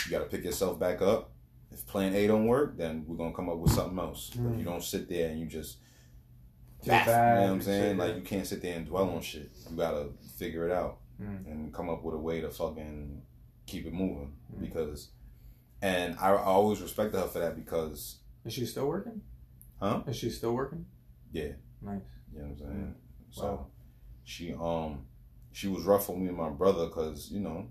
you 0.04 0.10
got 0.10 0.18
to 0.20 0.24
pick 0.26 0.44
yourself 0.44 0.78
back 0.78 1.02
up. 1.02 1.30
If 1.72 1.84
plan 1.86 2.14
A 2.14 2.26
don't 2.28 2.46
work, 2.46 2.76
then 2.76 3.04
we're 3.06 3.16
gonna 3.16 3.34
come 3.34 3.48
up 3.48 3.58
with 3.58 3.72
something 3.72 3.98
else. 3.98 4.30
But 4.36 4.56
you 4.56 4.64
don't 4.64 4.82
sit 4.82 5.08
there 5.08 5.30
and 5.30 5.40
you 5.40 5.46
just 5.46 5.78
You 6.84 6.92
know 6.92 6.98
what 6.98 7.08
I'm 7.08 7.62
saying? 7.62 7.82
shit, 7.82 7.96
like 7.96 8.14
you 8.16 8.22
can't 8.22 8.46
sit 8.46 8.62
there 8.62 8.76
and 8.76 8.86
dwell 8.86 9.08
on 9.10 9.20
shit. 9.22 9.50
You 9.70 9.76
gotta 9.76 10.08
figure 10.38 10.68
it 10.68 10.72
out 10.72 10.98
Mm. 11.20 11.46
and 11.46 11.72
come 11.74 11.88
up 11.88 12.02
with 12.02 12.14
a 12.14 12.18
way 12.18 12.40
to 12.40 12.50
fucking 12.50 13.22
keep 13.66 13.86
it 13.86 13.92
moving. 13.92 14.32
Mm. 14.54 14.60
Because, 14.60 15.10
and 15.80 16.16
I, 16.18 16.30
I 16.30 16.42
always 16.42 16.80
respected 16.80 17.18
her 17.20 17.26
for 17.28 17.38
that 17.38 17.54
because, 17.56 18.18
Is 18.44 18.52
she 18.52 18.66
still 18.66 18.86
working? 18.88 19.20
Huh? 19.80 20.02
Is 20.06 20.16
she 20.16 20.30
still 20.30 20.54
working? 20.54 20.86
yeah, 21.32 21.52
Nice. 21.82 22.00
you 22.32 22.38
know 22.40 22.44
what 22.46 22.50
I'm 22.52 22.58
saying. 22.58 22.94
So, 23.30 23.42
Wow. 23.44 23.66
she 24.24 24.54
um, 24.54 25.06
she 25.52 25.68
was 25.68 25.84
rough 25.84 26.08
on 26.10 26.20
me 26.22 26.28
and 26.28 26.36
my 26.36 26.50
brother 26.50 26.86
because 26.86 27.30
you 27.30 27.40
know, 27.40 27.68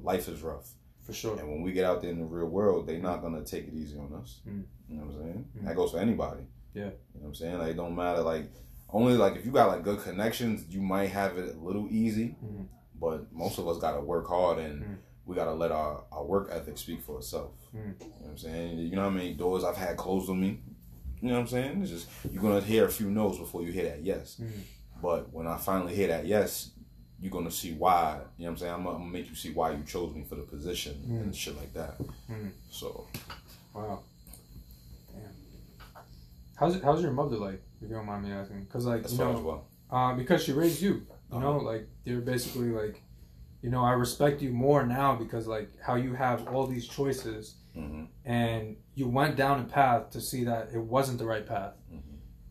life 0.00 0.28
is 0.28 0.42
rough. 0.42 0.72
For 1.02 1.12
sure. 1.12 1.38
And 1.38 1.48
when 1.48 1.62
we 1.62 1.72
get 1.72 1.84
out 1.84 2.00
there 2.02 2.10
in 2.10 2.18
the 2.18 2.24
real 2.24 2.46
world, 2.48 2.86
they're 2.86 2.98
not 2.98 3.22
gonna 3.22 3.44
take 3.44 3.68
it 3.68 3.74
easy 3.74 3.96
on 3.98 4.12
us. 4.20 4.40
Mm. 4.48 4.64
You 4.88 4.96
know 4.98 5.04
what 5.04 5.14
I'm 5.14 5.22
saying? 5.22 5.44
Mm. 5.58 5.66
That 5.66 5.76
goes 5.76 5.92
for 5.92 5.98
anybody. 5.98 6.42
Yeah. 6.74 6.84
You 6.84 6.90
know 6.90 7.20
what 7.20 7.28
I'm 7.28 7.34
saying? 7.34 7.58
Like 7.58 7.70
it 7.70 7.76
don't 7.76 7.94
matter. 7.94 8.22
Like 8.22 8.50
only 8.90 9.14
like 9.16 9.36
if 9.36 9.44
you 9.46 9.52
got 9.52 9.68
like 9.68 9.82
good 9.84 10.00
connections, 10.00 10.64
you 10.68 10.80
might 10.82 11.10
have 11.10 11.36
it 11.38 11.54
a 11.54 11.58
little 11.58 11.86
easy. 11.90 12.36
Mhm. 12.44 12.66
But 13.00 13.32
most 13.32 13.58
of 13.58 13.68
us 13.68 13.78
gotta 13.78 14.00
work 14.00 14.26
hard 14.28 14.58
and 14.58 14.82
Mm. 14.82 14.96
we 15.26 15.34
gotta 15.36 15.52
let 15.52 15.70
our, 15.72 16.04
our 16.12 16.24
work 16.24 16.48
ethic 16.50 16.78
speak 16.78 17.02
for 17.02 17.18
itself. 17.18 17.52
Mm. 17.74 17.78
You 18.00 18.06
know 18.06 18.14
what 18.20 18.30
I'm 18.30 18.38
saying? 18.38 18.78
You 18.78 18.96
know 18.96 19.02
how 19.02 19.10
many 19.10 19.34
doors 19.34 19.64
I've 19.64 19.76
had 19.76 19.96
closed 19.96 20.30
on 20.30 20.40
me? 20.40 20.60
You 21.20 21.28
know 21.28 21.34
what 21.34 21.40
I'm 21.40 21.46
saying? 21.48 21.82
It's 21.82 21.90
just 21.90 22.08
you're 22.30 22.42
gonna 22.42 22.60
hear 22.60 22.84
a 22.86 22.90
few 22.90 23.10
no's 23.10 23.38
before 23.38 23.62
you 23.62 23.72
hear 23.72 23.84
that 23.90 24.02
yes. 24.02 24.40
Mhm. 24.40 24.50
But 25.02 25.32
when 25.32 25.46
I 25.46 25.56
finally 25.56 25.94
hear 25.94 26.08
that 26.08 26.26
yes, 26.26 26.70
you're 27.20 27.30
gonna 27.32 27.50
see 27.50 27.72
why. 27.74 28.20
You 28.36 28.44
know 28.44 28.50
what 28.50 28.52
I'm 28.52 28.56
saying? 28.58 28.72
I'm 28.74 28.84
gonna, 28.84 28.96
I'm 28.96 29.02
gonna 29.02 29.12
make 29.12 29.28
you 29.28 29.34
see 29.34 29.52
why 29.52 29.72
you 29.72 29.82
chose 29.84 30.14
me 30.14 30.22
for 30.24 30.34
the 30.36 30.42
position 30.42 30.94
Mm. 31.06 31.22
and 31.22 31.36
shit 31.36 31.56
like 31.56 31.72
that. 31.74 31.98
Mm. 32.30 32.50
So 32.70 33.06
Wow. 33.74 34.00
Damn. 35.12 35.22
How's 36.56 36.80
how's 36.82 37.02
your 37.02 37.12
mother 37.12 37.36
like? 37.36 37.62
If 37.82 37.88
you 37.90 37.94
don't 37.96 38.06
mind 38.06 38.24
me 38.24 38.32
asking, 38.32 38.64
because 38.64 38.86
like 38.86 39.04
as 39.04 39.12
you 39.12 39.18
know, 39.18 39.34
as 39.34 39.40
well. 39.40 39.64
uh, 39.90 40.14
because 40.14 40.42
she 40.42 40.52
raised 40.52 40.80
you. 40.80 41.06
You 41.30 41.36
Uh-huh. 41.38 41.46
know, 41.46 41.56
like 41.58 41.88
they're 42.04 42.20
basically 42.20 42.68
like, 42.70 43.02
you 43.62 43.70
know, 43.70 43.82
I 43.84 43.92
respect 43.92 44.42
you 44.42 44.52
more 44.52 44.86
now 44.86 45.16
because 45.16 45.46
like 45.46 45.70
how 45.86 45.96
you 45.96 46.14
have 46.14 46.46
all 46.48 46.66
these 46.66 46.86
choices 46.88 47.54
hmm 47.74 48.04
and 48.24 48.76
you 48.94 49.06
went 49.08 49.36
down 49.36 49.60
a 49.60 49.64
path 49.64 50.10
to 50.10 50.20
see 50.20 50.42
that 50.44 50.70
it 50.72 50.80
wasn't 50.96 51.18
the 51.18 51.26
right 51.26 51.46
path, 51.46 51.74
hmm 51.90 51.98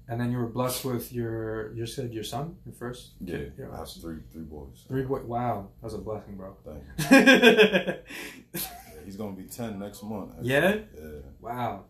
and 0.07 0.21
then 0.21 0.31
you 0.31 0.37
were 0.37 0.51
blessed 0.59 0.85
with 0.85 1.11
your 1.11 1.73
you 1.73 1.85
said 1.85 2.13
your 2.13 2.23
son, 2.23 2.45
your 2.65 2.75
first 2.75 3.01
Yeah, 3.21 3.37
kid? 3.55 3.67
I 3.73 3.77
have 3.77 3.89
three 3.89 4.19
three 4.31 4.43
boys. 4.55 4.77
three 4.87 5.03
boy. 5.03 5.21
Wow, 5.35 5.69
that's 5.81 5.95
a 5.95 5.97
blessing, 6.07 6.35
bro. 6.37 6.49
Thank 6.65 6.83
you. 6.85 7.93
Yeah, 8.53 9.01
he's 9.05 9.15
gonna 9.17 9.35
be 9.35 9.47
ten 9.59 9.79
next 9.79 10.03
month. 10.03 10.31
Yeah? 10.41 10.75
Yeah. 10.95 11.19
wow. 11.41 11.85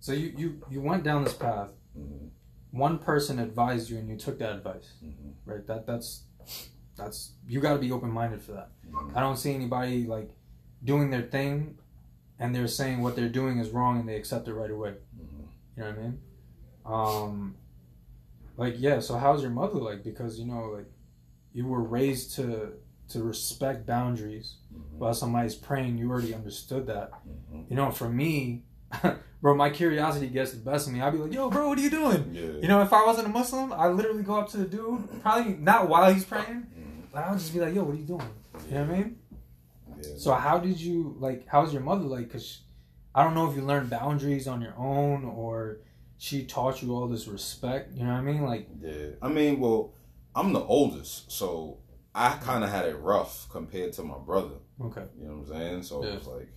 So 0.00 0.12
you 0.12 0.32
you 0.40 0.48
you 0.70 0.80
went 0.80 1.02
down 1.04 1.24
this 1.24 1.34
path. 1.34 1.70
hmm 1.94 2.26
One 2.72 2.98
person 2.98 3.38
advised 3.38 3.88
you, 3.90 3.98
and 3.98 4.08
you 4.08 4.16
took 4.16 4.38
that 4.40 4.52
advice. 4.52 4.92
hmm 5.00 5.30
right? 5.44 5.66
That 5.66 5.86
that's 5.86 6.24
that's 6.96 7.32
you 7.46 7.60
got 7.60 7.74
to 7.74 7.78
be 7.78 7.92
open 7.92 8.10
minded 8.10 8.42
for 8.42 8.52
that. 8.52 8.70
hmm 8.90 9.16
I 9.16 9.20
don't 9.20 9.36
see 9.36 9.54
anybody 9.54 10.06
like 10.06 10.30
doing 10.84 11.10
their 11.10 11.22
thing, 11.22 11.78
and 12.38 12.54
they're 12.54 12.68
saying 12.68 13.02
what 13.02 13.14
they're 13.16 13.28
doing 13.28 13.58
is 13.58 13.70
wrong, 13.70 14.00
and 14.00 14.08
they 14.08 14.16
accept 14.16 14.48
it 14.48 14.54
right 14.54 14.70
away. 14.70 14.94
hmm 15.16 15.42
You 15.76 15.82
know 15.84 15.90
what 15.90 15.98
I 15.98 16.02
mean? 16.02 16.18
Um, 16.84 17.54
like 18.56 18.74
yeah. 18.78 19.00
So 19.00 19.16
how's 19.18 19.42
your 19.42 19.50
mother 19.50 19.78
like? 19.78 20.02
Because 20.04 20.38
you 20.38 20.46
know, 20.46 20.70
like 20.76 20.90
you 21.52 21.66
were 21.66 21.82
raised 21.82 22.34
to 22.36 22.72
to 23.10 23.22
respect 23.22 23.86
boundaries. 23.86 24.56
hmm 24.72 24.98
While 24.98 25.14
somebody's 25.14 25.54
praying, 25.54 25.98
you 25.98 26.10
already 26.10 26.34
understood 26.34 26.86
that. 26.86 27.10
hmm 27.50 27.62
You 27.68 27.76
know, 27.76 27.90
for 27.90 28.08
me, 28.08 28.64
bro, 29.42 29.54
my 29.54 29.68
curiosity 29.68 30.28
gets 30.28 30.52
the 30.52 30.58
best 30.58 30.86
of 30.86 30.94
me. 30.94 31.02
I'd 31.02 31.12
be 31.12 31.18
like, 31.18 31.32
"Yo, 31.34 31.50
bro, 31.50 31.68
what 31.68 31.78
are 31.78 31.82
you 31.82 31.90
doing?" 31.90 32.30
Yeah. 32.32 32.42
You 32.62 32.68
know, 32.68 32.80
if 32.80 32.92
I 32.92 33.04
wasn't 33.04 33.26
a 33.26 33.30
Muslim, 33.30 33.72
I 33.72 33.88
literally 33.88 34.22
go 34.22 34.36
up 34.36 34.48
to 34.52 34.56
the 34.58 34.64
dude, 34.64 35.20
probably 35.22 35.54
not 35.54 35.88
while 35.88 36.12
he's 36.14 36.24
praying, 36.24 36.66
Mhm. 36.74 37.12
but 37.12 37.24
I 37.24 37.30
would 37.30 37.38
just 37.40 37.52
be 37.52 37.60
like, 37.60 37.74
"Yo, 37.74 37.82
what 37.84 37.94
are 37.94 37.98
you 37.98 38.06
doing?" 38.06 38.22
You 38.68 38.74
know 38.76 38.80
what 38.86 38.90
I 38.90 38.96
mean? 38.98 39.18
Yeah. 40.00 40.08
So 40.16 40.32
how 40.32 40.58
did 40.58 40.80
you 40.80 41.16
like? 41.18 41.46
How's 41.46 41.72
your 41.72 41.82
mother 41.82 42.04
like? 42.04 42.30
Cause 42.32 42.62
I 43.14 43.24
don't 43.24 43.34
know 43.34 43.50
if 43.50 43.54
you 43.56 43.62
learned 43.62 43.90
boundaries 43.90 44.48
on 44.48 44.62
your 44.62 44.74
own 44.78 45.24
or 45.24 45.78
she 46.16 46.46
taught 46.46 46.80
you 46.82 46.94
all 46.94 47.08
this 47.08 47.26
respect. 47.28 47.92
You 47.92 48.04
know 48.04 48.12
what 48.12 48.18
I 48.20 48.22
mean? 48.22 48.42
Like, 48.42 48.68
Yeah, 48.80 49.08
I 49.20 49.28
mean, 49.28 49.60
well, 49.60 49.92
I'm 50.34 50.52
the 50.54 50.60
oldest, 50.62 51.30
so 51.30 51.78
I 52.14 52.30
kind 52.40 52.62
of 52.64 52.70
had 52.70 52.86
it 52.86 52.96
rough 52.96 53.48
compared 53.50 53.92
to 53.94 54.02
my 54.02 54.16
brother. 54.18 54.54
okay, 54.80 55.04
You 55.18 55.26
know 55.26 55.34
what 55.38 55.40
I'm 55.40 55.46
saying? 55.48 55.82
So 55.82 56.02
Yeah. 56.04 56.12
it 56.12 56.18
was 56.20 56.26
like 56.28 56.48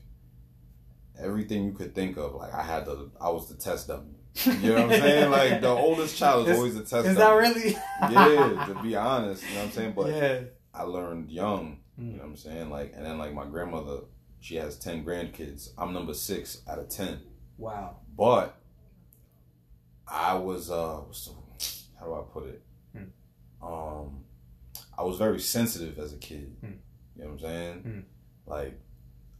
everything 1.19 1.65
you 1.65 1.71
could 1.73 1.93
think 1.95 2.17
of. 2.17 2.35
Like 2.35 2.53
I 2.53 2.61
had 2.63 2.85
the, 2.85 3.09
I 3.19 3.29
was 3.29 3.47
the 3.49 3.55
test 3.55 3.87
dummy. 3.87 4.15
You 4.45 4.73
know 4.73 4.81
what 4.87 4.93
I'm 4.95 5.01
saying? 5.01 5.31
Like 5.31 5.61
the 5.61 5.69
oldest 5.87 6.17
child 6.17 6.47
is 6.47 6.51
Is- 6.53 6.57
always 6.57 6.75
the 6.75 6.83
test 6.83 7.07
is 7.07 7.15
that 7.15 7.31
really? 7.31 7.71
yeah, 8.01 8.65
to 8.67 8.79
be 8.83 8.95
honest, 8.95 9.43
you 9.43 9.49
know 9.55 9.59
what 9.61 9.65
I'm 9.67 9.71
saying. 9.71 9.93
But 9.95 10.07
yeah. 10.09 10.39
I 10.73 10.83
learned 10.83 11.31
young. 11.31 11.79
You 11.97 12.03
Mm. 12.03 12.11
know 12.11 12.17
what 12.23 12.25
I'm 12.31 12.35
saying? 12.35 12.69
Like, 12.69 12.91
and 12.93 13.05
then 13.05 13.17
like 13.17 13.33
my 13.33 13.45
grandmother, 13.45 13.99
she 14.41 14.55
has 14.57 14.77
ten 14.77 15.05
grandkids. 15.05 15.69
I'm 15.77 15.93
number 15.93 16.13
six 16.13 16.61
out 16.69 16.77
of 16.79 16.89
ten. 16.89 17.19
Wow. 17.57 17.99
But 18.17 18.57
I 20.07 20.33
was 20.35 20.69
uh 20.69 20.97
what's 20.97 21.25
the, 21.25 21.31
how 21.99 22.05
do 22.05 22.13
I 22.15 22.21
put 22.31 22.47
it? 22.49 22.61
Hmm. 22.93 23.65
Um 23.65 24.23
I 24.97 25.03
was 25.03 25.17
very 25.17 25.39
sensitive 25.39 25.97
as 25.99 26.13
a 26.13 26.17
kid. 26.17 26.55
Hmm. 26.61 26.71
You 27.15 27.23
know 27.23 27.25
what 27.25 27.31
I'm 27.33 27.39
saying? 27.39 27.73
Hmm. 27.79 27.99
Like 28.45 28.79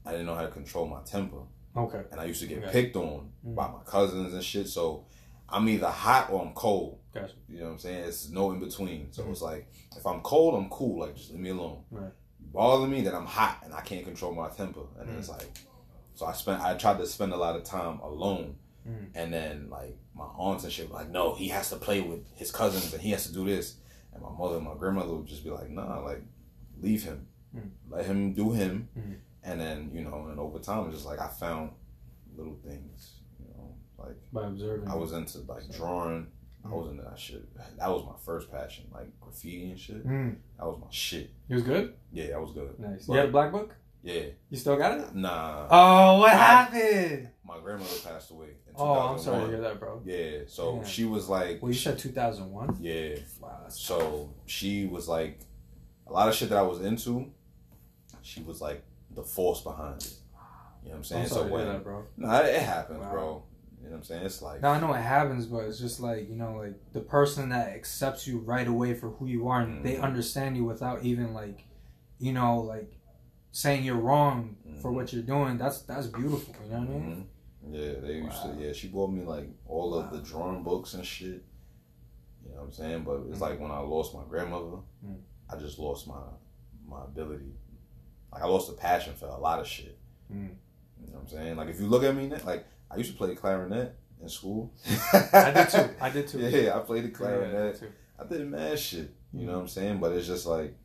I 0.06 0.12
didn't 0.12 0.26
know 0.28 0.36
how 0.36 0.44
to 0.44 0.48
control 0.52 0.88
my 0.88 1.02
temper. 1.04 1.42
Okay. 1.76 2.02
And 2.12 2.20
I 2.22 2.26
used 2.26 2.42
to 2.42 2.48
get 2.48 2.60
Okay. 2.64 2.72
picked 2.72 2.96
on 2.96 3.32
Hmm. 3.44 3.56
by 3.56 3.68
my 3.68 3.84
cousins 3.86 4.34
and 4.34 4.44
shit. 4.44 4.68
So 4.68 5.06
I'm 5.50 5.68
either 5.70 5.88
hot 5.90 6.32
or 6.32 6.42
I'm 6.42 6.54
cold. 6.54 7.00
Gotcha. 7.14 7.34
You 7.50 7.60
know 7.60 7.66
what 7.66 7.72
I'm 7.74 7.80
saying? 7.80 8.04
It's 8.06 8.30
no 8.30 8.52
in 8.52 8.60
between. 8.60 9.12
So 9.12 9.24
Mhm. 9.24 9.32
it's 9.32 9.42
like 9.42 9.68
if 9.96 10.06
I'm 10.06 10.22
cold, 10.22 10.56
I'm 10.56 10.70
cool. 10.70 11.00
Like 11.02 11.16
just 11.16 11.32
leave 11.32 11.40
me 11.40 11.50
alone. 11.50 11.84
Right. 11.92 12.12
You 12.40 12.48
bother 12.52 12.88
me, 12.88 13.02
then 13.02 13.14
I'm 13.16 13.26
hot 13.26 13.62
and 13.64 13.74
I 13.74 13.82
can't 13.82 14.06
control 14.06 14.34
my 14.34 14.50
temper. 14.50 14.82
And 15.00 15.10
Mm. 15.10 15.20
it's 15.20 15.30
like 15.30 15.50
so 16.14 16.26
I 16.26 16.34
spent 16.34 16.62
I 16.62 16.76
tried 16.76 16.98
to 17.00 17.06
spend 17.06 17.34
a 17.34 17.38
lot 17.38 17.56
of 17.56 17.64
time 17.64 18.00
alone. 18.00 18.56
Mm. 18.88 19.10
And 19.16 19.34
then 19.34 19.70
like 19.70 19.98
my 20.14 20.26
aunts 20.26 20.64
and 20.64 20.72
shit 20.72 20.90
were 20.90 20.96
like, 20.96 21.10
no, 21.10 21.34
he 21.36 21.50
has 21.50 21.70
to 21.72 21.76
play 21.76 22.02
with 22.02 22.26
his 22.36 22.52
cousins 22.52 22.94
and 22.94 23.02
he 23.02 23.12
has 23.12 23.26
to 23.28 23.34
do 23.34 23.44
this. 23.46 23.76
And 24.14 24.24
my 24.24 24.32
mother 24.32 24.56
and 24.58 24.66
my 24.66 24.76
grandmother 24.76 25.14
would 25.14 25.26
just 25.28 25.44
be 25.44 25.50
like, 25.50 25.70
nah, 25.70 26.00
like 26.00 26.24
leave 26.80 27.04
him. 27.04 27.28
Mm. 27.56 27.70
Let 27.90 28.06
him 28.06 28.34
do 28.34 28.52
him. 28.52 28.90
And 29.46 29.60
then, 29.62 29.92
you 29.94 30.02
know, 30.04 30.28
and 30.30 30.40
over 30.40 30.60
time 30.60 30.86
it's 30.88 30.96
just 30.96 31.06
like 31.06 31.20
I 31.20 31.28
found 31.28 31.72
little 32.36 32.58
things, 32.66 33.14
you 33.40 33.46
know, 33.56 33.76
like 33.98 34.16
By 34.34 34.48
observing. 34.48 34.90
I 34.90 34.96
was 34.96 35.14
into 35.14 35.40
like 35.48 35.70
drawing. 35.72 36.28
I 36.64 36.68
Mm. 36.68 36.72
was 36.82 36.90
into 36.92 37.04
that 37.04 37.20
shit. 37.20 37.56
That 37.78 37.90
was 37.90 38.04
my 38.06 38.16
first 38.26 38.50
passion, 38.52 38.86
like 38.92 39.08
graffiti 39.22 39.70
and 39.70 39.80
shit. 39.80 40.06
Mm. 40.06 40.38
That 40.58 40.66
was 40.66 40.80
my 40.82 40.88
shit. 40.90 41.30
He 41.48 41.54
was 41.54 41.62
good. 41.64 41.94
Yeah, 42.12 42.28
that 42.32 42.42
was 42.42 42.52
good. 42.54 42.80
Nice. 42.80 43.06
But- 43.06 43.14
you 43.14 43.20
had 43.20 43.30
a 43.30 43.32
black 43.32 43.52
book. 43.52 43.76
Yeah. 44.02 44.24
You 44.50 44.58
still 44.58 44.76
got 44.78 45.00
it? 45.00 45.16
Nah. 45.16 45.68
Oh, 45.70 46.20
what 46.20 46.32
I- 46.32 46.36
happened? 46.36 47.30
my 47.44 47.60
grandmother 47.60 48.00
passed 48.04 48.32
away 48.32 48.48
in 48.68 48.74
Oh, 48.76 48.94
I'm 48.94 49.18
2001. 49.18 49.20
sorry 49.20 49.42
to 49.42 49.48
hear 49.50 49.62
that, 49.62 49.80
bro. 49.80 50.02
Yeah, 50.06 50.40
so 50.48 50.78
Yeah. 50.78 50.84
she 50.84 51.06
was 51.06 51.30
like, 51.30 51.62
Well, 51.62 51.72
you 51.72 51.78
said 51.78 52.00
2001. 52.00 52.78
yeah. 52.82 53.16
Wow. 53.40 53.66
So 53.70 54.34
she 54.48 54.88
was 54.88 55.08
like, 55.08 55.40
a 56.08 56.12
lot 56.14 56.28
of 56.28 56.34
shit 56.36 56.50
that 56.50 56.58
I 56.58 56.64
was 56.64 56.82
into, 56.82 57.32
she 58.24 58.42
was 58.42 58.60
like 58.62 58.84
the 59.16 59.24
force 59.24 59.62
behind 59.62 60.02
it. 60.02 60.14
You 60.84 60.90
know 60.90 60.92
what 60.92 60.98
I'm 60.98 61.04
saying? 61.04 61.24
I'm 61.24 61.30
so 61.30 61.48
when, 61.48 61.68
that, 61.68 61.84
bro. 61.84 62.04
no, 62.18 62.32
it, 62.42 62.46
it 62.56 62.62
happens, 62.62 63.00
Wow. 63.00 63.12
bro. 63.12 63.44
You 63.82 63.86
know 63.86 63.90
what 63.92 63.98
I'm 63.98 64.04
saying? 64.04 64.26
It's 64.26 64.42
like 64.42 64.62
Now 64.62 64.72
I 64.72 64.80
know 64.80 64.94
it 64.94 65.02
happens, 65.02 65.46
but 65.46 65.60
it's 65.66 65.80
just 65.80 66.00
like 66.00 66.28
you 66.30 66.36
know, 66.36 66.56
like 66.58 66.76
the 66.94 67.02
person 67.02 67.50
that 67.50 67.70
accepts 67.70 68.28
you 68.28 68.40
right 68.40 68.68
away 68.68 68.94
for 68.94 69.10
who 69.12 69.26
you 69.28 69.48
are, 69.48 69.62
and 69.62 69.84
they 69.86 69.96
Mhm. 69.96 70.02
understand 70.04 70.58
you 70.58 70.66
without 70.66 71.04
even 71.04 71.34
like, 71.34 71.66
you 72.20 72.34
know, 72.34 72.60
like 72.62 72.92
saying 73.52 73.84
you're 73.84 73.96
wrong 74.10 74.58
for 74.82 74.92
Mhm. 74.92 74.96
what 74.96 75.14
you're 75.14 75.24
doing. 75.24 75.58
That's 75.58 75.82
that's 75.84 76.08
beautiful. 76.08 76.54
You 76.66 76.72
know 76.72 76.80
what 76.80 76.88
I 76.90 76.92
mean? 76.92 77.28
Mhm. 77.64 77.74
Yeah, 77.74 78.00
they 78.00 78.14
used 78.18 78.42
to. 78.44 78.56
Yeah, 78.60 78.74
she 78.74 78.88
bought 78.90 79.12
me 79.12 79.24
like 79.24 79.50
all 79.68 79.94
of 79.96 80.12
the 80.12 80.20
drawing 80.22 80.62
books 80.64 80.94
and 80.96 81.06
shit. 81.06 81.44
You 82.44 82.50
know 82.52 82.58
what 82.58 82.64
I'm 82.66 82.72
saying? 82.72 83.04
But 83.04 83.22
it's 83.30 83.42
like 83.42 83.60
when 83.60 83.72
I 83.72 83.80
lost 83.80 84.14
my 84.14 84.24
grandmother, 84.30 84.78
Mm. 85.06 85.20
I 85.50 85.58
just 85.58 85.78
lost 85.80 86.08
my 86.08 86.22
my 86.88 87.04
ability. 87.06 87.54
Like 88.36 88.44
I 88.44 88.48
lost 88.48 88.68
the 88.68 88.74
passion 88.74 89.14
for 89.16 89.28
a 89.28 89.38
lot 89.38 89.60
of 89.62 89.66
shit. 89.68 89.98
Mm. 90.32 90.50
You 91.02 91.14
know 91.14 91.20
what 91.20 91.22
I'm 91.22 91.28
saying? 91.30 91.56
Like 91.56 91.70
if 91.70 91.80
you 91.80 91.88
look 91.88 92.04
at 92.04 92.14
me, 92.14 92.28
now, 92.28 92.38
like 92.46 92.66
I 92.92 92.98
used 92.98 93.10
to 93.12 93.18
play 93.18 93.34
clarinet 93.34 93.96
in 94.22 94.28
school. 94.30 94.74
I 95.34 95.52
did 95.52 95.70
too. 95.70 95.90
I 96.02 96.10
did 96.10 96.28
too. 96.28 96.40
Yeah, 96.50 96.76
I 96.76 96.80
played 96.80 97.06
the 97.06 97.08
Yeah, 97.24 97.28
I 97.28 97.32
did 97.32 97.50
clarinet. 97.52 97.80
too. 97.80 97.88
I 98.20 98.24
did 98.26 98.48
mad 98.48 98.78
shit. 98.78 99.10
You 99.34 99.42
Mm. 99.42 99.46
know 99.48 99.54
what 99.54 99.60
I'm 99.62 99.68
saying? 99.70 100.00
But 100.02 100.12
it's 100.12 100.28
just 100.28 100.46
like 100.46 100.76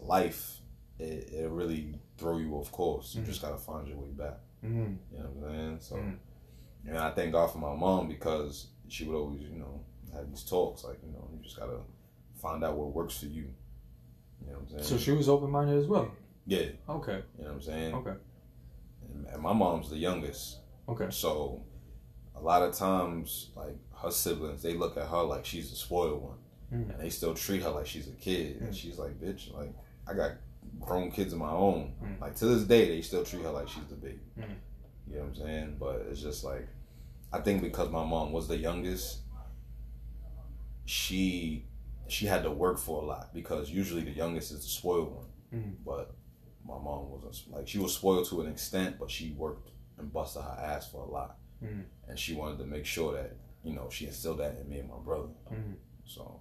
life. 0.00 0.56
It, 0.98 1.30
it 1.32 1.50
really 1.50 1.94
throw 2.16 2.38
you 2.38 2.54
off 2.54 2.72
course. 2.72 3.14
You 3.14 3.20
Mhm. 3.22 3.26
just 3.26 3.42
gotta 3.42 3.58
find 3.58 3.86
your 3.86 3.98
way 3.98 4.08
back. 4.08 4.38
Mm. 4.64 4.96
You 5.12 5.18
know 5.18 5.24
what 5.34 5.50
I'm 5.50 5.54
saying? 5.54 5.78
So, 5.80 5.96
Mm. 5.96 6.16
and 6.86 6.98
I 6.98 7.10
thank 7.10 7.32
God 7.32 7.52
for 7.52 7.58
my 7.58 7.74
mom 7.76 8.08
because 8.08 8.68
she 8.88 9.04
would 9.04 9.14
always, 9.16 9.42
you 9.42 9.58
know, 9.58 9.80
have 10.14 10.28
these 10.30 10.42
talks 10.44 10.84
like, 10.84 10.98
you 11.04 11.12
know, 11.12 11.28
you 11.32 11.38
just 11.42 11.58
gotta 11.58 11.80
find 12.40 12.64
out 12.64 12.76
what 12.78 12.92
works 12.94 13.18
for 13.20 13.26
you. 13.26 13.48
You 14.40 14.46
know 14.46 14.52
what 14.54 14.60
I'm 14.62 14.68
saying? 14.68 14.82
So 14.84 14.96
she 14.96 15.12
was 15.12 15.28
open 15.28 15.50
minded 15.50 15.76
as 15.78 15.86
well. 15.86 16.10
Yeah, 16.48 16.66
Okay. 16.88 17.22
you 17.36 17.44
know 17.44 17.50
what 17.50 17.54
I'm 17.56 17.60
saying? 17.62 17.94
Okay. 17.94 18.14
And, 19.32 19.42
my 19.42 19.52
mom's 19.52 19.90
the 19.90 19.96
youngest, 19.98 20.58
Okay. 20.88 21.08
so 21.10 21.62
a 22.34 22.40
lot 22.40 22.62
of 22.62 22.74
times, 22.74 23.50
like 23.54 23.76
her 24.02 24.10
siblings, 24.10 24.62
they 24.62 24.74
look 24.74 24.96
at 24.96 25.06
her 25.08 25.22
like 25.22 25.44
she's 25.44 25.70
the 25.70 25.76
spoiled 25.76 26.22
one, 26.22 26.38
Mm. 26.72 26.90
and 26.92 27.00
they 27.00 27.10
still 27.10 27.34
treat 27.34 27.62
her 27.62 27.70
like 27.70 27.86
she's 27.86 28.08
a 28.08 28.12
kid, 28.12 28.58
Mm. 28.60 28.64
and 28.66 28.76
she's 28.76 28.98
like, 28.98 29.20
bitch, 29.20 29.52
like 29.54 29.72
I 30.06 30.14
got 30.14 30.32
grown 30.80 31.10
kids 31.10 31.32
of 31.32 31.38
my 31.38 31.50
own. 31.50 31.94
Mm. 32.02 32.20
Like 32.20 32.34
to 32.36 32.46
this 32.46 32.64
day, 32.64 32.88
they 32.88 33.02
still 33.02 33.24
treat 33.24 33.42
her 33.42 33.50
like 33.50 33.68
she's 33.68 33.86
the 33.88 33.94
baby. 33.96 34.20
Mm. 34.38 34.56
You 35.08 35.14
know 35.16 35.20
what 35.20 35.28
I'm 35.28 35.34
saying? 35.36 35.76
But 35.78 36.06
it's 36.10 36.20
just 36.20 36.44
like, 36.44 36.66
I 37.32 37.40
think 37.40 37.62
because 37.62 37.90
my 37.90 38.04
mom 38.04 38.32
was 38.32 38.48
the 38.48 38.56
youngest, 38.56 39.20
she 40.84 41.64
she 42.06 42.24
had 42.26 42.42
to 42.42 42.50
work 42.50 42.78
for 42.78 43.02
a 43.02 43.04
lot 43.04 43.34
because 43.34 43.70
usually 43.70 44.02
the 44.02 44.10
youngest 44.12 44.50
is 44.52 44.60
the 44.62 44.68
spoiled 44.68 45.14
one. 45.14 45.26
Mm. 45.54 45.74
But 45.84 46.14
my 46.68 46.74
mom 46.74 47.10
wasn't 47.10 47.52
like 47.54 47.66
she 47.66 47.78
was 47.78 47.94
spoiled 47.94 48.28
to 48.28 48.40
an 48.42 48.48
extent, 48.48 48.96
but 49.00 49.10
she 49.10 49.32
worked 49.36 49.70
and 49.98 50.12
busted 50.12 50.42
her 50.42 50.58
ass 50.60 50.90
for 50.90 51.02
a 51.02 51.10
lot, 51.10 51.36
Mm. 51.62 51.84
and 52.08 52.18
she 52.18 52.34
wanted 52.34 52.58
to 52.58 52.64
make 52.66 52.86
sure 52.86 53.14
that 53.14 53.36
you 53.64 53.72
know 53.74 53.88
she 53.90 54.06
instilled 54.06 54.38
that 54.38 54.56
in 54.60 54.68
me 54.68 54.78
and 54.78 54.88
my 54.88 54.98
brother. 55.04 55.28
Mm. 55.52 55.74
So 56.04 56.40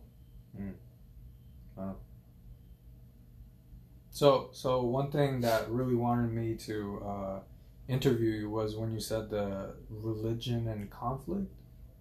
So, 4.10 4.50
so 4.52 4.82
one 4.82 5.12
thing 5.12 5.42
that 5.42 5.70
really 5.70 5.94
wanted 5.94 6.32
me 6.32 6.56
to 6.56 7.04
uh, 7.06 7.40
interview 7.88 8.32
you 8.32 8.50
was 8.50 8.76
when 8.76 8.92
you 8.92 9.00
said 9.00 9.30
the 9.30 9.76
religion 9.92 10.68
and 10.68 10.90
conflict. 10.90 11.52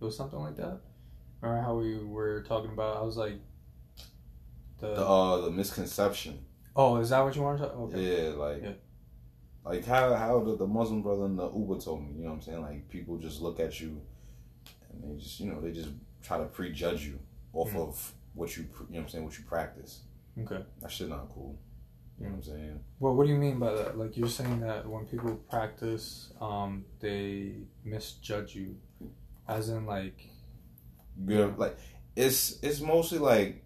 It 0.00 0.04
was 0.04 0.16
something 0.16 0.38
like 0.38 0.56
that. 0.56 0.80
Remember 1.42 1.62
how 1.62 1.76
we 1.76 1.98
were 1.98 2.42
talking 2.48 2.70
about? 2.72 2.96
I 2.96 3.02
was 3.02 3.18
like, 3.18 3.34
the, 4.78 4.94
the 4.94 5.06
uh 5.06 5.40
the 5.42 5.50
misconception, 5.50 6.38
oh, 6.76 6.96
is 6.98 7.10
that 7.10 7.20
what 7.24 7.34
you 7.34 7.42
want 7.42 7.58
to? 7.58 7.66
Okay. 7.70 8.28
yeah, 8.28 8.28
like. 8.34 8.62
Yeah. 8.62 8.70
Like 9.64 9.84
how 9.84 10.14
how 10.14 10.38
the, 10.44 10.56
the 10.56 10.66
Muslim 10.66 11.02
brother 11.02 11.24
in 11.24 11.34
the 11.34 11.50
Uber 11.50 11.80
told 11.80 12.00
me, 12.06 12.12
you 12.14 12.22
know 12.22 12.28
what 12.28 12.34
I'm 12.36 12.42
saying? 12.42 12.62
Like 12.62 12.88
people 12.88 13.18
just 13.18 13.40
look 13.42 13.58
at 13.58 13.80
you 13.80 14.00
and 14.92 15.02
they 15.02 15.20
just 15.20 15.40
you 15.40 15.50
know 15.50 15.60
they 15.60 15.72
just 15.72 15.88
try 16.22 16.38
to 16.38 16.44
prejudge 16.44 17.04
you 17.04 17.18
off 17.52 17.72
Mhm. 17.72 17.80
of 17.88 18.12
what 18.34 18.56
you 18.56 18.62
you 18.62 18.68
know 18.78 18.86
what 18.90 19.00
I'm 19.00 19.08
saying 19.08 19.24
what 19.24 19.36
you 19.36 19.44
practice. 19.44 20.02
Okay. 20.40 20.64
That 20.80 20.88
shit 20.92 21.08
not 21.08 21.28
cool. 21.34 21.58
You 22.20 22.26
know 22.26 22.30
what 22.34 22.36
I'm 22.36 22.42
saying? 22.44 22.80
Well, 23.00 23.16
what 23.16 23.26
do 23.26 23.32
you 23.32 23.38
mean 23.38 23.58
by 23.58 23.74
that? 23.74 23.98
Like 23.98 24.16
you're 24.16 24.28
saying 24.28 24.60
that 24.60 24.88
when 24.88 25.04
people 25.06 25.34
practice, 25.50 26.32
um, 26.40 26.84
they 27.00 27.54
misjudge 27.84 28.54
you, 28.54 28.76
as 29.48 29.68
in 29.70 29.84
like, 29.84 30.30
Yeah, 31.26 31.50
like 31.56 31.76
it's 32.14 32.60
it's 32.62 32.80
mostly 32.80 33.18
like 33.18 33.64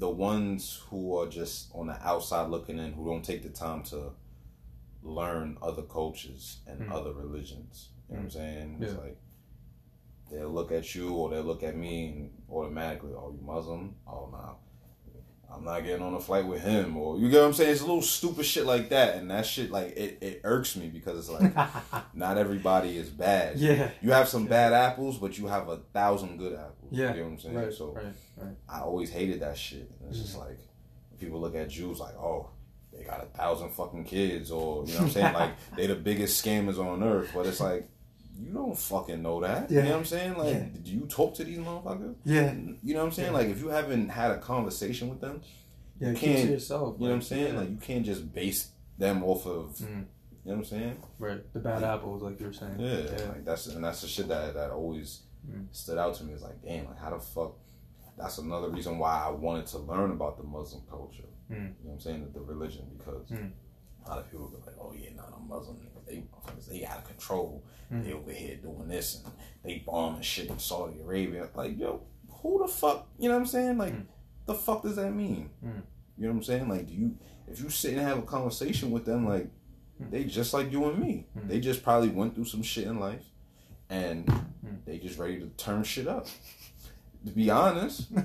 the 0.00 0.08
ones 0.10 0.82
who 0.88 1.16
are 1.16 1.26
just 1.28 1.70
on 1.74 1.86
the 1.86 2.06
outside 2.06 2.48
looking 2.50 2.78
in 2.78 2.92
who 2.94 3.04
don't 3.06 3.24
take 3.24 3.42
the 3.42 3.48
time 3.50 3.82
to 3.84 4.10
learn 5.02 5.56
other 5.62 5.82
cultures 5.82 6.60
and 6.66 6.80
Mm. 6.80 6.92
other 6.92 7.12
religions. 7.12 7.90
You 8.08 8.16
know 8.16 8.20
what 8.22 8.24
I'm 8.24 8.30
saying? 8.30 8.78
It's 8.80 8.94
like 8.96 9.16
they'll 10.30 10.48
look 10.50 10.72
at 10.72 10.94
you 10.94 11.12
or 11.14 11.30
they'll 11.30 11.42
look 11.44 11.62
at 11.62 11.76
me 11.76 12.08
and 12.08 12.42
automatically, 12.50 13.12
oh, 13.14 13.30
you 13.32 13.40
Muslim? 13.44 13.94
Oh, 14.06 14.28
no. 14.32 14.56
I'm 15.52 15.64
not 15.64 15.84
getting 15.84 16.02
on 16.02 16.14
a 16.14 16.20
flight 16.20 16.46
with 16.46 16.62
him, 16.62 16.96
or 16.96 17.18
you 17.18 17.28
get 17.28 17.40
what 17.40 17.46
I'm 17.48 17.52
saying? 17.54 17.72
It's 17.72 17.80
a 17.80 17.86
little 17.86 18.02
stupid 18.02 18.44
shit 18.46 18.66
like 18.66 18.88
that, 18.90 19.16
and 19.16 19.30
that 19.30 19.44
shit 19.44 19.70
like 19.70 19.88
it, 19.96 20.18
it 20.20 20.40
irks 20.44 20.76
me 20.76 20.86
because 20.88 21.18
it's 21.18 21.28
like 21.28 21.54
not 22.14 22.38
everybody 22.38 22.96
is 22.96 23.08
bad. 23.10 23.56
yeah, 23.58 23.90
You 24.00 24.12
have 24.12 24.28
some 24.28 24.46
bad 24.46 24.72
apples, 24.72 25.18
but 25.18 25.36
you 25.38 25.46
have 25.48 25.68
a 25.68 25.78
thousand 25.92 26.38
good 26.38 26.54
apples. 26.54 26.88
yeah, 26.92 27.12
You 27.14 27.20
know 27.20 27.24
what 27.26 27.32
I'm 27.32 27.38
saying? 27.40 27.54
right, 27.56 27.72
so 27.74 27.92
right, 27.92 28.04
right. 28.36 28.56
I 28.68 28.80
always 28.80 29.10
hated 29.10 29.40
that 29.40 29.58
shit. 29.58 29.90
And 30.00 30.10
it's 30.10 30.18
just 30.20 30.36
Mm-hmm. 30.38 30.48
like 30.48 30.58
people 31.18 31.40
look 31.40 31.54
at 31.54 31.68
Jews 31.68 31.98
like, 32.00 32.14
oh, 32.14 32.48
they 32.96 33.04
got 33.04 33.22
a 33.22 33.26
thousand 33.26 33.70
fucking 33.70 34.04
kids, 34.04 34.50
or 34.50 34.84
you 34.86 34.92
know 34.94 34.98
what 35.00 35.04
I'm 35.06 35.10
saying? 35.10 35.34
like 35.40 35.50
they're 35.76 35.88
the 35.88 35.94
biggest 35.96 36.44
scammers 36.44 36.78
on 36.78 37.02
earth. 37.02 37.30
But 37.34 37.46
it's 37.46 37.60
like 37.60 37.88
you 38.40 38.52
don't 38.52 38.76
fucking 38.78 39.22
know 39.22 39.40
that. 39.40 39.70
Yeah. 39.70 39.78
You 39.80 39.84
know 39.84 39.90
what 39.92 39.98
I'm 39.98 40.04
saying? 40.04 40.36
Like, 40.38 40.54
Yeah. 40.54 40.66
do 40.82 40.90
you 40.92 41.06
talk 41.06 41.34
to 41.36 41.44
these 41.44 41.58
motherfuckers? 41.58 42.14
Yeah, 42.24 42.52
You 42.82 42.94
know 42.94 43.00
what 43.00 43.06
I'm 43.06 43.12
saying? 43.12 43.28
Yeah. 43.32 43.38
Like, 43.38 43.48
if 43.48 43.60
you 43.60 43.68
haven't 43.68 44.08
had 44.08 44.30
a 44.32 44.38
conversation 44.38 45.08
with 45.10 45.20
them, 45.20 45.42
yeah. 45.98 46.08
You 46.08 46.12
it 46.14 46.16
to 46.18 46.26
can't- 46.26 46.50
yourself. 46.50 46.96
you 46.98 47.04
know 47.04 47.10
what 47.10 47.16
I'm 47.16 47.22
saying? 47.22 47.56
Like, 47.56 47.70
you 47.70 47.76
can't 47.76 48.04
just 48.04 48.32
base 48.32 48.70
them 48.98 49.22
off 49.24 49.46
of, 49.46 49.76
Mm. 49.76 49.82
you 49.82 49.86
know 49.88 50.04
what 50.44 50.54
I'm 50.56 50.64
saying? 50.64 50.96
right, 51.18 51.52
the 51.52 51.60
bad 51.60 51.82
apples, 51.82 52.22
like 52.22 52.38
you 52.40 52.46
were 52.46 52.52
saying. 52.52 52.78
Yeah, 52.78 53.28
like 53.28 53.44
that's 53.44 53.66
and 53.68 53.84
that's 53.84 54.00
the 54.02 54.06
shit 54.08 54.28
that 54.28 54.54
that 54.54 54.70
always 54.70 55.22
Mm. 55.48 55.66
stood 55.72 55.98
out 55.98 56.14
to 56.16 56.24
me. 56.24 56.34
Is 56.34 56.42
like, 56.42 56.60
damn, 56.62 56.86
like 56.86 56.98
how 56.98 57.10
the 57.10 57.18
fuck? 57.20 57.56
That's 58.18 58.36
another 58.38 58.68
reason 58.68 58.98
why 58.98 59.22
I 59.24 59.30
wanted 59.30 59.66
to 59.68 59.78
learn 59.78 60.10
about 60.10 60.36
the 60.36 60.42
Muslim 60.44 60.82
culture. 60.90 61.24
Mm. 61.50 61.54
You 61.54 61.58
know 61.62 61.72
what 61.82 61.92
I'm 61.94 62.00
saying? 62.00 62.30
The 62.34 62.40
religion 62.40 62.84
because. 62.98 63.30
A 64.04 64.08
lot 64.08 64.18
of 64.18 64.30
people 64.30 64.48
be 64.48 64.56
like, 64.66 64.76
oh 64.80 64.92
yeah, 64.98 65.10
not 65.16 65.32
a 65.36 65.40
Muslim 65.48 65.76
niggas. 65.76 66.06
They 66.06 66.22
they 66.70 66.84
out 66.84 66.98
of 66.98 67.04
control. 67.04 67.64
Mm. 67.92 68.04
They 68.04 68.12
over 68.12 68.30
here 68.32 68.56
doing 68.56 68.88
this 68.88 69.22
and 69.24 69.32
they 69.64 69.82
bombing 69.86 70.22
shit 70.22 70.48
in 70.48 70.58
Saudi 70.58 71.00
Arabia. 71.00 71.48
Like, 71.54 71.78
yo, 71.78 72.02
who 72.28 72.62
the 72.64 72.68
fuck? 72.72 73.08
You 73.18 73.28
know 73.28 73.34
what 73.34 73.40
I'm 73.42 73.46
saying? 73.46 73.78
Like, 73.78 73.94
Mm. 73.94 74.06
the 74.46 74.54
fuck 74.54 74.82
does 74.82 74.96
that 74.96 75.10
mean? 75.12 75.50
Mm. 75.64 75.82
You 76.18 76.26
know 76.26 76.30
what 76.32 76.36
I'm 76.38 76.42
saying? 76.44 76.68
Like, 76.68 76.86
do 76.86 76.94
you 76.94 77.16
if 77.48 77.60
you 77.60 77.68
sit 77.70 77.94
and 77.94 78.00
have 78.02 78.18
a 78.18 78.22
conversation 78.22 78.90
with 78.90 79.04
them, 79.04 79.26
like 79.28 79.48
Mm. 80.00 80.10
they 80.10 80.24
just 80.24 80.54
like 80.54 80.70
you 80.72 80.88
and 80.88 80.98
me. 80.98 81.26
Mm. 81.36 81.48
They 81.48 81.60
just 81.60 81.82
probably 81.82 82.08
went 82.08 82.34
through 82.34 82.46
some 82.46 82.62
shit 82.62 82.86
in 82.86 82.98
life, 83.00 83.24
and 83.90 84.26
Mm. 84.26 84.84
they 84.86 84.98
just 84.98 85.18
ready 85.18 85.38
to 85.40 85.48
turn 85.56 85.82
shit 85.84 86.06
up. 86.08 86.26
To 87.26 87.32
be 87.32 87.50
honest, 87.50 88.10
you 88.10 88.16
know 88.16 88.24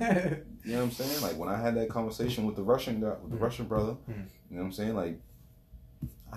what 0.64 0.74
I'm 0.84 0.92
saying? 0.92 1.22
Like 1.22 1.38
when 1.38 1.50
I 1.50 1.60
had 1.60 1.76
that 1.76 1.90
conversation 1.90 2.46
with 2.46 2.56
the 2.56 2.64
Russian 2.64 3.02
guy, 3.02 3.16
with 3.22 3.32
the. 3.32 3.38
Russian 3.38 3.66
brother, 3.66 3.98
you 4.08 4.14
know 4.52 4.62
what 4.62 4.66
I'm 4.68 4.72
saying? 4.72 4.96
Like 4.96 5.20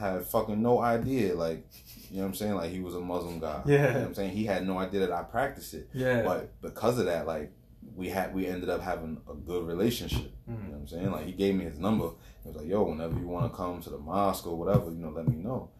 I 0.00 0.12
had 0.14 0.24
fucking 0.26 0.60
no 0.62 0.80
idea. 0.80 1.34
Like 1.34 1.66
you 2.10 2.16
know 2.16 2.22
what 2.22 2.28
I'm 2.28 2.34
saying? 2.34 2.54
Like 2.54 2.70
he 2.70 2.80
was 2.80 2.94
a 2.94 3.00
Muslim 3.00 3.38
guy. 3.40 3.62
Yeah. 3.66 3.72
You 3.74 3.80
know 3.94 3.98
what 4.00 4.06
I'm 4.08 4.14
saying? 4.14 4.30
He 4.36 4.44
had 4.44 4.66
no 4.66 4.78
idea 4.78 5.00
that 5.00 5.12
I 5.12 5.22
practiced 5.22 5.74
it. 5.74 5.88
yeah. 5.92 6.22
But 6.22 6.60
because 6.62 6.98
of 6.98 7.06
that, 7.06 7.26
like 7.26 7.52
we 7.94 8.08
had 8.08 8.34
we 8.34 8.46
ended 8.46 8.68
up 8.70 8.80
having 8.80 9.20
a 9.30 9.34
good 9.34 9.66
relationship. 9.66 10.32
You 10.46 10.54
know 10.54 10.58
Mm. 10.60 10.68
what 10.70 10.76
I'm 10.80 10.86
saying? 10.88 11.10
Like 11.10 11.26
he 11.26 11.32
gave 11.32 11.54
me 11.54 11.64
his 11.64 11.78
number. 11.78 12.10
He 12.42 12.48
was 12.48 12.56
like, 12.56 12.66
"Yo, 12.68 12.82
whenever 12.84 13.18
you 13.18 13.26
want 13.26 13.50
to 13.50 13.56
come 13.56 13.80
to 13.82 13.90
the 13.90 13.98
mosque 13.98 14.46
or 14.46 14.56
whatever, 14.56 14.86
you 14.90 14.98
know, 14.98 15.10
let 15.10 15.28
me 15.28 15.36
know." 15.36 15.70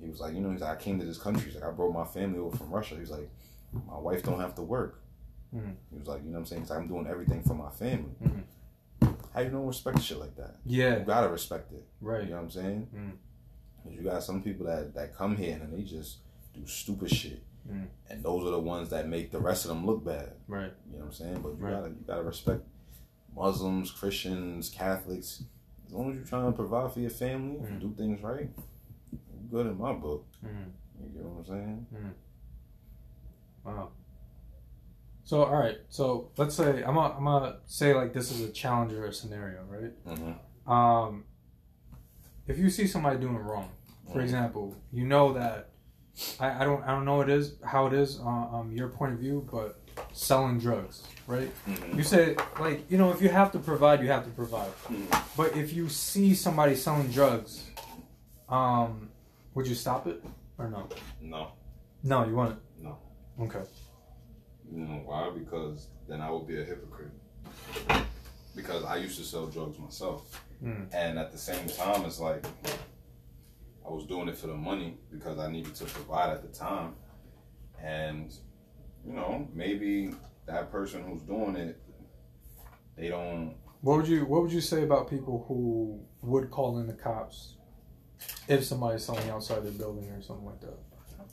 He 0.00 0.08
was 0.08 0.20
like, 0.20 0.34
"You 0.34 0.40
know, 0.40 0.50
he's 0.52 0.60
like, 0.60 0.78
I 0.78 0.80
came 0.80 0.98
to 1.00 1.04
this 1.06 1.18
country. 1.18 1.44
He's 1.50 1.54
like, 1.60 1.64
I 1.64 1.70
brought 1.72 1.92
my 1.92 2.04
family 2.04 2.38
over 2.38 2.56
from 2.56 2.70
Russia. 2.70 2.96
He's 2.98 3.10
like, 3.10 3.28
my 3.72 3.98
wife 3.98 4.22
don't 4.22 4.40
have 4.40 4.54
to 4.56 4.62
work." 4.62 5.02
Mhm. 5.54 5.74
He 5.90 5.98
was 5.98 6.08
like, 6.08 6.22
"You 6.24 6.28
know 6.30 6.34
what 6.34 6.38
I'm 6.40 6.46
saying? 6.46 6.62
He's 6.62 6.70
like, 6.70 6.78
I'm 6.80 6.88
doing 6.88 7.06
everything 7.06 7.42
for 7.42 7.54
my 7.54 7.70
family." 7.70 8.14
Mhm. 8.22 8.44
How 9.34 9.40
you 9.40 9.50
don't 9.50 9.66
respect 9.66 10.00
shit 10.02 10.18
like 10.18 10.34
that? 10.36 10.56
yeah, 10.64 10.98
You 10.98 11.04
gotta 11.04 11.28
respect 11.28 11.72
it. 11.72 11.84
right. 12.00 12.24
You 12.24 12.30
know 12.30 12.36
what 12.36 12.42
I'm 12.42 12.50
saying? 12.50 12.88
Mm. 13.88 13.96
'Cause 13.96 14.04
you 14.04 14.10
got 14.10 14.22
some 14.22 14.42
people 14.42 14.66
that 14.66 14.94
that 14.94 15.14
come 15.14 15.36
here 15.36 15.58
and 15.62 15.72
they 15.72 15.82
just 15.82 16.18
do 16.54 16.66
stupid 16.66 17.10
shit, 17.10 17.42
Mm. 17.68 17.86
and 18.10 18.22
those 18.22 18.44
are 18.46 18.50
the 18.50 18.60
ones 18.60 18.90
that 18.90 19.08
make 19.08 19.30
the 19.30 19.40
rest 19.40 19.64
of 19.64 19.70
them 19.70 19.84
look 19.86 20.04
bad. 20.04 20.32
Right. 20.46 20.72
You 20.86 20.92
know 20.94 20.98
what 21.00 21.04
I'm 21.06 21.12
saying? 21.12 21.42
But 21.42 21.50
you 21.50 21.54
Right. 21.64 21.70
gotta 21.72 21.88
you 21.90 22.04
gotta 22.06 22.22
respect 22.22 22.62
Muslims, 23.34 23.90
Christians, 23.90 24.68
Catholics. 24.70 25.44
As 25.86 25.92
long 25.92 26.10
as 26.10 26.16
you're 26.16 26.24
trying 26.24 26.46
to 26.46 26.52
provide 26.56 26.92
for 26.92 27.00
your 27.00 27.10
family, 27.10 27.56
Mm. 27.60 27.66
and 27.66 27.80
do 27.80 27.94
things 27.94 28.22
right, 28.22 28.50
you're 29.12 29.50
good 29.50 29.66
in 29.66 29.78
my 29.78 29.92
book. 29.94 30.26
Mm. 30.44 30.72
You 31.00 31.08
get 31.10 31.24
what 31.24 31.38
I'm 31.38 31.44
saying? 31.46 31.86
Wow. 33.64 33.90
So 35.24 35.44
all 35.44 35.52
right. 35.60 35.78
So 35.88 36.30
let's 36.36 36.54
say 36.54 36.82
I'm 36.82 36.94
gonna, 36.94 37.14
I'm 37.14 37.24
gonna 37.24 37.58
say 37.66 37.94
like 37.94 38.12
this 38.14 38.30
is 38.30 38.40
a 38.40 38.50
challenge 38.50 38.92
or 38.94 39.06
a 39.06 39.12
scenario, 39.12 39.62
right? 39.64 40.04
Mm-hmm. 40.06 40.70
Um, 40.72 41.24
if 42.46 42.58
you 42.58 42.70
see 42.70 42.86
somebody 42.86 43.18
doing 43.18 43.36
wrong, 43.36 43.70
for 44.12 44.20
example, 44.20 44.74
you 44.92 45.04
know 45.06 45.32
that 45.34 45.70
I, 46.40 46.62
I 46.62 46.64
don't 46.64 46.82
I 46.82 46.88
don't 46.88 47.04
know 47.04 47.20
it 47.20 47.28
is 47.28 47.54
how 47.64 47.86
it 47.86 47.92
is 47.92 48.18
uh, 48.20 48.26
um 48.28 48.72
your 48.74 48.88
point 48.88 49.12
of 49.14 49.18
view, 49.18 49.46
but 49.50 49.80
selling 50.12 50.58
drugs, 50.58 51.02
right? 51.26 51.50
Mhm. 51.66 51.96
You 51.96 52.02
say 52.02 52.36
like 52.60 52.90
you 52.90 52.98
know 52.98 53.10
if 53.10 53.20
you 53.22 53.28
have 53.28 53.52
to 53.52 53.58
provide, 53.58 54.00
you 54.02 54.08
have 54.08 54.24
to 54.24 54.30
provide. 54.30 54.70
Mhm. 54.88 55.22
But 55.36 55.56
if 55.56 55.72
you 55.72 55.88
see 55.88 56.34
somebody 56.34 56.74
selling 56.74 57.08
drugs, 57.08 57.64
um, 58.48 59.10
would 59.54 59.66
you 59.66 59.74
stop 59.74 60.06
it 60.06 60.24
or 60.58 60.68
no? 60.70 60.88
No, 61.20 61.48
No, 62.02 62.24
you 62.26 62.34
wouldn't. 62.34 62.60
No. 62.80 62.98
Okay. 63.40 63.62
you 64.70 64.84
know 64.84 65.00
why? 65.06 65.30
Because 65.30 65.88
then 66.08 66.20
I 66.20 66.30
would 66.30 66.46
be 66.46 66.60
a 66.60 66.64
hypocrite. 66.64 67.12
Because 68.54 68.84
I 68.84 68.96
used 68.96 69.16
to 69.18 69.24
sell 69.24 69.46
drugs 69.46 69.78
myself, 69.78 70.42
Mm. 70.62 70.88
and 70.92 71.18
at 71.18 71.30
the 71.30 71.38
same 71.38 71.68
time, 71.68 72.04
it's 72.04 72.18
like 72.18 72.44
I 73.88 73.92
was 73.92 74.04
doing 74.04 74.28
it 74.28 74.36
for 74.36 74.48
the 74.48 74.54
money 74.54 74.98
because 75.10 75.38
I 75.38 75.50
needed 75.50 75.74
to 75.76 75.84
provide 75.84 76.30
at 76.30 76.42
the 76.42 76.48
time, 76.48 76.94
and 77.82 78.34
you 79.06 79.14
know 79.14 79.48
maybe 79.54 80.12
that 80.46 80.70
person 80.70 81.04
who's 81.04 81.22
doing 81.22 81.56
it, 81.56 81.80
they 82.96 83.08
don't 83.08 83.54
What 83.80 83.98
would 83.98 84.08
you 84.08 84.26
What 84.26 84.42
would 84.42 84.52
you 84.52 84.60
say 84.60 84.82
about 84.82 85.08
people 85.08 85.44
who 85.48 86.00
would 86.22 86.50
call 86.50 86.78
in 86.78 86.86
the 86.86 86.92
cops 86.92 87.54
if 88.48 88.64
somebody's 88.64 89.04
selling 89.04 89.30
outside 89.30 89.64
their 89.64 89.72
building 89.72 90.10
or 90.10 90.20
something 90.20 90.46
like 90.46 90.60
that? 90.60 90.78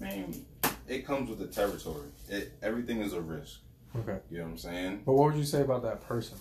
I 0.02 0.04
mean, 0.04 0.46
it 0.88 1.06
comes 1.06 1.30
with 1.30 1.40
the 1.40 1.48
territory. 1.48 2.08
It 2.30 2.54
everything 2.62 3.02
is 3.02 3.14
a 3.14 3.22
risk. 3.22 3.60
Okay. 3.98 4.20
You 4.30 4.40
know 4.40 4.44
what 4.46 4.50
I'm 4.52 4.58
saying? 4.58 5.04
But 5.06 5.14
what 5.14 5.32
would 5.32 5.38
you 5.38 5.46
say 5.46 5.62
about 5.62 5.84
that 5.84 6.02
person? 6.02 6.38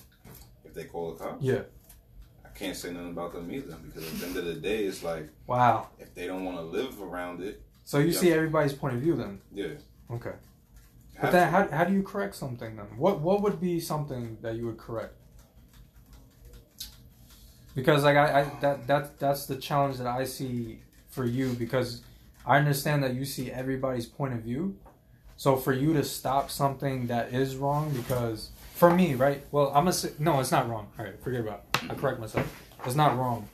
If 0.65 0.75
they 0.75 0.85
call 0.85 1.15
the 1.15 1.25
cops, 1.25 1.43
Yeah. 1.45 1.63
Can't 2.55 2.77
say 2.77 2.93
nothing 2.93 3.11
about 3.11 3.33
them 3.33 3.51
either 3.53 3.75
because 3.77 4.13
at 4.13 4.19
the 4.21 4.27
end 4.27 4.37
of 4.37 4.45
the 4.45 4.55
day, 4.55 4.85
it's 4.85 5.03
like 5.03 5.29
Wow. 5.47 5.89
if 5.99 6.15
they 6.15 6.27
don't 6.27 6.45
want 6.45 6.57
to 6.59 6.63
live 6.63 7.01
around 7.03 7.43
it, 7.43 7.61
So 7.85 7.99
you 7.99 8.07
Yeah. 8.13 8.19
see 8.19 8.33
everybody's 8.33 8.73
point 8.73 8.95
of 8.95 9.01
view 9.01 9.17
then. 9.17 9.41
yeah. 9.53 9.75
Okay. 10.11 10.33
But 11.21 11.21
have 11.23 11.33
then 11.33 11.49
how, 11.53 11.69
how 11.69 11.85
do 11.85 11.93
you 11.93 12.03
correct 12.03 12.35
something 12.35 12.77
then? 12.77 12.87
What 12.97 13.21
what 13.21 13.43
would 13.43 13.61
be 13.61 13.79
something 13.81 14.39
that 14.43 14.57
you 14.57 14.67
would 14.67 14.79
correct? 14.79 15.15
Because 17.75 18.05
like 18.05 18.17
I, 18.17 18.41
I 18.41 18.43
that 18.61 18.87
that 18.87 19.19
that's 19.19 19.47
the 19.47 19.57
challenge 19.57 19.99
that 19.99 20.07
I 20.07 20.25
see 20.25 20.81
for 21.09 21.25
you 21.25 21.53
because 21.55 22.03
I 22.47 22.59
understand 22.59 23.03
that 23.03 23.15
you 23.15 23.25
see 23.25 23.51
everybody's 23.51 24.07
point 24.07 24.35
of 24.35 24.41
view. 24.41 24.77
So 25.37 25.57
for 25.57 25.73
you 25.73 25.93
to 25.95 26.05
stop 26.05 26.51
something 26.51 27.09
that 27.09 27.33
is 27.35 27.57
wrong 27.57 27.91
because 27.91 28.51
for 28.75 28.95
me, 28.95 29.15
right? 29.15 29.45
Well, 29.51 29.69
I'm 29.69 29.85
gonna 29.85 29.93
say 29.93 30.11
no, 30.19 30.41
it's 30.41 30.51
not 30.53 30.69
wrong. 30.69 30.89
All 30.99 31.05
right, 31.05 31.21
forget 31.23 31.41
about 31.41 31.65
it. 31.75 31.91
I 31.91 31.95
correct 31.95 32.21
myself. 32.21 32.47
It's 32.85 32.95
not 32.97 33.17
wrong 33.17 33.49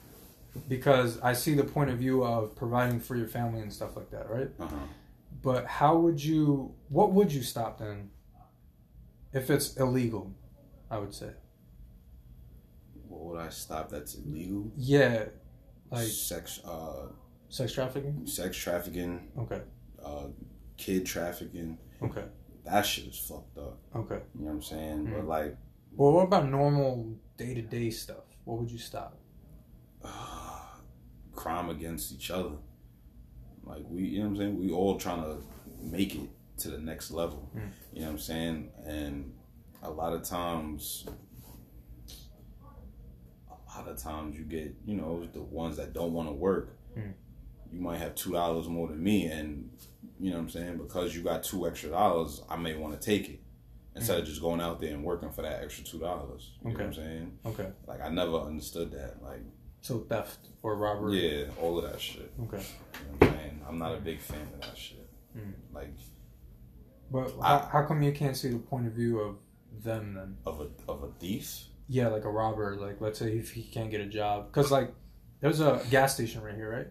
because 0.69 1.21
I 1.21 1.33
see 1.35 1.55
the 1.55 1.65
point 1.65 1.91
of 1.91 1.99
view 1.99 2.25
of 2.25 2.57
providing 2.57 2.99
for 3.01 3.17
your 3.17 3.29
family 3.29 3.61
and 3.61 3.73
stuff 3.73 3.97
like 3.97 4.11
that, 4.11 4.29
right? 4.29 4.51
Uh-huh. 4.59 4.77
But 5.43 5.67
how 5.67 5.97
would 5.97 6.23
you? 6.23 6.75
What 6.89 7.13
would 7.13 7.33
you 7.33 7.43
stop 7.43 7.79
then? 7.79 8.11
If 9.33 9.49
it's 9.51 9.77
illegal, 9.77 10.33
I 10.91 10.99
would 10.99 11.15
say. 11.15 11.31
What 13.09 13.21
would 13.27 13.41
I 13.41 13.49
stop? 13.51 13.89
That's 13.91 14.15
illegal. 14.17 14.73
Yeah, 14.77 15.27
like 15.91 16.07
sex, 16.09 16.61
uh, 16.65 17.07
sex 17.49 17.73
trafficking. 17.73 18.27
sex 18.27 18.57
trafficking, 18.57 19.29
Okay, 19.39 19.61
uh, 20.05 20.27
kid 20.77 21.07
trafficking. 21.07 21.79
okay, 22.03 22.25
That 22.65 22.83
shit 22.87 23.07
is 23.07 23.19
fucked 23.19 23.57
up. 23.59 23.60
Okay. 23.95 24.21
You 24.35 24.41
know 24.41 24.47
what 24.47 24.53
I'm 24.53 24.63
saying? 24.63 25.07
Mhm. 25.07 25.15
But 25.17 25.27
like, 25.27 25.57
Well, 25.97 26.13
what 26.13 26.25
about 26.25 26.49
normal 26.49 27.17
day 27.37 27.55
to 27.55 27.63
day 27.63 27.91
stuff? 27.91 28.25
What 28.45 28.59
would 28.59 28.71
you 28.71 28.79
stop? 28.79 29.17
crime 31.35 31.71
against 31.71 32.13
each 32.13 32.31
other. 32.31 32.53
Like 33.65 33.85
we, 33.89 34.03
you 34.03 34.19
know 34.19 34.25
what 34.25 34.31
I'm 34.31 34.37
saying? 34.37 34.59
We 34.59 34.71
all 34.71 34.99
trying 34.99 35.23
to 35.23 35.39
make 35.83 36.15
it 36.15 36.29
to 36.59 36.71
the 36.71 36.79
next 36.79 37.11
level. 37.11 37.51
Mm. 37.57 37.61
You 37.93 38.01
know 38.01 38.07
what 38.07 38.13
I'm 38.13 38.19
saying? 38.19 38.71
And 38.85 39.33
a 39.83 39.91
lot 39.91 40.13
of 40.13 40.23
times, 40.23 41.07
a 43.49 43.79
lot 43.79 43.89
of 43.89 43.97
times 43.97 44.37
you 44.39 44.45
get, 44.45 44.75
you 44.85 44.97
know, 44.97 45.27
the 45.33 45.43
ones 45.43 45.77
that 45.77 45.93
don't 45.93 46.13
want 46.13 46.29
to 46.29 46.35
work. 46.35 46.77
Mm. 46.97 47.15
You 47.73 47.81
might 47.81 47.99
have 47.99 48.15
two 48.17 48.33
dollars 48.33 48.69
more 48.69 48.89
than 48.89 49.03
me, 49.03 49.27
and 49.27 49.71
you 50.19 50.31
know 50.31 50.37
what 50.37 50.43
I'm 50.43 50.51
saying? 50.51 50.79
Because 50.79 51.15
you 51.15 51.23
got 51.23 51.45
two 51.45 51.69
extra 51.69 51.91
dollars, 51.91 52.43
I 52.51 52.57
may 52.57 52.75
want 52.75 53.01
to 53.01 53.05
take 53.05 53.29
it 53.29 53.41
instead 54.01 54.19
of 54.21 54.25
just 54.27 54.41
going 54.41 54.61
out 54.61 54.81
there 54.81 54.93
and 54.95 55.05
working 55.05 55.31
for 55.31 55.43
that 55.43 55.63
extra 55.63 55.85
two 55.85 55.99
dollars. 55.99 56.53
You 56.65 56.71
know 56.73 56.75
what 56.79 56.85
I'm 56.87 56.95
saying? 56.95 57.39
Okay, 57.47 57.69
Like 57.87 58.01
I 58.03 58.09
never 58.09 58.37
understood 58.39 58.91
that. 58.93 59.23
Like, 59.23 59.41
so 59.83 60.01
theft 60.01 60.49
or 60.63 60.77
robbery. 60.77 61.41
yeah, 61.41 61.47
all 61.61 61.79
of 61.79 61.91
that 61.91 62.01
shit. 62.01 62.33
Okay, 62.43 62.59
You 62.59 63.13
know 63.13 63.17
what 63.19 63.29
I'm 63.29 63.35
saying? 63.39 63.61
I'm 63.69 63.79
not 63.79 63.95
a 63.95 64.01
big 64.01 64.21
fan 64.21 64.43
of 64.55 64.61
that 64.63 64.77
shit. 64.77 65.09
Mm. 65.37 65.53
Like 65.73 65.95
but 67.11 67.33
I- 67.43 67.59
how, 67.59 67.69
how 67.73 67.83
come 67.87 68.03
you 68.03 68.13
can't 68.13 68.37
see 68.37 68.49
the 68.51 68.59
point 68.59 68.87
of 68.87 68.93
view 68.93 69.21
of 69.21 69.37
them 69.83 70.15
then? 70.15 70.37
of 70.47 70.61
a 70.61 70.69
of 70.91 71.03
a 71.03 71.09
thief. 71.19 71.65
Yeah, 71.89 72.09
like 72.09 72.25
a 72.25 72.31
robber. 72.31 72.77
Like, 72.77 73.01
let's 73.01 73.19
say 73.19 73.33
if 73.37 73.51
he 73.53 73.63
can't 73.63 73.91
get 73.91 74.01
a 74.01 74.07
job, 74.07 74.47
because 74.47 74.71
like 74.71 74.93
there's 75.41 75.61
a 75.61 75.81
gas 75.91 76.15
station 76.15 76.43
right 76.43 76.55
here, 76.55 76.71
right? 76.71 76.87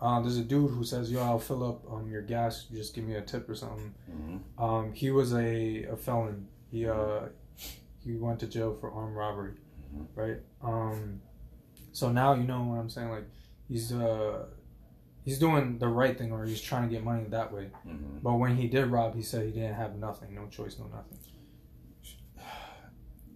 Uh, 0.00 0.20
there's 0.20 0.36
a 0.38 0.42
dude 0.44 0.70
who 0.70 0.84
says, 0.84 1.10
"Yo, 1.10 1.20
I'll 1.22 1.38
fill 1.38 1.64
up 1.68 1.90
um 1.92 2.10
your 2.10 2.22
gas. 2.22 2.64
Just 2.72 2.94
give 2.94 3.04
me 3.04 3.14
a 3.14 3.22
tip 3.22 3.48
or 3.48 3.54
something." 3.54 3.94
Mm-hmm. 4.10 4.62
Um, 4.62 4.92
he 4.92 5.10
was 5.10 5.32
a, 5.34 5.84
a 5.84 5.96
felon. 5.96 6.48
He 6.70 6.86
uh 6.88 7.28
he 8.04 8.16
went 8.16 8.40
to 8.40 8.46
jail 8.46 8.74
for 8.78 8.90
armed 8.92 9.16
robbery, 9.16 9.54
Mhm. 9.94 10.06
right? 10.14 10.40
Um, 10.62 11.20
so 11.92 12.10
now 12.12 12.34
you 12.34 12.42
know 12.44 12.62
what 12.64 12.76
I'm 12.80 12.90
saying. 12.90 13.08
Like 13.10 13.28
he's 13.68 13.92
uh 13.92 14.46
he's 15.24 15.38
doing 15.38 15.78
the 15.78 15.88
right 15.88 16.18
thing, 16.18 16.32
or 16.32 16.44
he's 16.44 16.60
trying 16.60 16.88
to 16.88 16.94
get 16.94 17.02
money 17.04 17.24
that 17.30 17.50
way. 17.52 17.70
Mm-hmm. 17.86 18.18
But 18.22 18.34
when 18.34 18.56
he 18.56 18.66
did 18.68 18.86
rob, 18.88 19.14
he 19.14 19.22
said 19.22 19.46
he 19.46 19.52
didn't 19.52 19.74
have 19.74 19.94
nothing, 19.96 20.34
no 20.34 20.48
choice, 20.48 20.78
no 20.78 20.86
nothing. 20.88 21.18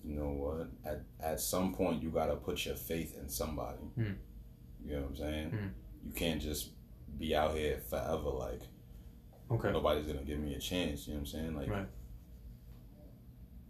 You 0.04 0.14
know 0.14 0.30
what? 0.30 0.68
At 0.90 1.02
at 1.20 1.40
some 1.40 1.74
point, 1.74 2.02
you 2.02 2.10
gotta 2.10 2.36
put 2.36 2.64
your 2.66 2.76
faith 2.76 3.16
in 3.20 3.28
somebody. 3.28 3.78
Hmm. 3.94 4.12
You 4.84 4.94
know 4.96 5.00
what 5.02 5.08
I'm 5.10 5.16
saying? 5.16 5.58
You 6.06 6.12
can't 6.12 6.40
just 6.40 6.70
be 7.18 7.34
out 7.34 7.54
here 7.56 7.80
forever. 7.88 8.30
Like 8.30 8.62
Okay. 9.50 9.72
nobody's 9.72 10.06
gonna 10.06 10.24
give 10.24 10.38
me 10.40 10.54
a 10.54 10.58
chance. 10.60 11.06
You 11.06 11.14
know 11.14 11.20
what 11.20 11.28
I'm 11.28 11.32
saying? 11.32 11.56
Like 11.56 11.68
Right. 11.70 11.88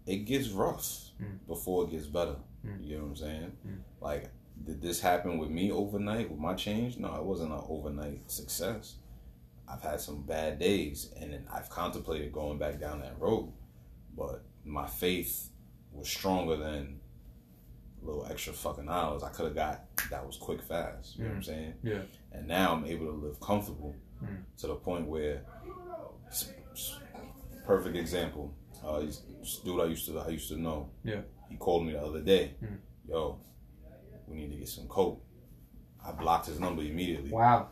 it 0.07 0.25
gets 0.25 0.49
rough 0.51 1.11
Hmm. 1.19 1.37
before 1.47 1.85
it 1.85 1.91
gets 1.91 2.07
better. 2.07 2.37
Hmm. 2.63 2.83
You 2.83 2.97
know 2.99 3.03
what 3.05 3.11
I'm 3.11 3.17
saying? 3.17 3.53
Hmm. 3.63 3.75
Like, 4.01 4.31
did 4.65 4.81
this 4.81 5.01
happen 5.01 5.39
with 5.39 5.51
me 5.51 5.71
overnight 5.71 6.31
with 6.31 6.39
my 6.41 6.55
change? 6.55 6.97
No, 6.99 7.15
it 7.17 7.25
wasn't 7.25 7.53
an 7.53 7.63
overnight 7.69 8.31
success. 8.31 8.97
I've 9.69 9.83
had 9.83 10.01
some 10.01 10.23
bad 10.23 10.59
days, 10.59 11.13
and 11.17 11.33
then 11.33 11.47
I've 11.53 11.69
contemplated 11.69 12.33
going 12.33 12.59
back 12.59 12.81
down 12.81 13.01
that 13.01 13.21
road, 13.21 13.53
but 14.17 14.43
my 14.65 14.87
faith 14.87 15.51
was 15.93 16.09
stronger 16.09 16.57
than 16.57 17.01
little 18.03 18.27
extra 18.31 18.53
fucking 18.53 18.89
hours 18.89 19.23
I 19.23 19.31
could 19.31 19.47
have 19.47 19.55
got. 19.55 19.85
That 20.11 20.25
was 20.27 20.37
quick, 20.37 20.63
fast. 20.63 21.17
You 21.17 21.25
know 21.25 21.31
what 21.31 21.37
I'm 21.37 21.43
saying? 21.43 21.75
Yeah. 21.83 22.01
And 22.33 22.47
now 22.49 22.73
I'm 22.75 22.85
able 22.85 23.07
to 23.07 23.13
live 23.13 23.41
comfortable 23.41 23.95
Hmm. 24.21 24.35
to 24.59 24.67
the 24.67 24.75
point 24.75 25.07
where, 25.07 25.45
perfect 27.65 27.97
example. 27.97 28.55
Uh, 28.85 29.01
this 29.01 29.23
dude 29.65 29.81
I 29.81 29.85
used 29.87 30.07
to 30.07 30.19
I 30.19 30.29
used 30.29 30.49
to 30.49 30.57
know. 30.61 30.91
Yeah. 31.05 31.21
He 31.49 31.57
called 31.57 31.87
me 31.87 31.93
the 31.93 32.01
other 32.03 32.21
day. 32.21 32.55
Hmm. 32.61 32.75
Yo, 33.09 33.41
we 34.27 34.37
need 34.37 34.51
to 34.53 34.57
get 34.59 34.69
some 34.69 34.87
coke. 34.87 35.23
I 36.05 36.13
blocked 36.13 36.47
his 36.47 36.61
number 36.61 36.83
immediately. 36.83 37.31
Wow. 37.31 37.69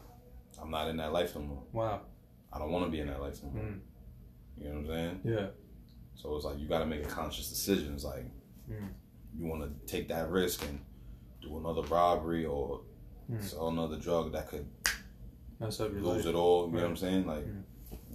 I'm 0.61 0.70
not 0.70 0.89
in 0.89 0.97
that 0.99 1.12
life 1.12 1.35
no 1.35 1.43
more. 1.43 1.62
Wow. 1.72 2.01
I 2.53 2.59
don't 2.59 2.70
want 2.72 2.87
to 2.87 2.91
be 2.91 3.01
in 3.01 3.09
that 3.09 3.20
life 3.20 3.43
no 3.43 3.51
more. 3.51 3.62
Mm. 3.62 3.81
You 4.59 4.64
know 4.68 4.74
what 4.74 4.79
I'm 4.81 4.87
saying? 4.87 5.20
Yeah. 5.24 5.47
So 6.14 6.35
it's 6.37 6.45
like 6.47 6.59
you 6.59 6.66
got 6.66 6.79
to 6.79 6.87
make 6.87 7.05
a 7.05 7.09
conscious 7.09 7.49
decision. 7.51 7.95
It's 7.95 8.05
like 8.05 8.24
Mm. 8.70 8.89
You 9.39 9.47
want 9.47 9.62
to 9.62 9.87
take 9.93 10.09
that 10.09 10.30
risk 10.30 10.64
and 10.68 10.80
do 11.43 11.57
another 11.59 11.82
robbery 11.82 12.45
or 12.45 12.80
Mm. 13.30 13.43
sell 13.43 13.68
another 13.68 13.97
drug 13.99 14.30
that 14.32 14.49
could 14.49 14.66
Mess 15.59 15.80
up 15.80 15.91
your 15.91 16.01
lose 16.01 16.24
life. 16.24 16.26
it 16.26 16.34
all. 16.37 16.66
You 16.68 16.74
know 16.74 16.82
what 16.82 16.91
I'm 16.91 16.97
saying? 16.97 17.26
Like, 17.26 17.45
Mm. 17.45 17.62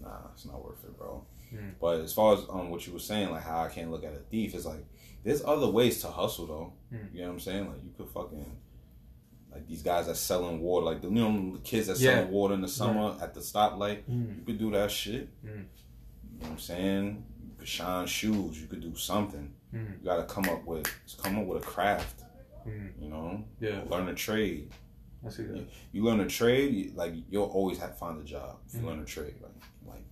nah, 0.02 0.20
it's 0.34 0.46
not 0.46 0.64
worth 0.64 0.84
it, 0.86 0.98
bro. 0.98 1.26
Mm. 1.54 1.74
But 1.82 2.00
as 2.00 2.14
far 2.14 2.34
as 2.36 2.40
um 2.50 2.70
what 2.70 2.88
you 2.88 2.94
were 2.94 3.00
saying, 3.00 3.30
like 3.30 3.44
how 3.44 3.62
I 3.64 3.68
can't 3.68 3.92
look 3.92 4.06
at 4.06 4.14
a 4.14 4.20
thief, 4.30 4.56
it's 4.56 4.66
like 4.66 4.86
there's 5.24 5.44
other 5.44 5.68
ways 5.70 6.00
to 6.02 6.08
hustle 6.08 6.48
though. 6.48 6.74
Mm. 6.94 7.14
You 7.14 7.20
know 7.22 7.28
what 7.28 7.34
I'm 7.34 7.40
saying? 7.42 7.68
Like 7.68 7.84
you 7.84 7.92
could 7.98 8.08
fucking 8.10 8.46
like 9.52 9.68
these 9.68 9.84
guys 9.84 10.08
that 10.08 10.16
selling 10.16 10.62
water, 10.62 10.86
like 10.86 11.02
the 11.02 11.10
you 11.10 11.16
know 11.16 11.52
the 11.54 11.60
kids 11.60 11.88
that 11.88 12.00
Yeah. 12.00 12.16
selling 12.16 12.32
water 12.32 12.54
in 12.54 12.62
the 12.62 12.70
summer 12.70 13.18
at 13.22 13.34
the 13.34 13.42
stoplight. 13.42 14.04
Mm. 14.10 14.38
You 14.38 14.44
could 14.46 14.60
do 14.60 14.72
that 14.72 14.90
shit. 14.92 15.28
Mm. 15.44 15.48
You 15.48 15.54
know 15.58 15.66
what 16.40 16.50
I'm 16.52 16.58
saying? 16.60 17.26
Could 17.62 17.68
shine 17.68 18.08
shoes. 18.08 18.60
You 18.60 18.66
could 18.68 18.82
do 18.82 18.96
something. 18.96 19.54
Mm. 19.72 20.00
You 20.02 20.06
got 20.06 20.16
to 20.18 20.24
come 20.24 20.46
up 20.50 20.66
with 20.66 20.88
come 21.22 21.38
up 21.38 21.46
with 21.46 21.62
a 21.62 21.66
craft. 21.66 22.24
Mm. 22.68 22.90
You 23.00 23.10
know, 23.10 23.44
Yeah. 23.60 23.84
learn 23.88 24.08
a 24.10 24.16
trade. 24.16 24.72
I 25.24 25.30
see 25.30 25.44
that. 25.44 25.68
You 25.92 26.04
learn 26.04 26.22
a 26.22 26.28
trade, 26.28 26.74
you, 26.74 26.92
like 26.96 27.14
you'll 27.30 27.44
always 27.46 27.78
have 27.78 27.92
to 27.92 27.96
find 27.98 28.20
a 28.20 28.24
job 28.24 28.58
if 28.68 28.74
you 28.74 28.80
Mhm. 28.82 28.86
learn 28.86 29.00
a 29.02 29.06
trade, 29.06 29.36
like 29.44 29.52
like 29.88 30.04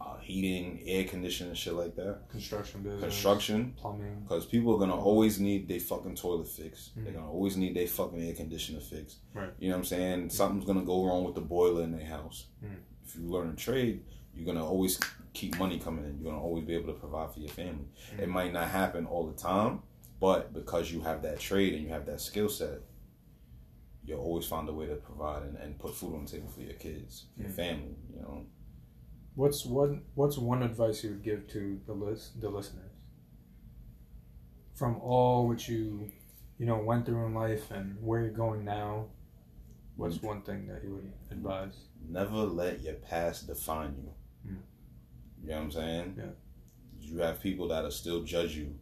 uh, 0.00 0.16
heating, 0.18 0.80
air 0.86 1.02
conditioning, 1.02 1.52
shit 1.54 1.72
like 1.74 1.96
that. 1.96 2.28
Construction 2.28 2.84
business. 2.84 3.02
Construction, 3.02 3.74
Plumbing. 3.76 4.20
because 4.22 4.46
people 4.46 4.72
are 4.76 4.78
gonna 4.78 4.94
always 4.96 5.40
need 5.40 5.66
their 5.66 5.80
fucking 5.80 6.14
toilet 6.14 6.46
fixed. 6.46 6.96
Mhm. 6.96 7.02
They're 7.04 7.14
gonna 7.14 7.28
always 7.32 7.56
need 7.56 7.74
their 7.74 7.88
fucking 7.88 8.22
air 8.22 8.34
conditioner 8.34 8.78
fixed. 8.78 9.18
Right. 9.34 9.50
You 9.58 9.70
know 9.70 9.74
what 9.74 9.78
I'm 9.80 9.84
saying? 9.86 10.30
Something's 10.30 10.64
gonna 10.64 10.84
go 10.84 11.04
wrong 11.04 11.24
with 11.24 11.34
the 11.34 11.40
boiler 11.40 11.82
in 11.82 11.90
their 11.90 12.06
house. 12.06 12.46
If 13.04 13.16
you 13.16 13.22
learn 13.22 13.48
a 13.50 13.56
trade, 13.56 14.04
you're 14.32 14.46
gonna 14.46 14.64
always 14.64 15.00
keep 15.32 15.58
money 15.58 15.78
coming 15.78 16.04
in. 16.04 16.18
You're 16.18 16.32
gonna 16.32 16.42
always 16.42 16.64
be 16.64 16.74
able 16.74 16.92
to 16.92 16.98
provide 16.98 17.32
for 17.32 17.40
your 17.40 17.50
family. 17.50 17.86
It 18.18 18.28
mm. 18.28 18.28
might 18.28 18.52
not 18.52 18.68
happen 18.68 19.06
all 19.06 19.26
the 19.26 19.40
time, 19.40 19.82
but 20.20 20.52
because 20.52 20.90
you 20.92 21.00
have 21.02 21.22
that 21.22 21.40
trade 21.40 21.74
and 21.74 21.82
you 21.82 21.88
have 21.90 22.06
that 22.06 22.20
skill 22.20 22.48
set, 22.48 22.80
you'll 24.04 24.20
always 24.20 24.46
find 24.46 24.68
a 24.68 24.72
way 24.72 24.86
to 24.86 24.96
provide 24.96 25.42
and, 25.42 25.56
and 25.58 25.78
put 25.78 25.94
food 25.94 26.14
on 26.14 26.24
the 26.24 26.30
table 26.30 26.48
for 26.48 26.60
your 26.60 26.74
kids, 26.74 27.26
for 27.36 27.42
your 27.42 27.50
mm. 27.50 27.56
family. 27.56 27.96
You 28.14 28.22
know, 28.22 28.46
What's 29.34 29.64
one 29.64 30.02
What's 30.14 30.36
one 30.38 30.62
advice 30.62 31.04
you 31.04 31.10
would 31.10 31.22
give 31.22 31.46
to 31.48 31.80
the 31.86 31.92
list 31.92 32.40
the 32.40 32.48
listeners 32.48 32.90
from 34.74 34.96
all 35.00 35.48
what 35.48 35.68
you 35.68 36.10
you 36.58 36.66
know 36.66 36.78
went 36.78 37.06
through 37.06 37.26
in 37.26 37.34
life 37.34 37.70
and 37.70 37.96
where 38.00 38.20
you're 38.20 38.30
going 38.30 38.64
now? 38.64 39.06
What's 39.96 40.18
mm. 40.18 40.24
one 40.24 40.42
thing 40.42 40.66
that 40.68 40.82
you 40.82 40.94
would 40.94 41.12
advise? 41.30 41.74
never 42.08 42.36
let 42.36 42.82
your 42.82 42.94
past 42.94 43.46
define 43.46 43.94
you. 43.96 44.50
Mm. 44.50 44.58
You 45.42 45.50
know 45.50 45.56
what 45.56 45.62
I'm 45.64 45.70
saying? 45.72 46.14
Yeah. 46.18 46.24
You 47.00 47.18
have 47.20 47.40
people 47.40 47.68
that'll 47.68 47.90
still 47.90 48.22
judge 48.22 48.54
you 48.54 48.74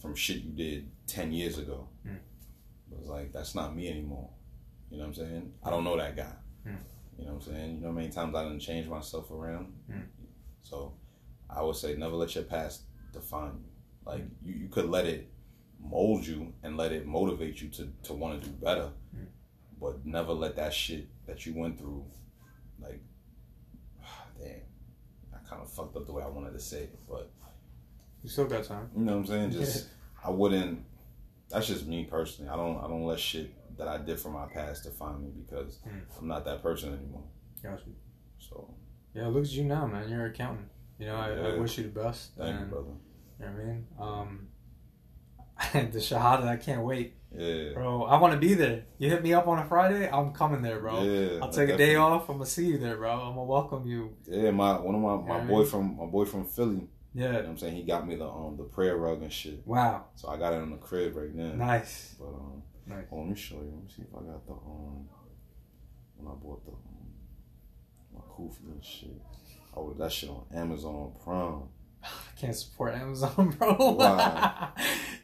from 0.00 0.14
shit 0.14 0.38
you 0.38 0.52
did 0.52 0.90
ten 1.06 1.32
years 1.32 1.58
ago. 1.58 1.88
Mm. 2.06 2.18
But 2.88 2.98
it's 3.00 3.08
like 3.08 3.32
that's 3.32 3.54
not 3.54 3.76
me 3.76 3.88
anymore. 3.90 4.30
You 4.90 4.98
know 4.98 5.04
what 5.04 5.08
I'm 5.08 5.14
saying? 5.14 5.52
I 5.64 5.70
don't 5.70 5.84
know 5.84 5.96
that 5.96 6.16
guy. 6.16 6.32
Mm. 6.66 6.78
You 7.18 7.24
know 7.26 7.34
what 7.34 7.46
I'm 7.46 7.52
saying? 7.52 7.74
You 7.74 7.80
know 7.80 7.88
how 7.88 7.94
many 7.94 8.08
times 8.08 8.34
I 8.34 8.44
didn't 8.44 8.60
change 8.60 8.88
myself 8.88 9.30
around? 9.30 9.72
Mm. 9.90 10.04
So 10.62 10.94
I 11.50 11.62
would 11.62 11.76
say 11.76 11.94
never 11.96 12.14
let 12.14 12.34
your 12.34 12.44
past 12.44 12.82
define 13.12 13.52
you. 13.54 13.70
Like 14.04 14.24
you, 14.42 14.54
you 14.54 14.68
could 14.68 14.88
let 14.88 15.04
it 15.06 15.30
mold 15.80 16.26
you 16.26 16.52
and 16.62 16.76
let 16.76 16.92
it 16.92 17.06
motivate 17.06 17.60
you 17.60 17.68
to, 17.68 17.88
to 18.04 18.14
want 18.14 18.40
to 18.40 18.48
do 18.48 18.54
better. 18.54 18.90
Mm. 19.16 19.26
But 19.80 20.06
never 20.06 20.32
let 20.32 20.56
that 20.56 20.72
shit 20.72 21.08
that 21.26 21.44
you 21.44 21.54
went 21.54 21.78
through 21.78 22.04
like 22.80 23.00
damn. 24.40 24.60
I 25.50 25.54
kinda 25.54 25.66
fucked 25.66 25.96
up 25.96 26.06
the 26.06 26.12
way 26.12 26.22
I 26.22 26.28
wanted 26.28 26.52
to 26.52 26.60
say 26.60 26.82
it, 26.84 26.98
but 27.08 27.30
You 28.22 28.28
still 28.28 28.46
got 28.46 28.64
time. 28.64 28.90
you 28.96 29.02
know 29.04 29.12
what 29.12 29.18
I'm 29.20 29.26
saying? 29.26 29.50
Just 29.52 29.88
I 30.24 30.30
wouldn't 30.30 30.84
that's 31.50 31.66
just 31.66 31.86
me 31.86 32.04
personally. 32.04 32.50
I 32.50 32.56
don't 32.56 32.76
I 32.78 32.82
don't 32.88 33.04
let 33.04 33.18
shit 33.18 33.54
that 33.78 33.88
I 33.88 33.98
did 33.98 34.18
from 34.20 34.32
my 34.32 34.46
past 34.46 34.84
define 34.84 35.22
me 35.22 35.30
because 35.30 35.78
Mm. 35.86 36.00
I'm 36.18 36.28
not 36.28 36.44
that 36.44 36.62
person 36.62 36.92
anymore. 36.94 37.24
Gotcha. 37.62 37.84
So 38.38 38.74
Yeah, 39.14 39.28
look 39.28 39.44
at 39.44 39.50
you 39.52 39.64
now, 39.64 39.86
man. 39.86 40.08
You're 40.08 40.26
an 40.26 40.32
accountant. 40.32 40.68
You 40.98 41.06
know, 41.06 41.14
I, 41.16 41.30
I 41.54 41.58
wish 41.58 41.78
you 41.78 41.84
the 41.84 41.90
best. 41.90 42.32
thank 42.36 42.58
you, 42.60 42.66
brother. 42.66 42.88
You 43.40 43.46
know 43.46 43.52
what 43.52 43.60
I 43.60 43.64
mean? 43.64 43.86
Um, 44.00 44.48
the 45.72 45.98
Shahada, 45.98 46.46
I 46.46 46.56
can't 46.56 46.82
wait. 46.82 47.14
Yeah. 47.36 47.72
Bro, 47.74 48.04
I 48.04 48.18
want 48.18 48.32
to 48.32 48.38
be 48.38 48.54
there. 48.54 48.84
You 48.98 49.10
hit 49.10 49.22
me 49.22 49.34
up 49.34 49.46
on 49.48 49.58
a 49.58 49.64
Friday, 49.66 50.08
I'm 50.10 50.32
coming 50.32 50.62
there, 50.62 50.78
bro. 50.80 51.02
Yeah, 51.02 51.40
I'll 51.42 51.50
take 51.50 51.68
a 51.68 51.76
day 51.76 51.96
off. 51.96 52.28
I'm 52.28 52.36
gonna 52.36 52.46
see 52.46 52.66
you 52.66 52.78
there, 52.78 52.96
bro. 52.96 53.10
I'm 53.12 53.34
gonna 53.34 53.44
welcome 53.44 53.86
you. 53.86 54.16
Yeah, 54.26 54.50
my 54.50 54.78
one 54.80 54.94
of 54.94 55.00
my, 55.02 55.16
my 55.16 55.40
Yeah. 55.40 55.46
boy 55.46 55.64
from 55.64 55.96
my 55.98 56.06
boy 56.06 56.24
from 56.24 56.44
Philly. 56.46 56.88
You 57.14 57.24
know 57.24 57.30
Yeah. 57.30 57.36
what 57.36 57.46
I'm 57.46 57.58
saying? 57.58 57.76
He 57.76 57.82
got 57.82 58.06
me 58.08 58.14
the 58.16 58.26
um 58.28 58.56
the 58.56 58.64
prayer 58.64 58.96
rug 58.96 59.22
and 59.22 59.32
shit. 59.32 59.66
Wow. 59.66 60.06
So 60.14 60.28
I 60.28 60.36
got 60.38 60.52
it 60.54 60.56
in 60.62 60.70
the 60.70 60.76
crib 60.78 61.16
right 61.16 61.34
now. 61.34 61.52
Nice. 61.52 62.14
But 62.18 62.28
um 62.28 62.62
Nice. 62.86 63.04
oh, 63.12 63.18
let 63.18 63.28
me 63.28 63.34
show 63.34 63.56
you. 63.56 63.72
Let 63.74 63.82
me 63.84 63.90
see 63.94 64.02
if 64.02 64.14
I 64.14 64.20
got 64.24 64.46
the 64.46 64.52
um 64.54 65.06
when 66.16 66.32
I 66.32 66.34
bought 66.42 66.64
the 66.64 66.72
um 66.72 67.12
my 68.14 68.20
kufi 68.20 68.72
and 68.72 68.82
shit. 68.82 69.20
I 69.74 69.76
ordered 69.80 69.98
that 69.98 70.12
shit 70.12 70.30
on 70.30 70.44
Amazon 70.54 71.12
Prime. 71.22 71.62
Can't 72.38 72.54
support 72.54 72.94
Amazon, 72.94 73.50
bro. 73.58 73.74
Why? 73.94 74.68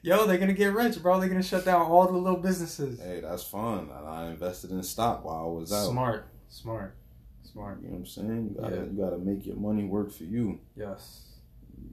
Yo, 0.03 0.27
they're 0.27 0.39
gonna 0.39 0.53
get 0.53 0.73
rich, 0.75 1.01
bro. 1.01 1.21
They're 1.21 1.29
gonna 1.29 1.43
shut 1.43 1.65
down 1.65 1.83
all 1.83 2.07
the 2.09 2.19
little 2.19 2.41
businesses. 2.41 3.01
Hey, 3.01 3.21
that's 3.21 3.45
fun. 3.45 3.89
I 4.05 4.31
invested 4.31 4.71
in 4.73 4.83
stock 4.83 5.25
while 5.25 5.45
I 5.45 5.47
was 5.61 5.73
out. 5.73 5.91
Smart. 5.91 6.27
Smart. 6.49 6.97
Smart. 7.43 7.79
You 7.83 7.89
know 7.89 7.93
what 7.95 7.99
I'm 8.01 8.07
saying? 8.07 8.51
You 8.57 8.61
gotta 8.61 8.77
Yeah. 8.77 8.83
you 8.83 8.91
gotta 8.99 9.19
make 9.19 9.47
your 9.47 9.57
money 9.57 9.85
work 9.85 10.11
for 10.12 10.25
you. 10.25 10.59
Yes. 10.75 11.27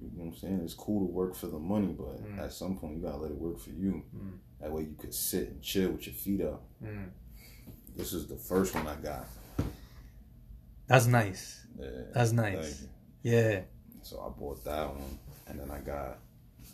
You 0.01 0.09
know 0.17 0.23
what 0.25 0.33
I'm 0.33 0.39
saying? 0.39 0.61
It's 0.63 0.73
cool 0.73 1.05
to 1.05 1.11
work 1.13 1.35
for 1.35 1.47
the 1.47 1.59
money, 1.59 1.93
but 1.95 2.23
Mm. 2.23 2.39
at 2.39 2.51
some 2.51 2.77
point 2.77 2.95
you 2.97 3.01
gotta 3.03 3.17
let 3.17 3.31
it 3.31 3.37
work 3.37 3.59
for 3.59 3.69
you. 3.69 4.01
Mm. 4.15 4.37
That 4.59 4.71
way 4.71 4.81
you 4.83 4.95
could 4.97 5.13
sit 5.13 5.49
and 5.49 5.61
chill 5.61 5.91
with 5.91 6.07
your 6.07 6.15
feet 6.15 6.41
up. 6.41 6.63
Mm. 6.83 7.09
This 7.95 8.11
is 8.13 8.25
the 8.27 8.37
first 8.37 8.73
one 8.73 8.87
I 8.87 8.95
got. 8.95 9.27
That's 10.87 11.05
nice. 11.05 11.65
Yeah, 11.79 11.87
That's 12.13 12.31
nice. 12.31 12.87
Yeah. 13.21 13.61
So 14.03 14.19
I 14.19 14.29
bought 14.39 14.63
that 14.65 14.87
one, 14.89 15.19
and 15.47 15.59
then 15.59 15.69
I 15.71 15.79
got 15.79 16.19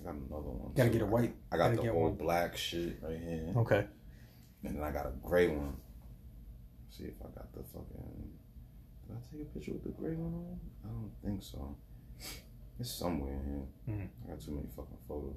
I 0.02 0.06
got 0.06 0.16
another 0.16 0.50
one. 0.50 0.74
Gotta 0.76 0.90
too. 0.90 0.94
get 0.94 1.02
a 1.02 1.06
white. 1.06 1.36
I 1.52 1.58
got 1.58 1.76
the 1.76 1.92
one. 1.94 2.16
black 2.16 2.58
shit 2.58 3.00
right 3.02 3.20
here, 3.20 3.54
Okay. 3.58 3.86
and 4.64 4.76
then 4.76 4.84
I 4.84 4.92
got 4.92 5.06
a 5.08 5.12
gray 5.24 5.48
one. 5.48 5.76
See 6.90 7.04
if 7.06 7.14
I 7.22 7.30
got 7.36 7.52
the 7.54 7.64
fucking. 7.64 8.32
Did 9.08 9.16
I 9.16 9.20
take 9.32 9.42
a 9.42 9.46
picture 9.46 9.74
with 9.74 9.84
the 9.84 9.90
gray 9.90 10.16
one 10.16 10.34
on? 10.34 10.60
I 10.86 10.88
don't 10.90 11.12
think 11.24 11.44
so. 11.44 11.76
It's 12.80 12.92
somewhere 12.92 13.34
in 13.34 13.68
here. 13.88 13.96
Mm. 13.98 14.10
I 14.26 14.28
got 14.32 14.42
too 14.42 14.52
many 14.52 14.68
fucking 14.76 14.98
photos. 15.08 15.36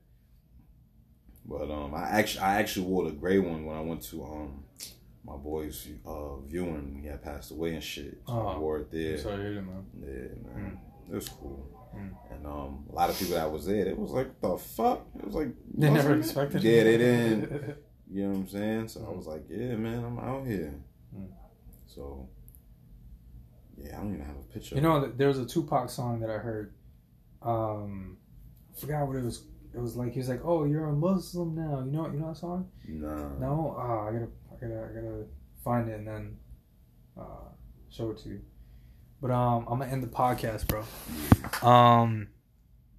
But 1.48 1.70
um, 1.70 1.94
I 1.94 2.02
actually 2.08 2.40
I 2.40 2.56
actually 2.56 2.86
wore 2.86 3.04
the 3.04 3.12
gray 3.12 3.38
one 3.38 3.64
when 3.66 3.76
I 3.76 3.80
went 3.80 4.02
to 4.10 4.24
um 4.24 4.64
my 5.26 5.36
boy's 5.36 5.88
uh 6.06 6.36
viewing. 6.40 6.98
He 7.02 7.08
had 7.08 7.22
passed 7.22 7.50
away 7.50 7.74
and 7.74 7.82
shit. 7.82 8.18
So 8.26 8.32
I 8.32 8.54
Oh. 8.54 8.60
wore 8.60 8.78
it 8.78 8.90
there. 8.90 9.18
Sorry 9.18 9.36
to 9.36 9.42
hear 9.42 9.54
that, 9.54 9.62
man. 9.62 9.84
Yeah, 10.00 10.52
man. 10.54 10.78
It 11.10 11.14
was 11.14 11.28
cool. 11.28 11.68
Mm. 11.96 12.10
And 12.30 12.46
um, 12.46 12.84
a 12.90 12.94
lot 12.94 13.10
of 13.10 13.18
people 13.18 13.34
that 13.34 13.50
was 13.50 13.66
there, 13.66 13.86
it 13.86 13.98
was 13.98 14.10
like, 14.10 14.40
the 14.40 14.56
fuck? 14.58 15.06
It 15.18 15.24
was 15.24 15.34
like, 15.34 15.48
They 15.74 15.88
never 15.90 15.96
wasn't 16.10 16.16
it? 16.16 16.18
expected. 16.26 16.62
Yeah, 16.64 16.84
they 16.84 16.98
didn't. 16.98 17.76
You 18.08 18.22
know 18.22 18.28
what 18.30 18.38
I'm 18.38 18.48
saying? 18.48 18.88
So 18.88 19.04
I 19.04 19.16
was 19.16 19.26
like, 19.26 19.46
yeah, 19.50 19.74
man, 19.74 20.04
I'm 20.04 20.16
out 20.20 20.46
here. 20.46 20.72
Mm. 21.12 21.26
So, 21.86 22.28
yeah, 23.76 23.96
I 23.98 24.00
don't 24.02 24.14
even 24.14 24.24
have 24.24 24.36
a 24.36 24.52
picture. 24.52 24.76
You 24.76 24.80
know, 24.80 25.10
there 25.10 25.26
was 25.26 25.40
a 25.40 25.44
Tupac 25.44 25.90
song 25.90 26.20
that 26.20 26.30
I 26.30 26.38
heard. 26.38 26.72
Um, 27.42 28.16
I 28.76 28.80
forgot 28.80 29.06
what 29.08 29.16
it 29.16 29.24
was. 29.24 29.44
It 29.74 29.80
was 29.80 29.96
like 29.96 30.12
he 30.12 30.20
was 30.20 30.28
like, 30.28 30.40
"Oh, 30.44 30.64
you're 30.64 30.86
a 30.86 30.92
Muslim 30.92 31.54
now." 31.56 31.82
You 31.84 31.90
know, 31.90 32.06
you 32.06 32.18
know 32.20 32.28
that 32.28 32.36
song? 32.36 32.68
Nah. 32.88 33.28
No. 33.30 33.38
No 33.40 33.76
ah, 33.78 34.06
I 34.08 34.12
gotta, 34.12 34.28
I 34.56 34.66
gotta, 34.66 34.80
I 34.90 34.94
gotta 34.94 35.24
find 35.64 35.88
it 35.88 35.98
and 35.98 36.06
then 36.06 36.36
uh, 37.18 37.48
show 37.90 38.10
it 38.10 38.18
to 38.18 38.28
you. 38.30 38.40
But 39.20 39.30
um, 39.30 39.66
I'm 39.68 39.78
gonna 39.78 39.90
end 39.90 40.02
the 40.02 40.08
podcast, 40.08 40.66
bro. 40.66 40.84
Um, 41.68 42.28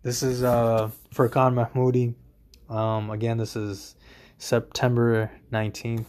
this 0.03 0.23
is 0.23 0.43
uh 0.43 0.89
Furqan 1.13 1.53
Mahmoudi. 1.53 2.15
Um, 2.73 3.09
again, 3.09 3.37
this 3.37 3.55
is 3.55 3.95
September 4.37 5.31
19th 5.51 6.05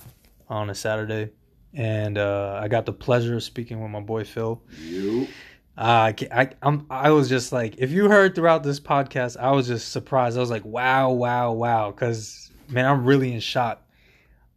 on 0.48 0.70
a 0.70 0.74
Saturday, 0.74 1.30
and 1.74 2.18
uh, 2.18 2.58
I 2.62 2.68
got 2.68 2.86
the 2.86 2.92
pleasure 2.92 3.36
of 3.36 3.42
speaking 3.42 3.80
with 3.80 3.90
my 3.90 4.00
boy 4.00 4.24
Phil. 4.24 4.62
You. 4.80 5.28
Uh, 5.76 5.80
I, 5.80 6.14
I, 6.32 6.50
I'm, 6.60 6.86
I 6.90 7.10
was 7.10 7.28
just 7.28 7.52
like, 7.52 7.76
if 7.78 7.92
you 7.92 8.08
heard 8.08 8.34
throughout 8.34 8.64
this 8.64 8.80
podcast, 8.80 9.36
I 9.36 9.52
was 9.52 9.68
just 9.68 9.92
surprised. 9.92 10.36
I 10.36 10.40
was 10.40 10.50
like, 10.50 10.64
wow, 10.64 11.12
wow, 11.12 11.52
wow. 11.52 11.92
Cause 11.92 12.50
man, 12.68 12.84
I'm 12.84 13.04
really 13.04 13.32
in 13.32 13.38
shock. 13.38 13.80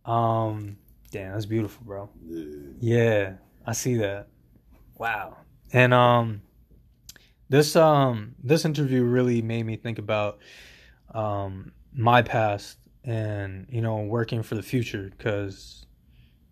Um, 0.04 0.78
damn, 1.12 1.34
that's 1.34 1.46
beautiful, 1.46 1.84
bro. 1.86 2.10
Yeah. 2.26 2.46
Yeah, 2.80 3.34
I 3.66 3.74
see 3.74 3.96
that. 3.96 4.28
Wow. 4.98 5.38
And, 5.74 5.94
um, 5.94 6.42
this, 7.50 7.76
um, 7.76 8.36
this 8.44 8.66
interview 8.66 9.04
really 9.04 9.42
made 9.42 9.66
me 9.66 9.76
think 9.76 10.00
about, 10.00 10.40
um, 11.14 11.74
my 11.94 12.22
past 12.22 12.78
and, 13.04 13.68
you 13.70 13.82
know, 13.82 13.98
working 13.98 14.42
for 14.42 14.56
the 14.56 14.64
future. 14.64 15.12
Cause, 15.20 15.86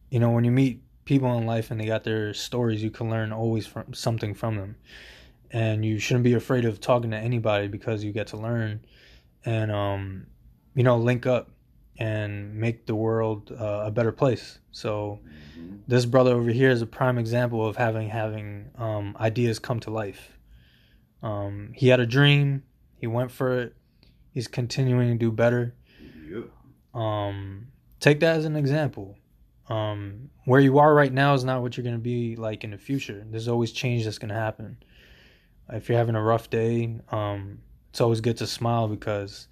you 0.10 0.20
know, 0.20 0.32
when 0.32 0.44
you 0.44 0.52
meet 0.52 0.84
people 1.06 1.38
in 1.38 1.46
life 1.46 1.72
and 1.72 1.80
they 1.80 1.86
got 1.86 2.04
their 2.04 2.34
stories, 2.34 2.84
you 2.84 2.92
can 2.92 3.10
learn 3.10 3.32
always 3.32 3.66
from 3.66 3.94
something 3.94 4.34
from 4.34 4.58
them. 4.58 4.76
And 5.52 5.84
you 5.84 5.98
shouldn't 5.98 6.26
be 6.26 6.34
afraid 6.34 6.66
of 6.66 6.80
talking 6.80 7.12
to 7.12 7.18
anybody 7.18 7.68
because 7.68 8.04
you 8.04 8.12
get 8.12 8.28
to 8.28 8.38
learn 8.38 8.82
and 9.46 9.72
um 9.72 10.28
you 10.76 10.84
know 10.84 10.98
link 10.98 11.26
up 11.26 11.50
and 12.00 12.56
make 12.56 12.86
the 12.88 12.96
world 12.96 13.52
uh, 13.52 13.84
a 13.86 13.92
better 13.92 14.12
place. 14.12 14.60
So 14.72 15.20
Mhm. 15.58 15.80
this 15.88 16.06
brother 16.06 16.32
over 16.34 16.50
here 16.50 16.70
is 16.72 16.82
a 16.82 16.88
prime 16.88 17.18
example 17.18 17.66
of 17.68 17.76
having 17.76 18.10
having 18.10 18.72
um 18.78 19.16
ideas 19.20 19.60
come 19.60 19.80
to 19.82 19.92
life. 19.92 20.38
Um 21.22 21.72
he 21.76 21.90
had 21.90 22.00
a 22.00 22.06
dream, 22.06 22.64
he 22.96 23.08
went 23.08 23.32
for 23.32 23.60
it. 23.60 23.76
He's 24.32 24.48
continuing 24.48 25.10
to 25.10 25.18
do 25.18 25.32
better 25.32 25.76
Yep. 26.32 26.46
um 26.94 27.68
take 28.00 28.20
that 28.22 28.38
as 28.38 28.46
an 28.46 28.56
example 28.56 29.18
um 29.68 30.30
where 30.46 30.62
you 30.62 30.78
are 30.80 30.94
right 30.94 31.12
now 31.14 31.34
is 31.34 31.44
not 31.44 31.62
what 31.62 31.76
you're 31.76 31.84
going 31.84 31.96
to 31.96 32.02
be 32.02 32.36
like 32.36 32.64
in 32.64 32.72
the 32.72 32.78
future 32.78 33.26
there's 33.30 33.48
always 33.48 33.72
change 33.72 34.06
that's 34.06 34.18
going 34.18 34.30
to 34.30 34.36
happen 34.36 34.78
if 35.74 35.90
you're 35.90 35.98
having 35.98 36.16
a 36.16 36.22
rough 36.22 36.50
day 36.50 36.96
um 37.12 37.60
it's 37.90 38.00
always 38.02 38.22
good 38.22 38.38
to 38.38 38.48
smile 38.48 38.88
because 38.88 39.48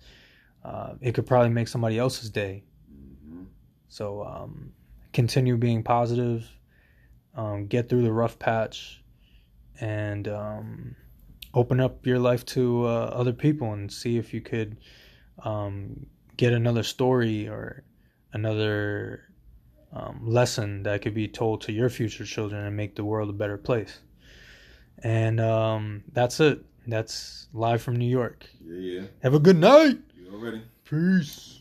uh, 0.68 0.94
it 1.08 1.12
could 1.16 1.26
probably 1.32 1.50
make 1.60 1.68
somebody 1.68 1.98
else's 1.98 2.30
day 2.30 2.56
Mhm. 2.94 3.46
so 3.88 4.06
um 4.34 4.54
continue 5.14 5.58
being 5.58 5.82
positive 5.84 6.42
um 7.36 7.58
get 7.68 7.84
through 7.90 8.04
the 8.04 8.12
rough 8.22 8.38
patch 8.38 8.78
and 9.80 10.28
um 10.28 10.96
open 11.54 11.80
up 11.80 12.06
your 12.06 12.20
life 12.30 12.44
to 12.46 12.86
uh, 12.86 13.06
other 13.22 13.34
people 13.34 13.68
and 13.74 13.92
see 13.92 14.18
if 14.18 14.34
you 14.34 14.42
could 14.42 14.78
um 15.44 16.06
get 16.36 16.54
another 16.54 16.84
story 16.84 17.48
or 17.48 17.84
another 18.34 19.24
um, 19.94 20.20
lesson 20.40 20.84
that 20.84 21.02
could 21.02 21.14
be 21.16 21.28
told 21.28 21.62
to 21.62 21.72
your 21.72 21.90
future 21.90 22.26
children 22.26 22.66
and 22.66 22.76
make 22.76 22.96
the 22.96 23.04
world 23.04 23.30
a 23.30 23.34
better 23.34 23.58
place. 23.58 24.00
And 25.02 25.40
um, 25.40 26.04
that's 26.12 26.40
it. 26.40 26.64
That's 26.86 27.48
live 27.54 27.82
from 27.82 27.96
New 27.96 28.10
York. 28.10 28.46
Yeah, 28.64 28.78
yeah. 29.02 29.08
Have 29.24 29.34
a 29.34 29.40
good 29.40 29.58
night. 29.58 29.98
Already. 30.38 30.62
Peace. 30.86 31.57